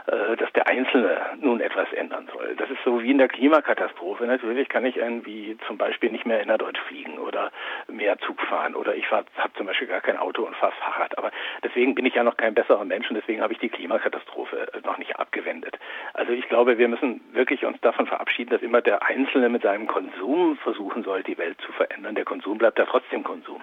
äh, 0.08 0.36
dass 0.36 0.52
der 0.52 0.68
Einzelne 0.68 1.18
nun 1.40 1.62
etwas 1.62 1.92
ändern 1.94 2.28
soll. 2.34 2.56
Das 2.58 2.70
ist 2.70 2.80
so 2.84 3.02
wie 3.02 3.12
in 3.12 3.18
der 3.18 3.30
Klimakatastrophe. 3.30 4.26
Natürlich 4.26 4.68
kann 4.68 4.86
ich 4.86 4.98
irgendwie 4.98 5.58
zum 5.68 5.78
Beispiel 5.78 6.12
nicht 6.12 6.26
mehr 6.26 6.42
innerdeutsch 6.42 6.80
fliegen 6.90 7.18
oder 7.20 7.52
mehr 7.88 8.18
Zug 8.20 8.42
fahren 8.42 8.76
oder 8.76 8.96
ich 8.96 9.10
habe 9.10 9.26
zum 9.56 9.66
Beispiel 9.66 9.88
gar 9.88 10.02
kein 10.02 10.18
Auto 10.18 10.44
und 10.44 10.58
fahre 10.58 10.74
Fahrrad. 10.74 11.18
Aber 11.18 11.32
deswegen 11.64 11.96
bin 11.96 12.06
ich 12.06 12.16
ja 12.16 12.24
noch 12.24 12.36
kein 12.36 12.54
besserer 12.54 12.84
Mensch 12.84 13.10
und 13.10 13.16
deswegen 13.16 13.42
habe 13.42 13.54
ich 13.54 13.60
die 13.60 13.70
Klimakatastrophe 13.70 14.74
äh, 14.74 14.82
noch 14.86 14.98
nicht 14.98 15.18
abgewendet. 15.18 15.80
Also 16.14 16.34
ich 16.34 16.50
glaube, 16.50 16.80
wir 16.80 16.90
müssen 16.90 17.22
wirklich 17.32 17.64
uns 17.64 17.80
davon 17.80 18.08
verabschieden, 18.08 18.50
dass 18.50 18.62
immer 18.62 18.82
der 18.82 19.08
Einzelne 19.08 19.48
mit 19.48 19.62
seinem 19.62 19.88
Konsum 19.88 20.58
versuchen 20.58 21.04
soll, 21.04 21.24
die 21.24 21.38
Welt 21.38 21.58
zu 21.66 21.72
verändern. 21.72 22.16
Der 22.16 22.26
Konsum 22.26 22.58
bleibt 22.58 22.78
ja 22.78 22.86
trotzdem 22.86 23.24
Konsum. 23.24 23.62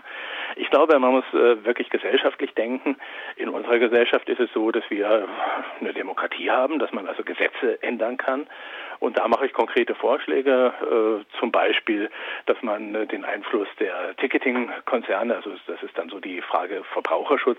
Ich 0.56 0.70
glaube, 0.70 0.98
man 0.98 1.12
muss 1.12 1.24
wirklich 1.32 1.90
gesellschaftlich 1.98 2.54
denken. 2.54 2.96
In 3.36 3.48
unserer 3.48 3.78
Gesellschaft 3.78 4.28
ist 4.28 4.40
es 4.40 4.50
so, 4.52 4.70
dass 4.70 4.84
wir 4.88 5.28
eine 5.80 5.92
Demokratie 5.92 6.50
haben, 6.50 6.78
dass 6.78 6.92
man 6.92 7.06
also 7.06 7.24
Gesetze 7.24 7.82
ändern 7.82 8.16
kann. 8.16 8.46
Und 9.00 9.18
da 9.18 9.28
mache 9.28 9.46
ich 9.46 9.52
konkrete 9.52 9.94
Vorschläge, 9.94 10.72
äh, 10.82 11.38
zum 11.38 11.52
Beispiel, 11.52 12.10
dass 12.46 12.60
man 12.62 12.94
äh, 12.94 13.06
den 13.06 13.24
Einfluss 13.24 13.68
der 13.78 14.16
Ticketing-Konzerne, 14.16 15.36
also 15.36 15.52
das 15.66 15.82
ist 15.82 15.96
dann 15.96 16.08
so 16.08 16.18
die 16.18 16.40
Frage 16.42 16.82
Verbraucherschutz, 16.92 17.58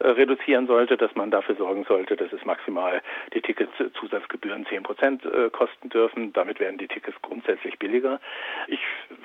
äh, 0.00 0.08
reduzieren 0.08 0.66
sollte, 0.66 0.96
dass 0.96 1.14
man 1.14 1.30
dafür 1.30 1.54
sorgen 1.54 1.84
sollte, 1.84 2.16
dass 2.16 2.32
es 2.32 2.44
maximal 2.44 3.00
die 3.32 3.40
Ticketzusatzgebühren 3.40 4.66
10 4.66 4.82
Prozent 4.82 5.24
äh, 5.24 5.50
kosten 5.50 5.88
dürfen. 5.88 6.32
Damit 6.32 6.58
werden 6.58 6.78
die 6.78 6.88
Tickets 6.88 7.16
grundsätzlich 7.22 7.78
billiger. 7.78 8.20
Ich 8.66 8.80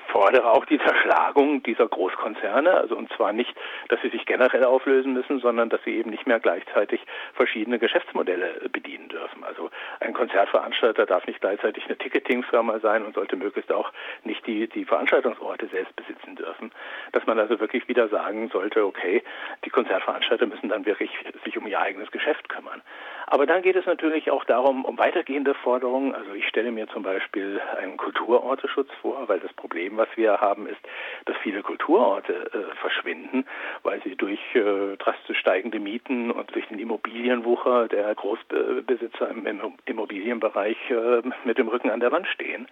fordere 0.08 0.52
auch 0.52 0.64
die 0.64 0.78
Zerschlagung 0.78 1.62
dieser 1.64 1.88
Großkonzerne, 1.88 2.72
also 2.72 2.96
und 2.96 3.12
zwar 3.14 3.32
nicht, 3.32 3.54
dass 3.88 4.00
sie 4.02 4.10
sich 4.10 4.26
generell 4.26 4.64
auflösen 4.64 5.12
müssen, 5.12 5.40
sondern 5.40 5.68
dass 5.68 5.82
sie 5.84 5.96
eben 5.96 6.10
nicht 6.10 6.26
mehr 6.26 6.40
gleichzeitig 6.40 7.00
verschiedene 7.34 7.78
Geschäftsmodelle 7.78 8.68
bedienen 8.70 9.08
dürfen. 9.08 9.44
Also 9.44 9.70
ein 10.00 10.14
Konzertveranstalter 10.14 11.06
darf 11.06 11.26
nicht 11.26 11.40
gleichzeitig 11.48 11.86
eine 11.86 11.96
Ticketingfirma 11.96 12.78
sein 12.80 13.04
und 13.04 13.14
sollte 13.14 13.36
möglichst 13.36 13.72
auch 13.72 13.90
nicht 14.24 14.46
die, 14.46 14.68
die 14.68 14.84
Veranstaltungsorte 14.84 15.66
selbst 15.68 15.96
besitzen 15.96 16.36
dürfen. 16.36 16.70
Dass 17.12 17.24
man 17.26 17.38
also 17.38 17.58
wirklich 17.58 17.88
wieder 17.88 18.08
sagen 18.08 18.48
sollte, 18.50 18.84
okay, 18.84 19.22
die 19.64 19.70
Konzertveranstalter 19.70 20.46
müssen 20.46 20.68
dann 20.68 20.84
wirklich 20.84 21.10
sich 21.44 21.56
um 21.56 21.66
ihr 21.66 21.80
eigenes 21.80 22.10
Geschäft 22.10 22.48
kümmern. 22.50 22.82
Aber 23.30 23.44
dann 23.44 23.60
geht 23.60 23.76
es 23.76 23.84
natürlich 23.84 24.30
auch 24.30 24.44
darum, 24.44 24.86
um 24.86 24.96
weitergehende 24.96 25.52
Forderungen. 25.52 26.14
Also 26.14 26.32
ich 26.32 26.48
stelle 26.48 26.72
mir 26.72 26.88
zum 26.88 27.02
Beispiel 27.02 27.60
einen 27.78 27.98
Kulturorteschutz 27.98 28.88
vor, 29.02 29.28
weil 29.28 29.38
das 29.40 29.52
Problem, 29.52 29.98
was 29.98 30.08
wir 30.16 30.40
haben, 30.40 30.66
ist, 30.66 30.80
dass 31.26 31.36
viele 31.42 31.62
Kulturorte 31.62 32.32
äh, 32.32 32.74
verschwinden, 32.76 33.44
weil 33.82 34.02
sie 34.02 34.16
durch 34.16 34.40
äh, 34.54 34.96
drastisch 34.96 35.38
steigende 35.38 35.78
Mieten 35.78 36.30
und 36.30 36.54
durch 36.54 36.66
den 36.68 36.78
Immobilienwucher 36.78 37.88
der 37.88 38.14
Großbesitzer 38.14 39.28
im, 39.28 39.46
im 39.46 39.74
Immobilienbereich 39.84 40.78
äh, 40.90 41.20
mit 41.44 41.58
dem 41.58 41.68
Rücken 41.68 41.90
an 41.90 42.00
der 42.00 42.10
Wand 42.10 42.28
stehen. 42.28 42.66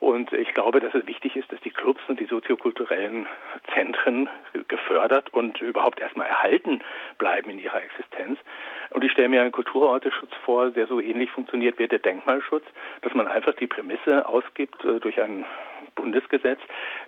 Und 0.00 0.32
ich 0.32 0.54
glaube, 0.54 0.80
dass 0.80 0.94
es 0.94 1.06
wichtig 1.06 1.36
ist, 1.36 1.52
dass 1.52 1.60
die 1.60 1.70
Clubs 1.70 2.00
und 2.08 2.18
die 2.18 2.26
soziokulturellen 2.26 3.26
Zentren 3.74 4.30
gefördert 4.68 5.34
und 5.34 5.60
überhaupt 5.60 6.00
erstmal 6.00 6.28
erhalten 6.28 6.80
bleiben 7.18 7.50
in 7.50 7.58
ihrer 7.58 7.82
Existenz. 7.82 8.38
Und 8.90 9.04
ich 9.04 9.12
stelle 9.12 9.28
mir 9.28 9.42
einen 9.42 9.52
Kulturorteschutz 9.52 10.30
vor, 10.44 10.70
der 10.70 10.86
so 10.86 11.00
ähnlich 11.00 11.30
funktioniert 11.30 11.78
wie 11.78 11.88
der 11.88 11.98
Denkmalschutz, 11.98 12.64
dass 13.02 13.14
man 13.14 13.28
einfach 13.28 13.54
die 13.54 13.66
Prämisse 13.66 14.26
ausgibt 14.26 14.84
äh, 14.84 15.00
durch 15.00 15.20
ein 15.20 15.44
Bundesgesetz, 15.98 16.60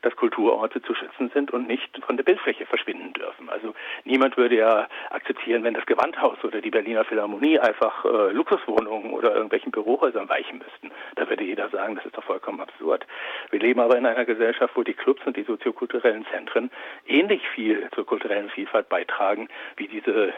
dass 0.03 0.16
Kulturorte 0.16 0.82
zu 0.82 0.95
schützen 0.95 1.30
sind 1.32 1.53
und 1.53 1.68
nicht 1.68 1.91
von 2.05 2.16
der 2.16 2.24
Bildfläche 2.24 2.66
verschwinden 2.66 3.12
dürfen. 3.12 3.49
Also 3.49 3.74
niemand 4.05 4.36
würde 4.36 4.57
ja 4.57 4.88
akzeptieren, 5.11 5.62
wenn 5.62 5.74
das 5.74 5.86
Gewandhaus 5.86 6.43
oder 6.43 6.61
die 6.61 6.70
Berliner 6.70 7.05
Philharmonie 7.05 7.61
einfach 7.61 8.05
äh, 8.05 8.32
Luxuswohnungen 8.32 9.12
oder 9.12 9.32
irgendwelchen 9.34 9.70
Bürohäusern 9.70 10.28
weichen 10.28 10.59
müssten. 10.59 10.91
Da 11.14 11.28
würde 11.28 11.45
jeder 11.45 11.68
sagen, 11.68 11.95
das 11.95 12.05
ist 12.05 12.16
doch 12.16 12.24
vollkommen 12.24 12.61
absurd. 12.61 13.07
Wir 13.51 13.61
leben 13.61 13.80
aber 13.80 13.97
in 13.97 14.07
einer 14.07 14.24
Gesellschaft, 14.24 14.74
wo 14.76 14.82
die 14.82 14.95
Clubs 14.95 15.22
und 15.24 15.36
die 15.36 15.45
soziokulturellen 15.45 16.26
Zentren 16.32 16.70
ähnlich 17.07 17.47
viel 17.55 17.88
zur 17.95 18.05
kulturellen 18.05 18.51
Vielfalt 18.51 18.88
beitragen 18.88 19.49
wie 19.76 19.86
diese 19.86 20.28
äh, 20.28 20.32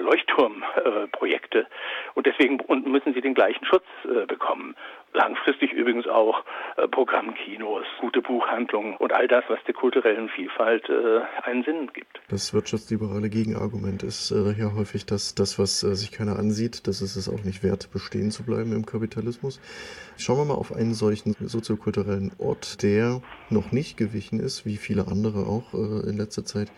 Leuchtturmprojekte. 0.00 1.60
Äh, 1.60 1.64
und 2.14 2.26
deswegen 2.26 2.60
müssen 2.84 3.14
sie 3.14 3.22
den 3.22 3.34
gleichen 3.34 3.64
Schutz 3.64 3.86
äh, 4.04 4.26
bekommen 4.26 4.76
langfristig 5.14 5.72
übrigens 5.72 6.06
auch 6.06 6.44
äh, 6.76 6.88
Programmkinos, 6.88 7.86
gute 8.00 8.20
Buchhandlungen 8.20 8.96
und 8.96 9.12
all 9.12 9.28
das, 9.28 9.44
was 9.48 9.58
der 9.66 9.74
kulturellen 9.74 10.28
Vielfalt 10.28 10.88
äh, 10.88 11.20
einen 11.42 11.62
Sinn 11.64 11.90
gibt. 11.94 12.20
Das 12.28 12.52
wirtschaftsliberale 12.52 13.30
Gegenargument 13.30 14.02
ist 14.02 14.32
äh, 14.32 14.52
ja 14.52 14.74
häufig, 14.74 15.06
dass 15.06 15.34
das, 15.34 15.58
was 15.58 15.80
sich 15.80 16.12
keiner 16.12 16.38
ansieht, 16.38 16.86
das 16.86 17.00
ist 17.00 17.16
es 17.16 17.28
auch 17.28 17.44
nicht 17.44 17.62
wert, 17.62 17.90
bestehen 17.92 18.30
zu 18.30 18.44
bleiben 18.44 18.72
im 18.72 18.84
Kapitalismus. 18.84 19.60
Schauen 20.18 20.38
wir 20.38 20.44
mal 20.44 20.54
auf 20.54 20.74
einen 20.74 20.94
solchen 20.94 21.34
soziokulturellen 21.40 22.32
Ort, 22.38 22.82
der 22.82 23.22
noch 23.50 23.72
nicht 23.72 23.96
gewichen 23.96 24.40
ist, 24.40 24.66
wie 24.66 24.76
viele 24.76 25.06
andere 25.06 25.46
auch 25.46 25.74
in 25.74 26.16
letzter 26.16 26.44
Zeit 26.44 26.70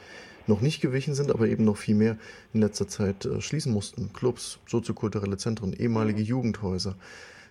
noch 0.47 0.61
nicht 0.61 0.81
gewichen 0.81 1.15
sind, 1.15 1.31
aber 1.31 1.47
eben 1.47 1.65
noch 1.65 1.77
viel 1.77 1.95
mehr 1.95 2.17
in 2.53 2.61
letzter 2.61 2.87
Zeit 2.87 3.29
schließen 3.41 3.73
mussten. 3.73 4.13
Clubs, 4.13 4.61
soziokulturelle 4.67 5.37
Zentren, 5.37 5.73
ehemalige 5.73 6.23
Jugendhäuser. 6.23 6.97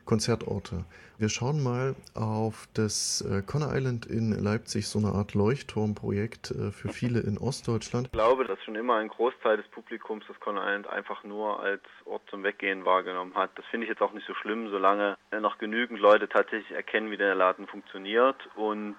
Konzertorte. 0.05 0.85
Wir 1.17 1.29
schauen 1.29 1.63
mal 1.63 1.95
auf 2.13 2.67
das 2.73 3.21
äh, 3.21 3.41
Conner 3.41 3.73
Island 3.73 4.05
in 4.05 4.31
Leipzig, 4.31 4.87
so 4.87 4.99
eine 4.99 5.15
Art 5.15 5.33
Leuchtturmprojekt 5.33 6.51
äh, 6.51 6.71
für 6.71 6.89
viele 6.89 7.21
in 7.21 7.37
Ostdeutschland. 7.37 8.07
Ich 8.07 8.11
glaube, 8.11 8.45
dass 8.45 8.61
schon 8.63 8.75
immer 8.75 8.95
ein 8.95 9.07
Großteil 9.07 9.57
des 9.57 9.67
Publikums 9.69 10.25
das 10.27 10.39
Conner 10.39 10.61
Island 10.61 10.87
einfach 10.87 11.23
nur 11.23 11.59
als 11.61 11.81
Ort 12.05 12.23
zum 12.29 12.43
Weggehen 12.43 12.85
wahrgenommen 12.85 13.33
hat. 13.35 13.51
Das 13.55 13.65
finde 13.67 13.85
ich 13.85 13.89
jetzt 13.89 14.01
auch 14.01 14.13
nicht 14.13 14.27
so 14.27 14.33
schlimm, 14.35 14.69
solange 14.69 15.17
noch 15.39 15.57
genügend 15.57 15.99
Leute 15.99 16.27
tatsächlich 16.27 16.71
erkennen, 16.71 17.11
wie 17.11 17.17
der 17.17 17.33
Laden 17.35 17.67
funktioniert 17.67 18.37
und 18.55 18.97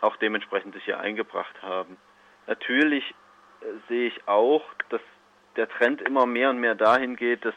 auch 0.00 0.16
dementsprechend 0.16 0.74
sich 0.74 0.84
hier 0.84 0.98
eingebracht 1.00 1.62
haben. 1.62 1.96
Natürlich 2.46 3.14
äh, 3.60 3.66
sehe 3.88 4.08
ich 4.08 4.28
auch, 4.28 4.62
dass 4.90 5.00
der 5.56 5.68
Trend 5.68 6.02
immer 6.02 6.26
mehr 6.26 6.50
und 6.50 6.58
mehr 6.58 6.74
dahin 6.74 7.16
geht, 7.16 7.44
dass 7.44 7.54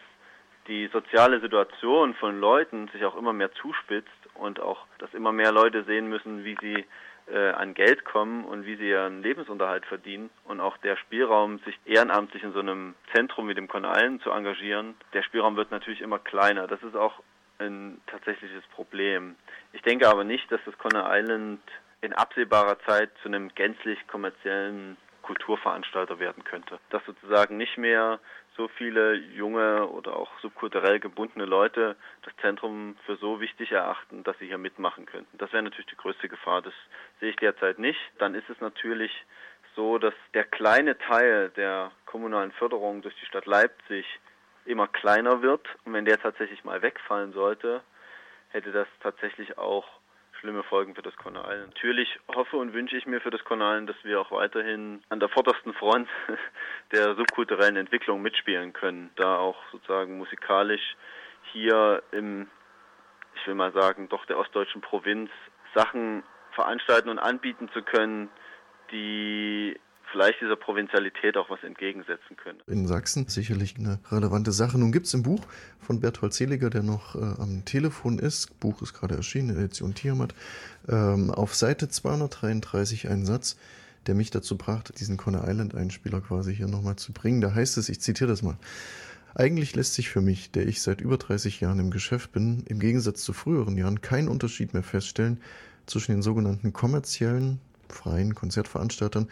die 0.68 0.88
soziale 0.88 1.40
Situation 1.40 2.14
von 2.16 2.40
Leuten 2.40 2.88
sich 2.90 3.06
auch 3.06 3.18
immer 3.18 3.34
mehr 3.34 3.52
zuspitzt 3.54 4.10
und 4.36 4.60
auch, 4.60 4.86
dass 5.00 5.14
immer 5.14 5.32
mehr 5.32 5.52
Leute 5.52 5.84
sehen 5.84 6.08
müssen, 6.08 6.44
wie 6.44 6.58
sie 6.62 6.86
äh, 7.32 7.52
an 7.52 7.74
Geld 7.74 8.06
kommen 8.06 8.46
und 8.46 8.66
wie 8.66 8.76
sie 8.76 8.90
ihren 8.90 9.22
Lebensunterhalt 9.22 9.86
verdienen 9.86 10.30
und 10.46 10.60
auch 10.60 10.78
der 10.78 10.98
Spielraum, 10.98 11.60
sich 11.60 11.78
ehrenamtlich 11.86 12.44
in 12.44 12.54
so 12.54 12.60
einem 12.60 12.96
Zentrum 13.14 13.50
wie 13.50 13.54
dem 13.54 13.68
Konalen 13.68 14.20
zu 14.22 14.32
engagieren, 14.32 14.96
der 15.14 15.24
Spielraum 15.24 15.56
wird 15.56 15.72
natürlich 15.72 16.02
immer 16.02 16.20
kleiner. 16.20 16.68
Das 16.68 16.82
ist 16.84 16.96
auch 16.96 17.22
ein 17.60 18.02
tatsächliches 18.08 18.64
Problem. 18.68 19.36
Ich 19.74 19.82
denke 19.82 20.08
aber 20.08 20.24
nicht, 20.24 20.52
dass 20.52 20.62
das 20.66 20.78
Conner 20.78 21.08
Island 21.10 21.62
in 22.02 22.14
absehbarer 22.14 22.80
Zeit 22.86 23.10
zu 23.22 23.28
einem 23.28 23.50
gänzlich 23.56 24.00
kommerziellen 24.08 24.98
Kulturveranstalter 25.24 26.20
werden 26.20 26.44
könnte. 26.44 26.80
Dass 26.90 27.04
sozusagen 27.06 27.58
nicht 27.58 27.78
mehr 27.78 28.20
so 28.58 28.68
viele 28.68 29.14
junge 29.14 29.88
oder 29.88 30.16
auch 30.16 30.30
subkulturell 30.40 31.00
gebundene 31.00 31.46
Leute 31.46 31.96
das 32.24 32.36
Zentrum 32.42 32.98
für 33.06 33.16
so 33.18 33.40
wichtig 33.40 33.72
erachten, 33.72 34.24
dass 34.24 34.38
sie 34.40 34.48
hier 34.48 34.58
mitmachen 34.58 35.06
könnten. 35.06 35.38
Das 35.38 35.54
wäre 35.54 35.64
natürlich 35.64 35.86
die 35.86 35.96
größte 35.96 36.28
Gefahr. 36.28 36.62
Das 36.64 36.74
sehe 37.20 37.30
ich 37.30 37.36
derzeit 37.38 37.80
nicht. 37.80 38.00
Dann 38.18 38.36
ist 38.36 38.50
es 38.50 38.60
natürlich 38.60 39.12
so, 39.76 40.00
dass 40.00 40.16
der 40.34 40.44
kleine 40.44 40.98
Teil 40.98 41.50
der 41.50 41.92
kommunalen 42.06 42.52
Förderung 42.52 43.04
durch 43.04 43.16
die 43.16 43.26
Stadt 43.28 43.46
Leipzig 43.46 44.06
immer 44.66 44.88
kleiner 44.88 45.42
wird. 45.42 45.68
Und 45.86 45.94
wenn 45.94 46.06
der 46.06 46.20
tatsächlich 46.20 46.64
mal 46.64 46.82
wegfallen 46.82 47.32
sollte, 47.34 47.82
hätte 48.50 48.72
das 48.72 48.88
tatsächlich 49.02 49.58
auch 49.58 49.88
schlimme 50.40 50.64
Folgen 50.64 50.96
für 50.96 51.02
das 51.02 51.16
Island. 51.42 51.74
Natürlich 51.74 52.20
hoffe 52.34 52.58
und 52.58 52.74
wünsche 52.74 52.98
ich 52.98 53.06
mir 53.06 53.22
für 53.22 53.30
das 53.30 53.44
Island, 53.44 53.88
dass 53.88 53.96
wir 54.04 54.20
auch 54.20 54.32
weiterhin 54.32 55.02
an 55.10 55.20
der 55.20 55.30
vordersten 55.30 55.74
Front 55.74 56.10
der 56.92 57.16
subkulturellen 57.16 57.76
Entwicklung 57.76 58.22
mitspielen 58.22 58.74
können, 58.74 59.12
da 59.16 59.38
auch 59.38 59.58
sozusagen 59.72 60.18
musikalisch 60.18 60.96
hier 61.52 62.04
im, 62.12 62.48
ich 63.36 63.48
will 63.48 63.56
mal 63.56 63.74
sagen, 63.74 64.10
doch 64.10 64.26
der 64.26 64.38
ostdeutschen 64.38 64.82
Provinz 64.82 65.30
Sachen 65.74 66.24
veranstalten 66.52 67.10
und 67.10 67.20
anbieten 67.20 67.70
zu 67.74 67.82
können, 67.84 68.30
die 68.92 69.80
vielleicht 70.12 70.42
dieser 70.42 70.56
Provinzialität 70.56 71.38
auch 71.38 71.50
was 71.50 71.64
entgegensetzen 71.64 72.36
können. 72.38 72.60
In 72.68 72.88
Sachsen 72.88 73.28
sicherlich 73.28 73.76
eine 73.78 74.00
relevante 74.12 74.52
Sache. 74.52 74.78
Nun 74.78 74.92
gibt 74.92 75.08
es 75.08 75.14
im 75.14 75.24
Buch 75.24 75.42
von 75.80 76.00
Berthold 76.00 76.34
Seliger, 76.34 76.70
der 76.70 76.84
noch 76.84 77.16
äh, 77.16 77.20
am 77.20 77.64
Telefon 77.66 78.20
ist, 78.20 78.60
Buch 78.60 78.82
ist 78.82 78.94
gerade 78.94 79.16
erschienen, 79.16 79.58
Edition 79.58 79.94
Tiamat, 79.94 80.34
ähm, 80.88 81.32
auf 81.32 81.56
Seite 81.56 81.90
233 81.90 83.10
einen 83.10 83.26
Satz, 83.26 83.58
der 84.08 84.16
mich 84.16 84.32
dazu 84.32 84.58
brachte, 84.58 84.94
diesen 84.94 85.18
Conner 85.18 85.48
Island 85.48 85.76
Einspieler 85.76 86.22
quasi 86.22 86.56
hier 86.56 86.68
nochmal 86.68 86.96
zu 86.96 87.14
bringen. 87.14 87.42
Da 87.42 87.54
heißt 87.54 87.78
es, 87.78 87.90
ich 87.90 88.00
zitiere 88.00 88.30
das 88.30 88.42
mal. 88.42 88.58
Eigentlich 89.36 89.76
lässt 89.76 89.94
sich 89.94 90.10
für 90.10 90.22
mich, 90.22 90.52
der 90.52 90.68
ich 90.68 90.82
seit 90.82 91.02
über 91.02 91.18
30 91.18 91.60
Jahren 91.60 91.80
im 91.80 91.92
Geschäft 91.92 92.32
bin, 92.32 92.64
im 92.66 92.80
Gegensatz 92.80 93.22
zu 93.22 93.34
früheren 93.34 93.78
Jahren 93.78 94.02
kein 94.02 94.30
Unterschied 94.30 94.74
mehr 94.74 94.84
feststellen 94.84 95.42
zwischen 95.86 96.14
den 96.14 96.22
sogenannten 96.22 96.74
kommerziellen, 96.74 97.60
freien 97.90 98.34
Konzertveranstaltern 98.34 99.30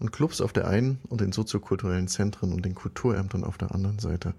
und 0.00 0.12
Clubs 0.12 0.40
auf 0.40 0.52
der 0.52 0.68
einen 0.68 1.00
und 1.08 1.20
den 1.20 1.32
soziokulturellen 1.32 2.08
Zentren 2.08 2.52
und 2.52 2.64
den 2.64 2.74
Kulturämtern 2.74 3.44
auf 3.44 3.58
der 3.58 3.72
anderen 3.72 3.98
Seite. 3.98 4.34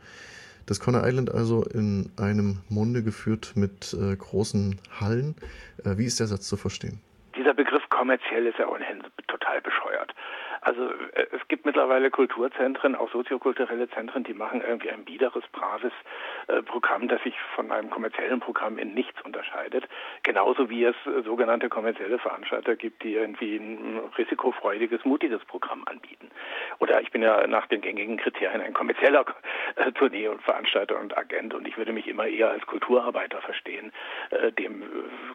Das 0.65 0.79
Conner 0.79 1.05
Island 1.05 1.33
also 1.33 1.63
in 1.63 2.11
einem 2.17 2.59
Munde 2.69 3.01
geführt 3.01 3.53
mit 3.55 3.93
äh, 3.93 4.15
großen 4.15 4.79
Hallen. 4.99 5.35
Äh, 5.83 5.97
wie 5.97 6.05
ist 6.05 6.19
der 6.19 6.27
Satz 6.27 6.47
zu 6.47 6.57
verstehen? 6.57 6.99
Dieser 7.35 7.53
Begriff 7.53 7.81
kommerziell 7.89 8.45
ist 8.45 8.59
ja 8.59 8.67
ohnehin 8.67 9.01
total 9.27 9.61
bescheuert. 9.61 10.13
Also 10.61 10.89
äh, 11.13 11.27
es 11.31 11.47
gibt 11.47 11.65
mittlerweile 11.65 12.11
Kulturzentren, 12.11 12.95
auch 12.95 13.11
soziokulturelle 13.11 13.89
Zentren, 13.89 14.23
die 14.23 14.33
machen 14.33 14.61
irgendwie 14.61 14.89
ein 14.89 15.05
biederes, 15.05 15.43
braves 15.51 15.93
äh, 16.47 16.61
Programm, 16.63 17.07
das 17.07 17.21
sich 17.23 17.35
von 17.55 17.71
einem 17.71 17.89
kommerziellen 17.89 18.39
Programm 18.39 18.77
in 18.77 18.93
nichts 18.93 19.21
unterscheidet. 19.21 19.87
Genauso 20.23 20.69
wie 20.69 20.83
es 20.83 20.95
äh, 21.05 21.21
sogenannte 21.23 21.69
kommerzielle 21.69 22.19
Veranstalter 22.19 22.75
gibt, 22.75 23.03
die 23.03 23.13
irgendwie 23.13 23.57
ein 23.57 24.01
risikofreudiges, 24.17 25.05
mutiges 25.05 25.43
Programm 25.45 25.83
anbieten. 25.85 26.29
Oder 26.79 27.01
ich 27.01 27.11
bin 27.11 27.21
ja 27.21 27.45
nach 27.47 27.67
den 27.67 27.81
gängigen 27.81 28.17
Kriterien 28.17 28.61
ein 28.61 28.73
kommerzieller 28.73 29.25
äh, 29.75 29.91
Tournee 29.93 30.27
und 30.27 30.41
Veranstalter 30.41 30.99
und 30.99 31.17
Agent 31.17 31.53
und 31.53 31.67
ich 31.67 31.77
würde 31.77 31.93
mich 31.93 32.07
immer 32.07 32.27
eher 32.27 32.49
als 32.49 32.65
Kulturarbeiter 32.65 33.41
verstehen, 33.41 33.91
äh, 34.31 34.51
dem 34.51 34.81
äh, 34.81 34.85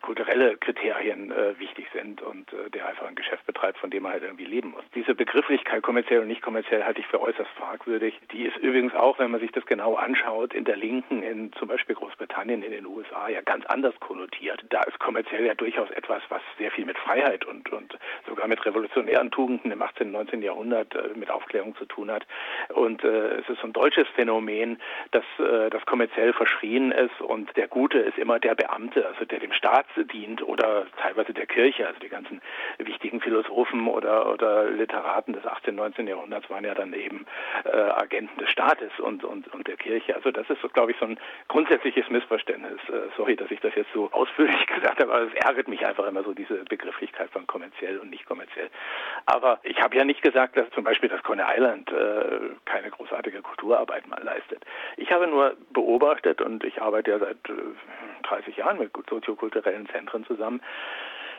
kulturelle 0.01 0.57
Kriterien 0.57 1.33
wichtig 1.59 1.87
sind 1.93 2.21
und 2.23 2.53
der 2.75 2.87
einfach 2.87 3.07
ein 3.07 3.15
Geschäft 3.15 3.47
betreibt, 3.47 3.79
von 3.79 3.91
dem 3.91 4.05
er 4.05 4.13
halt 4.13 4.23
irgendwie 4.23 4.45
leben 4.45 4.71
muss. 4.71 4.85
Diese 4.95 5.14
Begrifflichkeit 5.15 5.83
kommerziell 5.83 6.21
und 6.21 6.29
nicht 6.29 6.43
kommerziell 6.43 6.85
halte 6.85 7.01
ich 7.01 7.07
für 7.07 7.21
äußerst 7.21 7.51
fragwürdig. 7.57 8.19
Die 8.33 8.45
ist 8.45 8.57
übrigens 8.57 8.95
auch, 8.95 9.19
wenn 9.19 9.31
man 9.31 9.41
sich 9.41 9.53
das 9.53 9.65
genau 9.67 9.95
anschaut, 9.95 10.55
in 10.55 10.65
der 10.65 10.77
Linken, 10.77 11.23
in 11.23 11.53
zum 11.53 11.69
Beispiel 11.69 11.95
Großbritannien, 11.95 12.63
in 12.63 12.73
den 12.73 12.87
USA 12.87 13.29
ja 13.29 13.41
ganz 13.41 13.65
anders 13.67 13.95
konnotiert. 14.01 14.65
Da 14.71 14.83
ist 14.83 14.99
kommerziell 14.99 15.47
ja 15.47 15.55
durchaus 15.55 15.91
etwas, 15.91 16.23
was 16.29 16.43
sehr 16.59 16.71
viel 16.71 16.85
mit 16.85 16.99
Freiheit 16.99 17.45
und, 17.45 17.71
und 17.73 17.97
sogar 18.27 18.49
mit 18.49 18.65
revolutionären 18.65 19.31
Tugenden 19.31 19.71
im 19.71 19.81
18. 19.83 20.09
und 20.09 20.13
19. 20.13 20.43
Jahrhundert 20.43 20.95
äh, 20.95 21.11
mit 21.15 21.31
Aufklärung 21.31 21.77
zu 21.77 21.85
tun 21.85 22.11
hat. 22.11 22.27
Und 22.73 23.05
äh, 23.05 23.37
es 23.37 23.49
ist 23.49 23.61
so 23.61 23.67
ein 23.67 23.73
deutsches 23.73 24.09
Phänomen, 24.15 24.81
dass 25.13 25.25
äh, 25.39 25.71
das 25.71 25.85
kommerziell 25.87 26.33
verschrien 26.33 26.93
ist 26.93 27.21
und 27.21 27.57
der 27.57 27.69
Gute 27.69 27.99
ist 27.99 28.19
immer 28.19 28.39
der 28.39 28.55
Beamte, 28.55 29.07
also 29.07 29.25
der 29.25 29.39
dem 29.39 29.53
Staat 29.53 29.87
dient 30.13 30.43
oder 30.43 30.87
teilweise 31.01 31.33
der 31.33 31.47
Kirche, 31.47 31.87
also 31.87 32.01
die 32.01 32.09
ganzen 32.09 32.41
wichtigen 32.79 33.21
Philosophen 33.21 33.87
oder, 33.87 34.33
oder 34.33 34.71
Literaten 34.71 35.04
Staaten 35.05 35.35
des 35.35 35.47
18., 35.47 35.75
19. 35.75 36.07
Jahrhunderts 36.09 36.49
waren 36.49 36.65
ja 36.65 36.75
dann 36.75 36.93
eben 36.95 37.27
äh, 37.65 37.77
Agenten 37.77 38.39
des 38.39 38.51
Staates 38.51 38.91
und, 38.99 39.23
und, 39.23 39.47
und 39.53 39.69
der 39.69 39.77
Kirche. 39.77 40.17
Also 40.17 40.31
das 40.31 40.49
ist, 40.49 40.63
so, 40.63 40.69
glaube 40.69 40.93
ich, 40.93 40.99
so 40.99 41.05
ein 41.05 41.19
grundsätzliches 41.49 42.09
Missverständnis. 42.09 42.81
Äh, 42.89 43.11
sorry, 43.17 43.37
dass 43.37 43.51
ich 43.51 43.61
das 43.61 43.75
jetzt 43.75 43.93
so 43.93 44.11
ausführlich 44.13 44.67
gesagt 44.75 45.01
habe, 45.03 45.13
aber 45.13 45.27
es 45.27 45.35
ärgert 45.35 45.69
mich 45.69 45.87
einfach 45.87 46.07
immer 46.07 46.23
so, 46.25 46.33
diese 46.33 46.65
Begrifflichkeit 46.65 47.31
von 47.31 47.47
kommerziell 47.47 47.99
und 47.99 48.11
nicht 48.11 48.25
kommerziell. 48.25 48.71
Aber 49.27 49.61
ich 49.63 49.81
habe 49.83 49.97
ja 49.97 50.05
nicht 50.05 50.23
gesagt, 50.23 50.57
dass 50.57 50.71
zum 50.71 50.85
Beispiel 50.85 51.11
das 51.11 51.23
Coney 51.23 51.43
Island 51.47 51.93
äh, 51.93 52.55
keine 52.65 52.91
großartige 52.91 53.43
Kulturarbeit 53.43 54.09
mal 54.09 54.23
leistet. 54.23 54.65
Ich 54.97 55.13
habe 55.13 55.27
nur 55.27 55.55
beobachtet 55.71 56.41
und 56.41 56.65
ich 56.65 56.81
arbeite 56.81 57.11
ja 57.11 57.19
seit 57.19 57.37
30 58.23 58.57
äh, 58.57 58.61
Jahren 58.61 58.79
mit 58.79 58.91
soziokulturellen 59.09 59.87
Zentren 59.91 60.25
zusammen, 60.25 60.61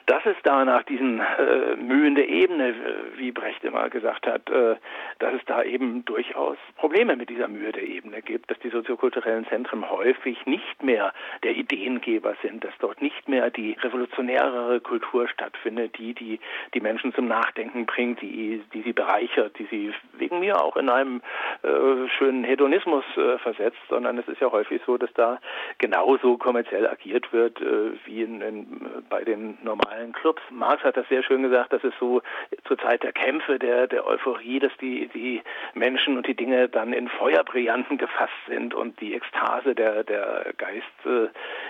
dass 0.06 0.26
es 0.26 0.36
da 0.44 0.64
nach 0.66 0.84
diesen 0.84 1.20
äh, 1.20 1.76
Mühen 1.78 2.16
der 2.16 2.30
Ebene, 2.30 2.76
wie 3.18 3.32
Brecht 3.32 3.64
immer 3.64 3.90
gesagt 3.90 4.28
hat, 4.28 4.50
äh, 4.50 4.76
dass 5.20 5.34
es 5.34 5.42
da 5.46 5.64
eben 5.64 6.06
durchaus 6.06 6.58
Probleme 6.78 7.16
mit 7.16 7.30
dieser 7.30 7.48
Mühe 7.48 7.72
der 7.72 7.84
Ebene 7.84 8.22
gibt, 8.22 8.52
dass 8.52 8.60
die 8.60 8.70
soziokulturellen 8.70 9.48
Zentren 9.48 9.90
häufig 9.90 10.46
nicht 10.46 10.84
mehr 10.84 11.12
der 11.44 11.56
Ideengeber 11.56 12.36
sind, 12.44 12.64
dass 12.64 12.74
dort 12.80 13.02
nicht 13.02 13.28
mehr 13.28 13.50
die 13.50 13.74
revolutionärere 13.82 14.80
Kultur 14.80 15.28
stattfindet, 15.28 15.98
die 15.98 16.14
die, 16.14 16.40
die 16.74 16.82
Menschen 16.82 17.14
zum 17.14 17.28
Nachdenken 17.28 17.86
bringt, 17.86 18.22
die, 18.22 18.62
die 18.74 18.82
sie 18.84 18.94
bereichert, 18.94 19.58
die 19.58 19.66
sie 19.66 19.94
wegen 20.18 20.40
mir 20.40 20.62
auch 20.62 20.76
in 20.78 20.90
einem 20.90 21.22
äh, 21.64 22.08
schönen 22.18 22.44
Hedonismus 22.44 23.06
äh, 23.18 23.40
versetzt, 23.40 23.80
sondern 23.90 24.18
es 24.20 24.28
ist 24.28 24.40
ja 24.40 24.52
häufig 24.52 24.82
so, 24.86 24.98
dass 24.98 25.12
da 25.14 25.40
genauso 25.80 26.38
kommerziell 26.38 26.88
agiert 26.88 27.32
wird 27.34 27.60
äh, 27.62 27.94
wie 28.06 28.22
in, 28.22 28.42
in, 28.42 28.68
bei 29.10 29.24
den 29.24 29.58
normalen 29.64 29.95
allen 29.96 30.14
Clubs. 30.14 30.42
Marx 30.50 30.84
hat 30.84 30.98
das 30.98 31.08
sehr 31.10 31.24
schön 31.24 31.42
gesagt, 31.42 31.74
dass 31.74 31.84
es 31.84 31.94
so 32.00 32.22
zur 32.68 32.78
Zeit 32.78 33.04
der 33.04 33.14
Kämpfe, 33.14 33.58
der, 33.60 33.88
der 33.88 34.06
Euphorie, 34.06 34.60
dass 34.60 34.72
die, 34.82 35.08
die 35.08 35.42
Menschen 35.74 36.18
und 36.18 36.28
die 36.28 36.36
Dinge 36.36 36.70
dann 36.70 36.94
in 36.94 37.08
Feuerbrillanten 37.08 37.98
gefasst 37.98 38.34
sind 38.48 38.74
und 38.74 39.00
die 39.00 39.14
Ekstase 39.14 39.74
der, 39.74 40.04
der 40.04 40.54
Geist 40.58 40.86
äh, 41.06 41.28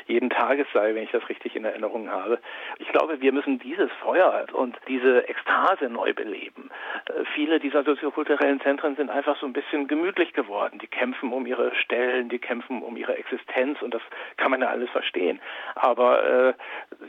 jeden 0.08 0.30
Tages 0.30 0.68
sei, 0.74 0.96
wenn 0.96 1.04
ich 1.04 1.12
das 1.12 1.28
richtig 1.30 1.56
in 1.56 1.66
Erinnerung 1.66 2.10
habe. 2.10 2.40
Ich 2.80 2.88
glaube, 2.90 3.22
wir 3.22 3.32
müssen 3.32 3.60
dieses 3.60 3.92
Feuer 4.02 4.46
und 4.54 4.76
diese 4.88 5.28
Ekstase 5.28 5.90
neu 5.90 6.14
beleben. 6.14 6.70
Äh, 7.08 7.26
viele 7.34 7.60
dieser 7.60 7.84
soziokulturellen 7.84 8.62
Zentren 8.62 8.96
sind 8.96 9.10
einfach 9.10 9.38
so 9.40 9.46
ein 9.46 9.54
bisschen 9.54 9.88
gemütlich 9.88 10.34
geworden. 10.34 10.80
Die 10.80 10.88
kämpfen 10.88 11.32
um 11.32 11.46
ihre 11.46 11.74
Stellen, 11.76 12.30
die 12.30 12.40
kämpfen 12.40 12.82
um 12.82 12.98
ihre 12.98 13.18
Existenz 13.18 13.82
und 13.82 13.94
das 13.94 14.02
kann 14.38 14.52
man 14.52 14.62
ja 14.62 14.70
alles 14.70 14.90
verstehen. 14.90 15.40
Aber 15.76 16.24
äh, 16.50 16.54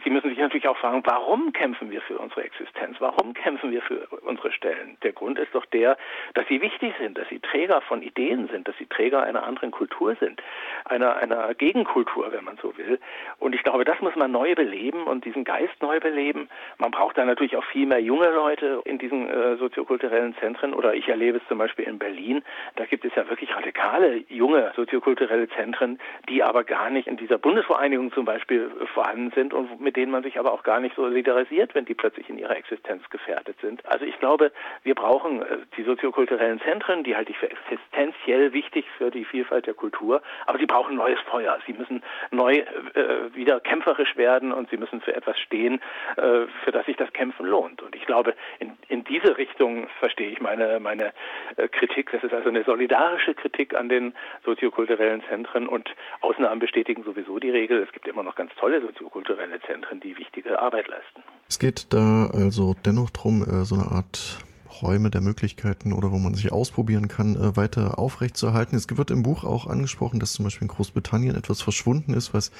sie 0.04 0.10
müssen 0.10 0.28
sich 0.28 0.38
natürlich 0.38 0.68
auch 0.68 0.76
fragen, 0.76 1.02
warum 1.06 1.52
kämpfen 1.52 1.90
wir 1.90 2.02
für 2.02 2.18
unsere 2.18 2.42
Existenz? 2.42 2.96
Warum 2.98 3.32
kämpfen 3.32 3.70
wir 3.70 3.80
für 3.80 4.06
unsere 4.22 4.52
Stellen? 4.52 4.96
Der 5.02 5.12
Grund 5.12 5.38
ist 5.38 5.54
doch 5.54 5.64
der, 5.66 5.96
dass 6.34 6.46
sie 6.48 6.60
wichtig 6.60 6.92
sind, 6.98 7.16
dass 7.16 7.28
sie 7.28 7.38
Träger 7.38 7.80
von 7.80 8.02
Ideen 8.02 8.48
sind, 8.48 8.66
dass 8.66 8.76
sie 8.76 8.86
Träger 8.86 9.22
einer 9.22 9.44
anderen 9.44 9.70
Kultur 9.70 10.16
sind, 10.18 10.42
einer, 10.84 11.16
einer 11.16 11.54
Gegenkultur, 11.54 12.32
wenn 12.32 12.44
man 12.44 12.58
so 12.60 12.76
will. 12.76 12.98
Und 13.38 13.54
ich 13.54 13.62
glaube, 13.62 13.84
das 13.84 14.00
muss 14.00 14.16
man 14.16 14.32
neu 14.32 14.54
beleben 14.54 15.04
und 15.04 15.24
diesen 15.24 15.44
Geist 15.44 15.80
neu 15.80 16.00
beleben. 16.00 16.48
Man 16.78 16.90
braucht 16.90 17.16
da 17.16 17.24
natürlich 17.24 17.56
auch 17.56 17.64
viel 17.64 17.86
mehr 17.86 18.00
junge 18.00 18.30
Leute 18.30 18.80
in 18.84 18.98
diesen 18.98 19.28
äh, 19.28 19.56
soziokulturellen 19.56 20.34
Zentren 20.40 20.74
oder 20.74 20.94
ich 20.94 21.08
erlebe 21.08 21.38
es 21.38 21.48
zum 21.48 21.58
Beispiel 21.58 21.84
in 21.86 21.98
Berlin. 21.98 22.42
Da 22.74 22.84
gibt 22.84 23.04
es 23.04 23.14
ja 23.14 23.28
wirklich 23.28 23.54
radikale 23.54 24.24
junge 24.28 24.72
soziokulturelle 24.74 25.48
Zentren, 25.50 26.00
die 26.28 26.42
aber 26.42 26.64
gar 26.64 26.90
nicht 26.90 27.06
in 27.06 27.16
dieser 27.16 27.38
Bundesvereinigung 27.38 28.12
zum 28.12 28.24
Beispiel 28.24 28.70
vorhanden 28.92 29.30
sind 29.36 29.54
und 29.54 29.80
mit 29.80 29.96
denen 29.96 30.10
man 30.10 30.24
sich 30.24 30.38
aber 30.38 30.52
auch 30.52 30.64
gar 30.64 30.80
nicht 30.80 30.95
solidarisiert, 30.96 31.74
wenn 31.74 31.84
die 31.84 31.94
plötzlich 31.94 32.28
in 32.28 32.38
ihrer 32.38 32.56
Existenz 32.56 33.08
gefährdet 33.10 33.56
sind. 33.60 33.84
Also 33.86 34.04
ich 34.04 34.18
glaube, 34.18 34.50
wir 34.82 34.94
brauchen 34.94 35.42
äh, 35.42 35.58
die 35.76 35.84
soziokulturellen 35.84 36.60
Zentren, 36.60 37.04
die 37.04 37.14
halte 37.14 37.30
ich 37.30 37.38
für 37.38 37.50
existenziell 37.50 38.52
wichtig 38.52 38.86
für 38.98 39.10
die 39.10 39.24
Vielfalt 39.24 39.66
der 39.66 39.74
Kultur, 39.74 40.22
aber 40.46 40.58
sie 40.58 40.66
brauchen 40.66 40.96
neues 40.96 41.20
Feuer. 41.30 41.58
Sie 41.66 41.72
müssen 41.72 42.02
neu 42.30 42.56
äh, 42.56 43.34
wieder 43.34 43.60
kämpferisch 43.60 44.16
werden 44.16 44.52
und 44.52 44.70
sie 44.70 44.76
müssen 44.76 45.00
für 45.00 45.14
etwas 45.14 45.38
stehen, 45.38 45.80
äh, 46.16 46.46
für 46.64 46.72
das 46.72 46.86
sich 46.86 46.96
das 46.96 47.12
Kämpfen 47.12 47.46
lohnt. 47.46 47.82
Und 47.82 47.94
ich 47.94 48.06
glaube, 48.06 48.34
in, 48.58 48.72
in 48.88 49.04
diese 49.04 49.36
Richtung 49.36 49.88
verstehe 49.98 50.30
ich 50.30 50.40
meine, 50.40 50.80
meine 50.80 51.12
äh, 51.56 51.68
Kritik. 51.68 52.10
Das 52.12 52.24
ist 52.24 52.32
also 52.32 52.48
eine 52.48 52.64
solidarische 52.64 53.34
Kritik 53.34 53.74
an 53.74 53.88
den 53.88 54.14
soziokulturellen 54.44 55.22
Zentren 55.28 55.68
und 55.68 55.90
Ausnahmen 56.20 56.60
bestätigen 56.60 57.02
sowieso 57.04 57.38
die 57.38 57.50
Regel. 57.50 57.82
Es 57.82 57.92
gibt 57.92 58.08
immer 58.08 58.22
noch 58.22 58.34
ganz 58.34 58.54
tolle 58.56 58.80
soziokulturelle 58.80 59.60
Zentren, 59.62 60.00
die 60.00 60.16
wichtige 60.16 60.58
Arbeit 60.58 60.85
Arbeit 60.86 60.88
leisten. 60.88 61.22
Es 61.48 61.58
geht 61.58 61.86
da 61.90 62.26
also 62.26 62.74
dennoch 62.84 63.10
darum, 63.10 63.42
äh, 63.42 63.64
so 63.64 63.76
eine 63.76 63.90
Art 63.90 64.38
Räume 64.82 65.10
der 65.10 65.22
Möglichkeiten 65.22 65.94
oder 65.94 66.12
wo 66.12 66.18
man 66.18 66.34
sich 66.34 66.52
ausprobieren 66.52 67.08
kann, 67.08 67.36
äh, 67.36 67.56
weiter 67.56 67.98
aufrechtzuerhalten. 67.98 68.76
Es 68.76 68.86
wird 68.90 69.10
im 69.10 69.22
Buch 69.22 69.44
auch 69.44 69.66
angesprochen, 69.66 70.20
dass 70.20 70.32
zum 70.32 70.44
Beispiel 70.44 70.68
in 70.68 70.74
Großbritannien 70.74 71.34
etwas 71.34 71.62
verschwunden 71.62 72.12
ist, 72.12 72.34
was 72.34 72.50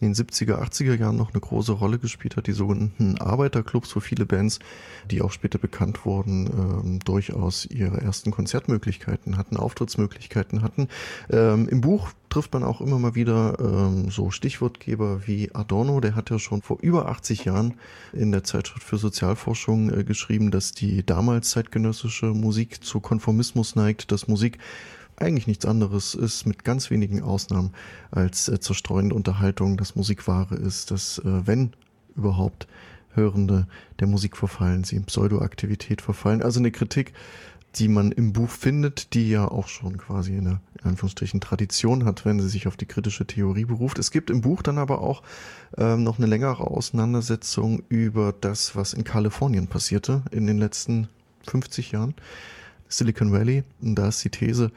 in 0.00 0.08
den 0.08 0.14
70er, 0.14 0.60
80er 0.60 0.94
Jahren 0.94 1.16
noch 1.16 1.32
eine 1.32 1.40
große 1.40 1.72
Rolle 1.72 1.98
gespielt 1.98 2.36
hat, 2.36 2.46
die 2.46 2.52
sogenannten 2.52 3.18
Arbeiterclubs, 3.18 3.96
wo 3.96 4.00
viele 4.00 4.26
Bands, 4.26 4.58
die 5.10 5.22
auch 5.22 5.32
später 5.32 5.58
bekannt 5.58 6.04
wurden, 6.04 6.46
ähm, 6.46 6.98
durchaus 7.00 7.64
ihre 7.64 8.00
ersten 8.02 8.32
Konzertmöglichkeiten 8.32 9.38
hatten, 9.38 9.56
Auftrittsmöglichkeiten 9.56 10.62
hatten. 10.62 10.88
Ähm, 11.30 11.68
Im 11.68 11.80
Buch 11.80 12.12
trifft 12.32 12.54
man 12.54 12.64
auch 12.64 12.80
immer 12.80 12.98
mal 12.98 13.14
wieder 13.14 13.58
ähm, 13.60 14.10
so 14.10 14.30
Stichwortgeber 14.30 15.26
wie 15.26 15.54
Adorno, 15.54 16.00
der 16.00 16.14
hat 16.14 16.30
ja 16.30 16.38
schon 16.38 16.62
vor 16.62 16.78
über 16.80 17.10
80 17.10 17.44
Jahren 17.44 17.74
in 18.14 18.32
der 18.32 18.42
Zeitschrift 18.42 18.84
für 18.84 18.96
Sozialforschung 18.96 19.92
äh, 19.92 20.02
geschrieben, 20.02 20.50
dass 20.50 20.72
die 20.72 21.04
damals 21.04 21.50
zeitgenössische 21.50 22.26
Musik 22.26 22.82
zu 22.82 23.00
Konformismus 23.00 23.76
neigt, 23.76 24.12
dass 24.12 24.28
Musik 24.28 24.56
eigentlich 25.16 25.46
nichts 25.46 25.66
anderes 25.66 26.14
ist, 26.14 26.46
mit 26.46 26.64
ganz 26.64 26.90
wenigen 26.90 27.20
Ausnahmen, 27.22 27.74
als 28.10 28.48
äh, 28.48 28.58
zerstreuende 28.58 29.14
Unterhaltung, 29.14 29.76
dass 29.76 29.94
Musik 29.94 30.26
Ware 30.26 30.54
ist, 30.54 30.90
dass, 30.90 31.18
äh, 31.18 31.46
wenn 31.46 31.74
überhaupt, 32.16 32.66
Hörende 33.14 33.66
der 34.00 34.06
Musik 34.06 34.38
verfallen, 34.38 34.84
sie 34.84 34.96
in 34.96 35.04
Pseudoaktivität 35.04 36.00
verfallen. 36.00 36.42
Also 36.42 36.60
eine 36.60 36.70
Kritik, 36.70 37.12
die 37.76 37.88
man 37.88 38.12
im 38.12 38.32
Buch 38.32 38.50
findet, 38.50 39.14
die 39.14 39.30
ja 39.30 39.48
auch 39.48 39.68
schon 39.68 39.96
quasi 39.96 40.36
eine, 40.36 40.60
in 40.78 40.90
Anführungsstrichen, 40.90 41.40
Tradition 41.40 42.04
hat, 42.04 42.24
wenn 42.24 42.40
sie 42.40 42.48
sich 42.48 42.66
auf 42.66 42.76
die 42.76 42.86
kritische 42.86 43.26
Theorie 43.26 43.64
beruft. 43.64 43.98
Es 43.98 44.10
gibt 44.10 44.30
im 44.30 44.42
Buch 44.42 44.62
dann 44.62 44.78
aber 44.78 45.00
auch 45.00 45.22
ähm, 45.78 46.02
noch 46.02 46.18
eine 46.18 46.26
längere 46.26 46.66
Auseinandersetzung 46.66 47.82
über 47.88 48.34
das, 48.38 48.76
was 48.76 48.92
in 48.92 49.04
Kalifornien 49.04 49.68
passierte 49.68 50.22
in 50.30 50.46
den 50.46 50.58
letzten 50.58 51.08
50 51.48 51.92
Jahren. 51.92 52.14
Silicon 52.88 53.32
Valley, 53.32 53.64
und 53.80 53.94
da 53.94 54.08
ist 54.08 54.22
die 54.22 54.30
These, 54.30 54.70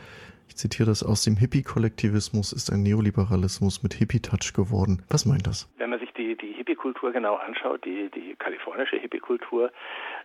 ich 0.47 0.55
zitiere 0.55 0.87
das 0.87 1.03
aus 1.03 1.23
dem 1.23 1.35
Hippie-Kollektivismus 1.35 2.53
ist 2.53 2.71
ein 2.71 2.81
Neoliberalismus 2.81 3.83
mit 3.83 3.93
Hippie-Touch 3.93 4.53
geworden. 4.53 5.01
Was 5.09 5.25
meint 5.25 5.47
das? 5.47 5.67
Wenn 5.77 5.89
man 5.89 5.99
Hippie-Kultur 6.65 7.11
genau 7.11 7.35
anschaut, 7.35 7.85
die, 7.85 8.09
die 8.09 8.35
kalifornische 8.35 8.97
Hippie-Kultur, 8.97 9.71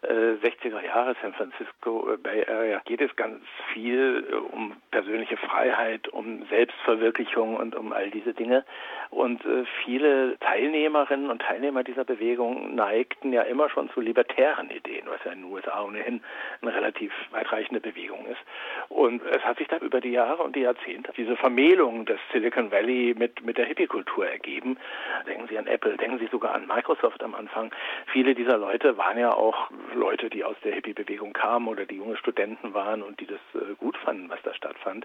äh, 0.03 0.35
60er 0.43 0.83
Jahre, 0.83 1.15
San 1.21 1.35
Francisco, 1.35 2.13
äh, 2.13 2.17
Bay 2.17 2.47
Area, 2.47 2.81
geht 2.87 3.03
es 3.03 3.15
ganz 3.17 3.43
viel 3.73 4.27
äh, 4.31 4.35
um 4.35 4.75
persönliche 4.91 5.37
Freiheit, 5.37 6.09
um 6.09 6.47
Selbstverwirklichung 6.47 7.57
und 7.57 7.75
um 7.77 7.93
all 7.93 8.11
diese 8.11 8.33
Dinge. 8.33 8.65
Und 9.11 9.45
äh, 9.45 9.65
viele 9.85 10.39
Teilnehmerinnen 10.39 11.31
und 11.31 11.43
Teilnehmer 11.43 11.83
dieser 11.83 12.05
Bewegung 12.05 12.77
neigten 12.77 13.33
ja 13.33 13.43
immer 13.43 13.69
schon 13.69 13.91
zu 13.91 14.01
libertären 14.01 14.71
Ideen, 14.71 15.07
was 15.09 15.19
ja 15.25 15.33
in 15.33 15.43
den 15.43 15.53
USA 15.53 15.83
ohnehin 15.83 16.23
eine 16.63 16.73
relativ 16.73 17.13
weitreichende 17.33 17.81
Bewegung 17.81 18.25
ist. 18.27 18.41
Und 18.89 19.21
es 19.27 19.43
hat 19.43 19.59
sich 19.59 19.67
dann 19.67 19.81
über 19.81 20.01
die 20.01 20.13
Jahre 20.13 20.43
und 20.45 20.55
die 20.55 20.61
Jahrzehnte 20.61 21.13
diese 21.17 21.37
Vermählung 21.37 22.07
des 22.07 22.21
Silicon 22.33 22.71
Valley 22.71 23.15
mit, 23.19 23.45
mit 23.45 23.59
der 23.59 23.67
Hippie-Kultur 23.67 24.29
ergeben. 24.29 24.79
Denken 25.27 25.49
Sie 25.49 25.59
an 25.59 25.67
Apple, 25.67 25.97
denken 25.97 26.19
Sie 26.19 26.29
sogar 26.29 26.55
an 26.55 26.69
Microsoft 26.69 27.23
am 27.25 27.35
Anfang. 27.35 27.73
Viele 28.13 28.37
dieser 28.37 28.59
Leute 28.59 28.97
waren 28.97 29.19
ja 29.19 29.33
auch 29.33 29.71
Leute, 29.93 30.31
die 30.31 30.45
aus 30.45 30.57
der 30.63 30.73
Hippie-Bewegung 30.73 31.33
kamen 31.33 31.67
oder 31.67 31.85
die 31.85 31.97
junge 31.97 32.17
Studenten 32.17 32.75
waren 32.75 33.03
und 33.03 33.19
die 33.19 33.27
das 33.27 33.41
äh, 33.55 33.75
gut 33.75 33.97
fanden, 33.97 34.31
was 34.31 34.41
da 34.43 34.55
stattfand 34.55 35.05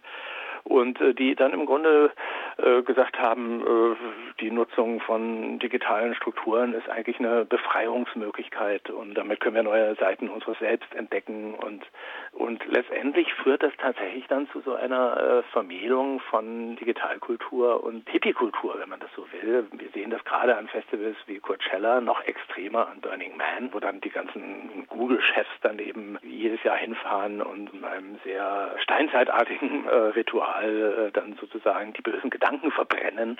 und 0.65 0.99
äh, 0.99 1.13
die 1.13 1.35
dann 1.35 1.53
im 1.53 1.65
Grunde 1.65 2.11
äh, 2.57 2.81
gesagt 2.81 3.19
haben, 3.19 3.61
äh, 3.61 3.95
die 4.41 4.51
Nutzung 4.51 4.99
von 4.99 5.59
digitalen 5.59 6.15
Strukturen 6.15 6.73
ist 6.73 6.89
eigentlich 6.89 7.19
eine 7.19 7.45
Befreiungsmöglichkeit 7.45 8.89
und 8.89 9.13
damit 9.13 9.39
können 9.39 9.55
wir 9.55 9.63
neue 9.63 9.95
Seiten 9.95 10.27
unseres 10.27 10.59
Selbst 10.59 10.93
entdecken 10.93 11.53
und 11.53 11.83
und 12.33 12.65
letztendlich 12.65 13.33
führt 13.35 13.63
das 13.63 13.71
tatsächlich 13.77 14.27
dann 14.27 14.49
zu 14.49 14.59
so 14.59 14.75
einer 14.75 15.17
äh, 15.17 15.43
Vermählung 15.53 16.19
von 16.19 16.75
Digitalkultur 16.75 17.81
und 17.81 18.09
Hippie-Kultur, 18.09 18.75
wenn 18.77 18.89
man 18.89 18.99
das 18.99 19.09
so 19.15 19.25
will. 19.31 19.67
Wir 19.71 19.89
sehen 19.91 20.09
das 20.09 20.23
gerade 20.25 20.57
an 20.57 20.67
Festivals 20.67 21.15
wie 21.27 21.39
Coachella, 21.39 22.01
noch 22.01 22.21
extremer 22.25 22.89
an 22.89 22.99
Burning 22.99 23.37
Man, 23.37 23.73
wo 23.73 23.79
dann 23.79 24.01
die 24.01 24.09
ganzen 24.09 24.85
Google-Chefs 24.89 25.49
dann 25.61 25.79
eben 25.79 26.17
jedes 26.23 26.61
Jahr 26.63 26.75
hinfahren 26.75 27.41
und 27.41 27.73
in 27.73 27.85
einem 27.85 28.19
sehr 28.25 28.75
steinzeitartigen 28.79 29.87
äh, 29.87 29.95
Ritual 29.95 30.54
überall 30.55 31.07
äh, 31.07 31.11
dann 31.11 31.35
sozusagen 31.39 31.93
die 31.93 32.01
bösen 32.01 32.29
Gedanken 32.29 32.71
verbrennen. 32.75 33.37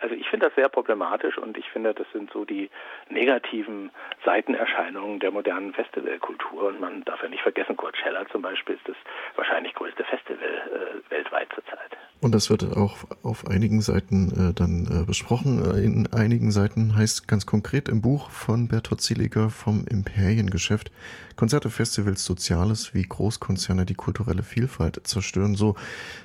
Also 0.00 0.14
ich 0.14 0.28
finde 0.28 0.46
das 0.46 0.54
sehr 0.54 0.68
problematisch 0.68 1.38
und 1.38 1.56
ich 1.56 1.68
finde, 1.70 1.94
das 1.94 2.06
sind 2.12 2.30
so 2.32 2.44
die 2.44 2.70
negativen 3.08 3.90
Seitenerscheinungen 4.24 5.20
der 5.20 5.30
modernen 5.30 5.72
Festivalkultur. 5.72 6.68
Und 6.68 6.80
man 6.80 7.04
darf 7.04 7.22
ja 7.22 7.28
nicht 7.28 7.42
vergessen, 7.42 7.76
Coachella 7.76 8.26
zum 8.28 8.42
Beispiel 8.42 8.76
ist 8.76 8.88
das 8.88 8.96
wahrscheinlich 9.36 9.74
größte 9.74 10.04
Festival 10.04 10.44
äh, 10.44 11.10
weltweit 11.10 11.48
zurzeit. 11.54 11.96
Und 12.20 12.34
das 12.34 12.50
wird 12.50 12.64
auch 12.76 12.96
auf 13.22 13.46
einigen 13.46 13.80
Seiten 13.80 14.50
äh, 14.50 14.54
dann 14.54 14.86
äh, 14.90 15.06
besprochen. 15.06 15.62
Äh, 15.64 15.84
in 15.84 16.08
einigen 16.12 16.50
Seiten 16.50 16.96
heißt 16.96 17.28
ganz 17.28 17.46
konkret 17.46 17.88
im 17.88 18.02
Buch 18.02 18.30
von 18.30 18.66
Bertolt 18.66 19.00
Zieliger 19.00 19.50
vom 19.50 19.84
Imperiengeschäft 19.88 20.90
Konzerte, 21.36 21.70
Festivals, 21.70 22.24
Soziales, 22.24 22.94
wie 22.94 23.04
Großkonzerne 23.04 23.86
die 23.86 23.94
kulturelle 23.94 24.42
Vielfalt 24.42 25.06
zerstören. 25.06 25.54
So 25.54 25.76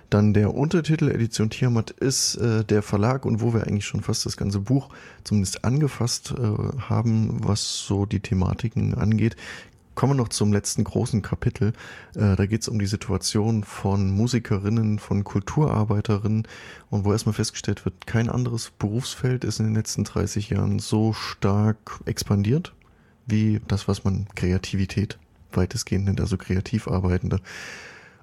dann 0.09 0.34
der 0.34 0.55
Untertitel 0.55 1.09
Edition 1.09 1.51
Tiamat 1.51 1.91
ist 1.91 2.36
äh, 2.38 2.63
der 2.63 2.82
Verlag 2.82 3.26
und 3.26 3.39
wo 3.41 3.53
wir 3.53 3.62
eigentlich 3.64 3.86
schon 3.86 4.01
fast 4.01 4.26
das 4.26 4.38
ganze 4.38 4.59
Buch 4.59 4.89
zumindest 5.24 5.66
angefasst 5.66 6.34
äh, 6.38 6.80
haben, 6.89 7.38
was 7.43 7.80
so 7.80 8.05
die 8.05 8.20
Thematiken 8.20 8.95
angeht, 8.95 9.36
Kommen 9.95 10.14
wir 10.14 10.24
noch 10.24 10.30
zum 10.30 10.51
letzten 10.51 10.84
großen 10.84 11.22
Kapitel. 11.22 11.74
Äh, 12.16 12.36
da 12.36 12.45
geht 12.47 12.61
es 12.61 12.68
um 12.68 12.80
die 12.80 12.88
Situation 12.88 13.64
von 13.64 14.09
Musikerinnen, 14.09 14.97
von 14.97 15.24
Kulturarbeiterinnen 15.24 16.47
und 16.89 17.05
wo 17.05 17.11
erstmal 17.11 17.34
festgestellt 17.34 17.86
wird, 17.86 18.07
kein 18.07 18.28
anderes 18.30 18.72
Berufsfeld 18.72 19.43
ist 19.43 19.59
in 19.59 19.68
den 19.68 19.76
letzten 19.76 20.03
30 20.03 20.49
Jahren 20.49 20.80
so 20.80 21.14
stark 21.14 21.99
expandiert 22.05 22.74
wie 23.26 23.61
das, 23.68 23.88
was 23.88 24.03
man 24.03 24.28
Kreativität 24.36 25.18
weitestgehend 25.51 26.05
nennt, 26.05 26.20
also 26.20 26.38
kreativ 26.38 26.88
Arbeitende. 26.88 27.39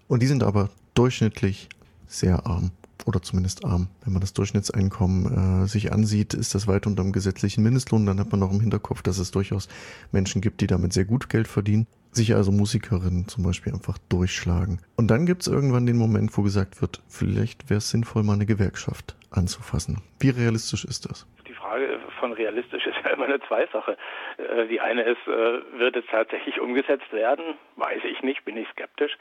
Und 0.08 0.22
die 0.22 0.26
sind 0.26 0.42
aber 0.42 0.70
durchschnittlich 0.94 1.68
sehr 2.06 2.46
arm 2.46 2.72
oder 3.06 3.22
zumindest 3.22 3.64
arm. 3.64 3.88
Wenn 4.04 4.12
man 4.12 4.20
das 4.20 4.32
Durchschnittseinkommen 4.32 5.64
äh, 5.64 5.66
sich 5.68 5.92
ansieht, 5.92 6.34
ist 6.34 6.54
das 6.54 6.66
weit 6.66 6.86
unter 6.86 7.02
dem 7.02 7.12
gesetzlichen 7.12 7.62
Mindestlohn. 7.62 8.06
Dann 8.06 8.20
hat 8.20 8.30
man 8.30 8.40
noch 8.40 8.52
im 8.52 8.60
Hinterkopf, 8.60 9.02
dass 9.02 9.18
es 9.18 9.30
durchaus 9.30 9.68
Menschen 10.12 10.40
gibt, 10.40 10.60
die 10.60 10.66
damit 10.66 10.92
sehr 10.92 11.04
gut 11.04 11.28
Geld 11.28 11.48
verdienen. 11.48 11.86
Sich 12.12 12.34
also 12.34 12.50
Musikerinnen 12.50 13.28
zum 13.28 13.44
Beispiel 13.44 13.72
einfach 13.72 13.98
durchschlagen. 14.08 14.80
Und 14.96 15.08
dann 15.08 15.26
gibt 15.26 15.42
es 15.42 15.48
irgendwann 15.48 15.86
den 15.86 15.96
Moment, 15.96 16.36
wo 16.36 16.42
gesagt 16.42 16.80
wird, 16.80 17.02
vielleicht 17.08 17.70
wäre 17.70 17.78
es 17.78 17.90
sinnvoll, 17.90 18.24
mal 18.24 18.32
eine 18.32 18.46
Gewerkschaft 18.46 19.16
anzufassen. 19.30 19.98
Wie 20.18 20.30
realistisch 20.30 20.84
ist 20.84 21.08
das? 21.08 21.26
Frage 21.70 22.00
von 22.18 22.32
realistisch 22.32 22.84
ist 22.84 22.96
ja 23.04 23.10
immer 23.10 23.26
eine 23.26 23.40
Zweisache. 23.42 23.96
Äh, 24.38 24.66
die 24.66 24.80
eine 24.80 25.02
ist, 25.02 25.24
äh, 25.28 25.78
wird 25.78 25.96
es 25.96 26.04
tatsächlich 26.10 26.60
umgesetzt 26.60 27.12
werden? 27.12 27.54
Weiß 27.76 28.02
ich 28.02 28.22
nicht, 28.22 28.44
bin 28.44 28.56
ich 28.56 28.68
skeptisch. 28.70 29.16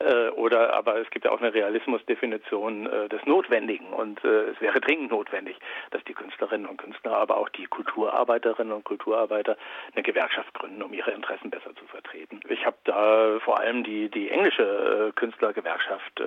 Äh, 0.00 0.30
oder 0.30 0.74
aber 0.74 0.96
es 0.96 1.08
gibt 1.10 1.26
ja 1.26 1.30
auch 1.30 1.40
eine 1.40 1.54
Realismusdefinition 1.54 2.84
des 3.08 3.24
Notwendigen 3.26 3.92
und 3.92 4.24
es 4.24 4.60
wäre 4.60 4.80
dringend 4.80 5.10
notwendig, 5.10 5.56
dass 5.90 6.02
die 6.04 6.14
Künstlerinnen 6.14 6.66
und 6.66 6.78
Künstler, 6.78 7.16
aber 7.16 7.36
auch 7.36 7.48
die 7.50 7.66
Kulturarbeiterinnen 7.66 8.72
und 8.72 8.84
Kulturarbeiter 8.84 9.56
eine 9.94 10.02
Gewerkschaft 10.02 10.52
gründen, 10.54 10.82
um 10.82 10.92
ihre 10.92 11.10
Interessen 11.12 11.50
besser 11.50 11.74
zu 11.76 11.84
vertreten. 11.86 12.40
Ich 12.48 12.64
habe 12.66 12.76
da 12.84 13.38
vor 13.40 13.60
allem 13.60 13.84
die, 13.84 14.08
die 14.08 14.30
englische 14.30 15.12
Künstlergewerkschaft 15.14 16.22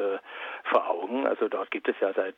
vor 0.63 0.89
Augen. 0.89 1.28
Also 1.28 1.47
dort 1.47 1.71
gibt 1.71 1.88
es 1.88 1.95
ja 1.99 2.13
seit 2.13 2.36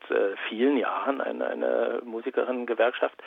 vielen 0.50 0.78
Jahren 0.78 1.22
eine, 1.22 1.48
eine 1.48 2.02
Musikerinnengewerkschaft, 2.04 3.22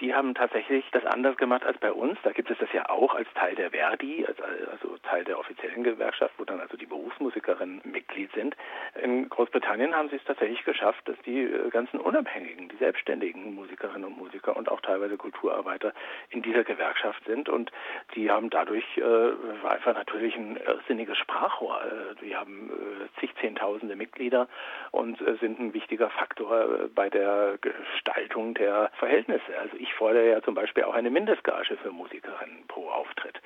die 0.00 0.14
haben 0.14 0.34
tatsächlich 0.34 0.84
das 0.92 1.04
anders 1.06 1.36
gemacht 1.36 1.64
als 1.64 1.78
bei 1.78 1.92
uns. 1.92 2.18
Da 2.22 2.32
gibt 2.32 2.50
es 2.50 2.58
das 2.58 2.72
ja 2.72 2.88
auch 2.88 3.14
als 3.14 3.28
Teil 3.34 3.54
der 3.54 3.70
Verdi, 3.70 4.24
als, 4.26 4.38
also 4.40 4.96
Teil 4.98 5.24
der 5.24 5.38
offiziellen 5.38 5.84
Gewerkschaft, 5.84 6.34
wo 6.38 6.44
dann 6.44 6.60
also 6.60 6.76
die 6.76 6.86
Berufsmusikerinnen 6.86 7.80
Mitglied 7.84 8.32
sind. 8.32 8.56
In 9.02 9.28
Großbritannien 9.28 9.94
haben 9.94 10.08
sie 10.08 10.16
es 10.16 10.24
tatsächlich 10.24 10.64
geschafft, 10.64 11.08
dass 11.08 11.16
die 11.24 11.42
äh, 11.42 11.70
ganzen 11.70 12.00
Unabhängigen, 12.00 12.68
die 12.68 12.76
selbstständigen 12.76 13.54
Musikerinnen 13.54 14.04
und 14.04 14.18
Musiker 14.18 14.56
und 14.56 14.70
auch 14.70 14.80
teilweise 14.80 15.16
Kulturarbeiter 15.16 15.92
in 16.30 16.42
dieser 16.42 16.64
Gewerkschaft 16.64 17.24
sind 17.26 17.48
und 17.48 17.70
die 18.14 18.30
haben 18.30 18.50
dadurch 18.50 18.84
äh, 18.96 19.66
einfach 19.66 19.94
natürlich 19.94 20.36
ein 20.36 20.56
irrsinniges 20.56 21.16
Sprachrohr. 21.18 21.80
Äh, 21.84 22.24
die 22.24 22.36
haben 22.36 22.70
äh, 22.70 23.20
zig 23.20 23.34
Zehntausende 23.40 23.96
Mitglieder 23.96 24.48
und 24.90 25.20
äh, 25.20 25.36
sind 25.40 25.58
ein 25.58 25.74
wichtiger 25.74 26.10
Faktor 26.10 26.60
äh, 26.60 26.88
bei 26.94 27.10
der 27.10 27.58
Gestaltung 27.60 28.54
der 28.54 28.90
Verhältnisse. 28.98 29.45
Also 29.54 29.76
ich 29.78 29.92
fordere 29.94 30.28
ja 30.30 30.42
zum 30.42 30.54
Beispiel 30.54 30.84
auch 30.84 30.94
eine 30.94 31.10
Mindestgage 31.10 31.76
für 31.76 31.90
Musikerinnen 31.90 32.64
pro 32.68 32.88
Auftritt. 32.88 33.40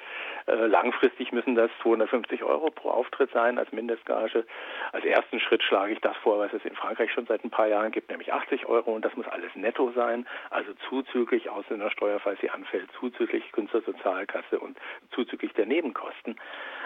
Äh, 0.47 0.67
langfristig 0.67 1.33
müssen 1.33 1.55
das 1.55 1.71
250 1.83 2.43
Euro 2.43 2.71
pro 2.71 2.91
Auftritt 2.91 3.31
sein 3.33 3.59
als 3.59 3.71
Mindestgage. 3.73 4.45
Als 4.93 5.05
ersten 5.05 5.41
Schritt 5.41 5.63
schlage 5.63 5.93
ich 5.93 6.01
das 6.01 6.17
vor, 6.19 6.39
was 6.39 6.53
es 6.53 6.65
in 6.65 6.75
Frankreich 6.75 7.13
schon 7.13 7.27
seit 7.27 7.45
ein 7.45 7.51
paar 7.51 7.69
Jahren 7.69 7.93
gibt, 7.93 8.11
nämlich 8.11 8.33
80 8.33 8.67
Euro 8.67 8.93
und 8.93 9.05
das 9.05 9.17
muss 9.17 9.29
alles 9.29 9.55
netto 9.55 9.93
sein, 9.93 10.27
also 10.51 10.73
zuzüglich 10.89 11.49
Ausländersteuer, 11.51 12.21
falls 12.21 12.41
sie 12.41 12.51
anfällt, 12.51 12.91
zuzüglich 12.99 13.51
Künstlersozialkasse 13.53 14.59
und 14.59 14.79
zuzüglich 15.13 15.53
der 15.55 15.67
Nebenkosten. 15.67 16.37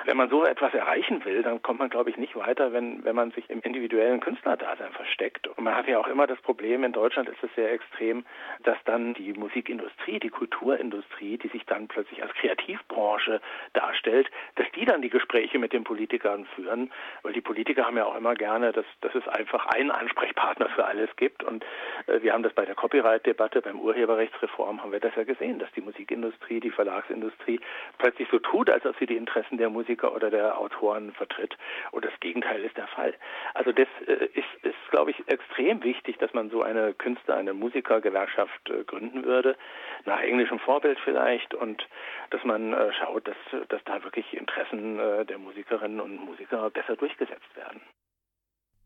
Wenn 0.06 0.18
man 0.18 0.28
so 0.28 0.44
etwas 0.44 0.74
erreichen 0.74 1.24
will, 1.24 1.42
dann 1.42 1.62
kommt 1.62 1.78
man, 1.78 1.88
glaube 1.88 2.10
ich, 2.10 2.18
nicht 2.18 2.36
weiter, 2.36 2.72
wenn, 2.72 3.04
wenn 3.04 3.16
man 3.16 3.30
sich 3.30 3.48
im 3.48 3.60
individuellen 3.60 4.20
Künstlerdasein 4.20 4.92
versteckt. 4.92 5.48
Und 5.48 5.64
man 5.64 5.74
hat 5.74 5.88
ja 5.88 5.98
auch 5.98 6.08
immer 6.08 6.26
das 6.26 6.40
Problem, 6.42 6.84
in 6.84 6.92
Deutschland 6.92 7.28
ist 7.28 7.42
es 7.42 7.54
sehr 7.54 7.72
extrem, 7.72 8.26
dass 8.64 8.76
dann 9.04 9.14
die 9.14 9.32
Musikindustrie, 9.34 10.18
die 10.18 10.30
Kulturindustrie, 10.30 11.38
die 11.38 11.48
sich 11.48 11.64
dann 11.66 11.88
plötzlich 11.88 12.22
als 12.22 12.32
Kreativbranche 12.34 13.40
darstellt, 13.72 14.30
dass 14.56 14.66
die 14.74 14.84
dann 14.84 15.02
die 15.02 15.10
Gespräche 15.10 15.58
mit 15.58 15.72
den 15.72 15.84
Politikern 15.84 16.46
führen, 16.54 16.90
weil 17.22 17.32
die 17.32 17.40
Politiker 17.40 17.84
haben 17.84 17.96
ja 17.96 18.06
auch 18.06 18.16
immer 18.16 18.34
gerne, 18.34 18.72
dass, 18.72 18.86
dass 19.00 19.14
es 19.14 19.26
einfach 19.28 19.66
einen 19.66 19.90
Ansprechpartner 19.90 20.68
für 20.70 20.84
alles 20.84 21.10
gibt. 21.16 21.42
Und 21.44 21.64
äh, 22.06 22.22
wir 22.22 22.32
haben 22.32 22.42
das 22.42 22.54
bei 22.54 22.64
der 22.64 22.74
Copyright-Debatte, 22.74 23.62
beim 23.62 23.80
Urheberrechtsreform 23.80 24.82
haben 24.82 24.92
wir 24.92 25.00
das 25.00 25.14
ja 25.16 25.24
gesehen, 25.24 25.58
dass 25.58 25.70
die 25.72 25.82
Musikindustrie, 25.82 26.60
die 26.60 26.70
Verlagsindustrie 26.70 27.60
plötzlich 27.98 28.28
so 28.30 28.38
tut, 28.38 28.70
als 28.70 28.86
ob 28.86 28.96
sie 28.98 29.06
die 29.06 29.16
Interessen 29.16 29.58
der 29.58 29.70
Musiker 29.70 30.14
oder 30.14 30.30
der 30.30 30.58
Autoren 30.58 31.12
vertritt. 31.12 31.56
Und 31.90 32.04
das 32.04 32.12
Gegenteil 32.20 32.62
ist 32.64 32.76
der 32.76 32.86
Fall. 32.88 33.14
Also 33.54 33.72
das 33.72 33.88
äh, 34.06 34.26
ist, 34.34 34.64
ist 34.64 34.74
glaube 34.90 35.10
ich, 35.10 35.28
extrem 35.28 35.82
wichtig, 35.82 36.18
dass 36.18 36.32
man 36.32 36.50
so 36.50 36.62
eine 36.62 36.94
Künstler, 36.94 37.36
eine 37.36 37.52
Musikergewerkschaft 37.52 38.70
äh, 38.70 38.84
gründen 38.94 39.24
würde, 39.24 39.56
nach 40.04 40.20
englischem 40.20 40.58
Vorbild 40.58 40.98
vielleicht 41.00 41.54
und 41.54 41.86
dass 42.30 42.44
man 42.44 42.72
äh, 42.72 42.92
schaut, 42.92 43.26
dass, 43.26 43.36
dass 43.68 43.82
da 43.84 44.02
wirklich 44.04 44.32
Interessen 44.34 44.98
äh, 44.98 45.24
der 45.24 45.38
Musikerinnen 45.38 46.00
und 46.00 46.24
Musiker 46.24 46.70
besser 46.70 46.96
durchgesetzt 46.96 47.56
werden. 47.56 47.80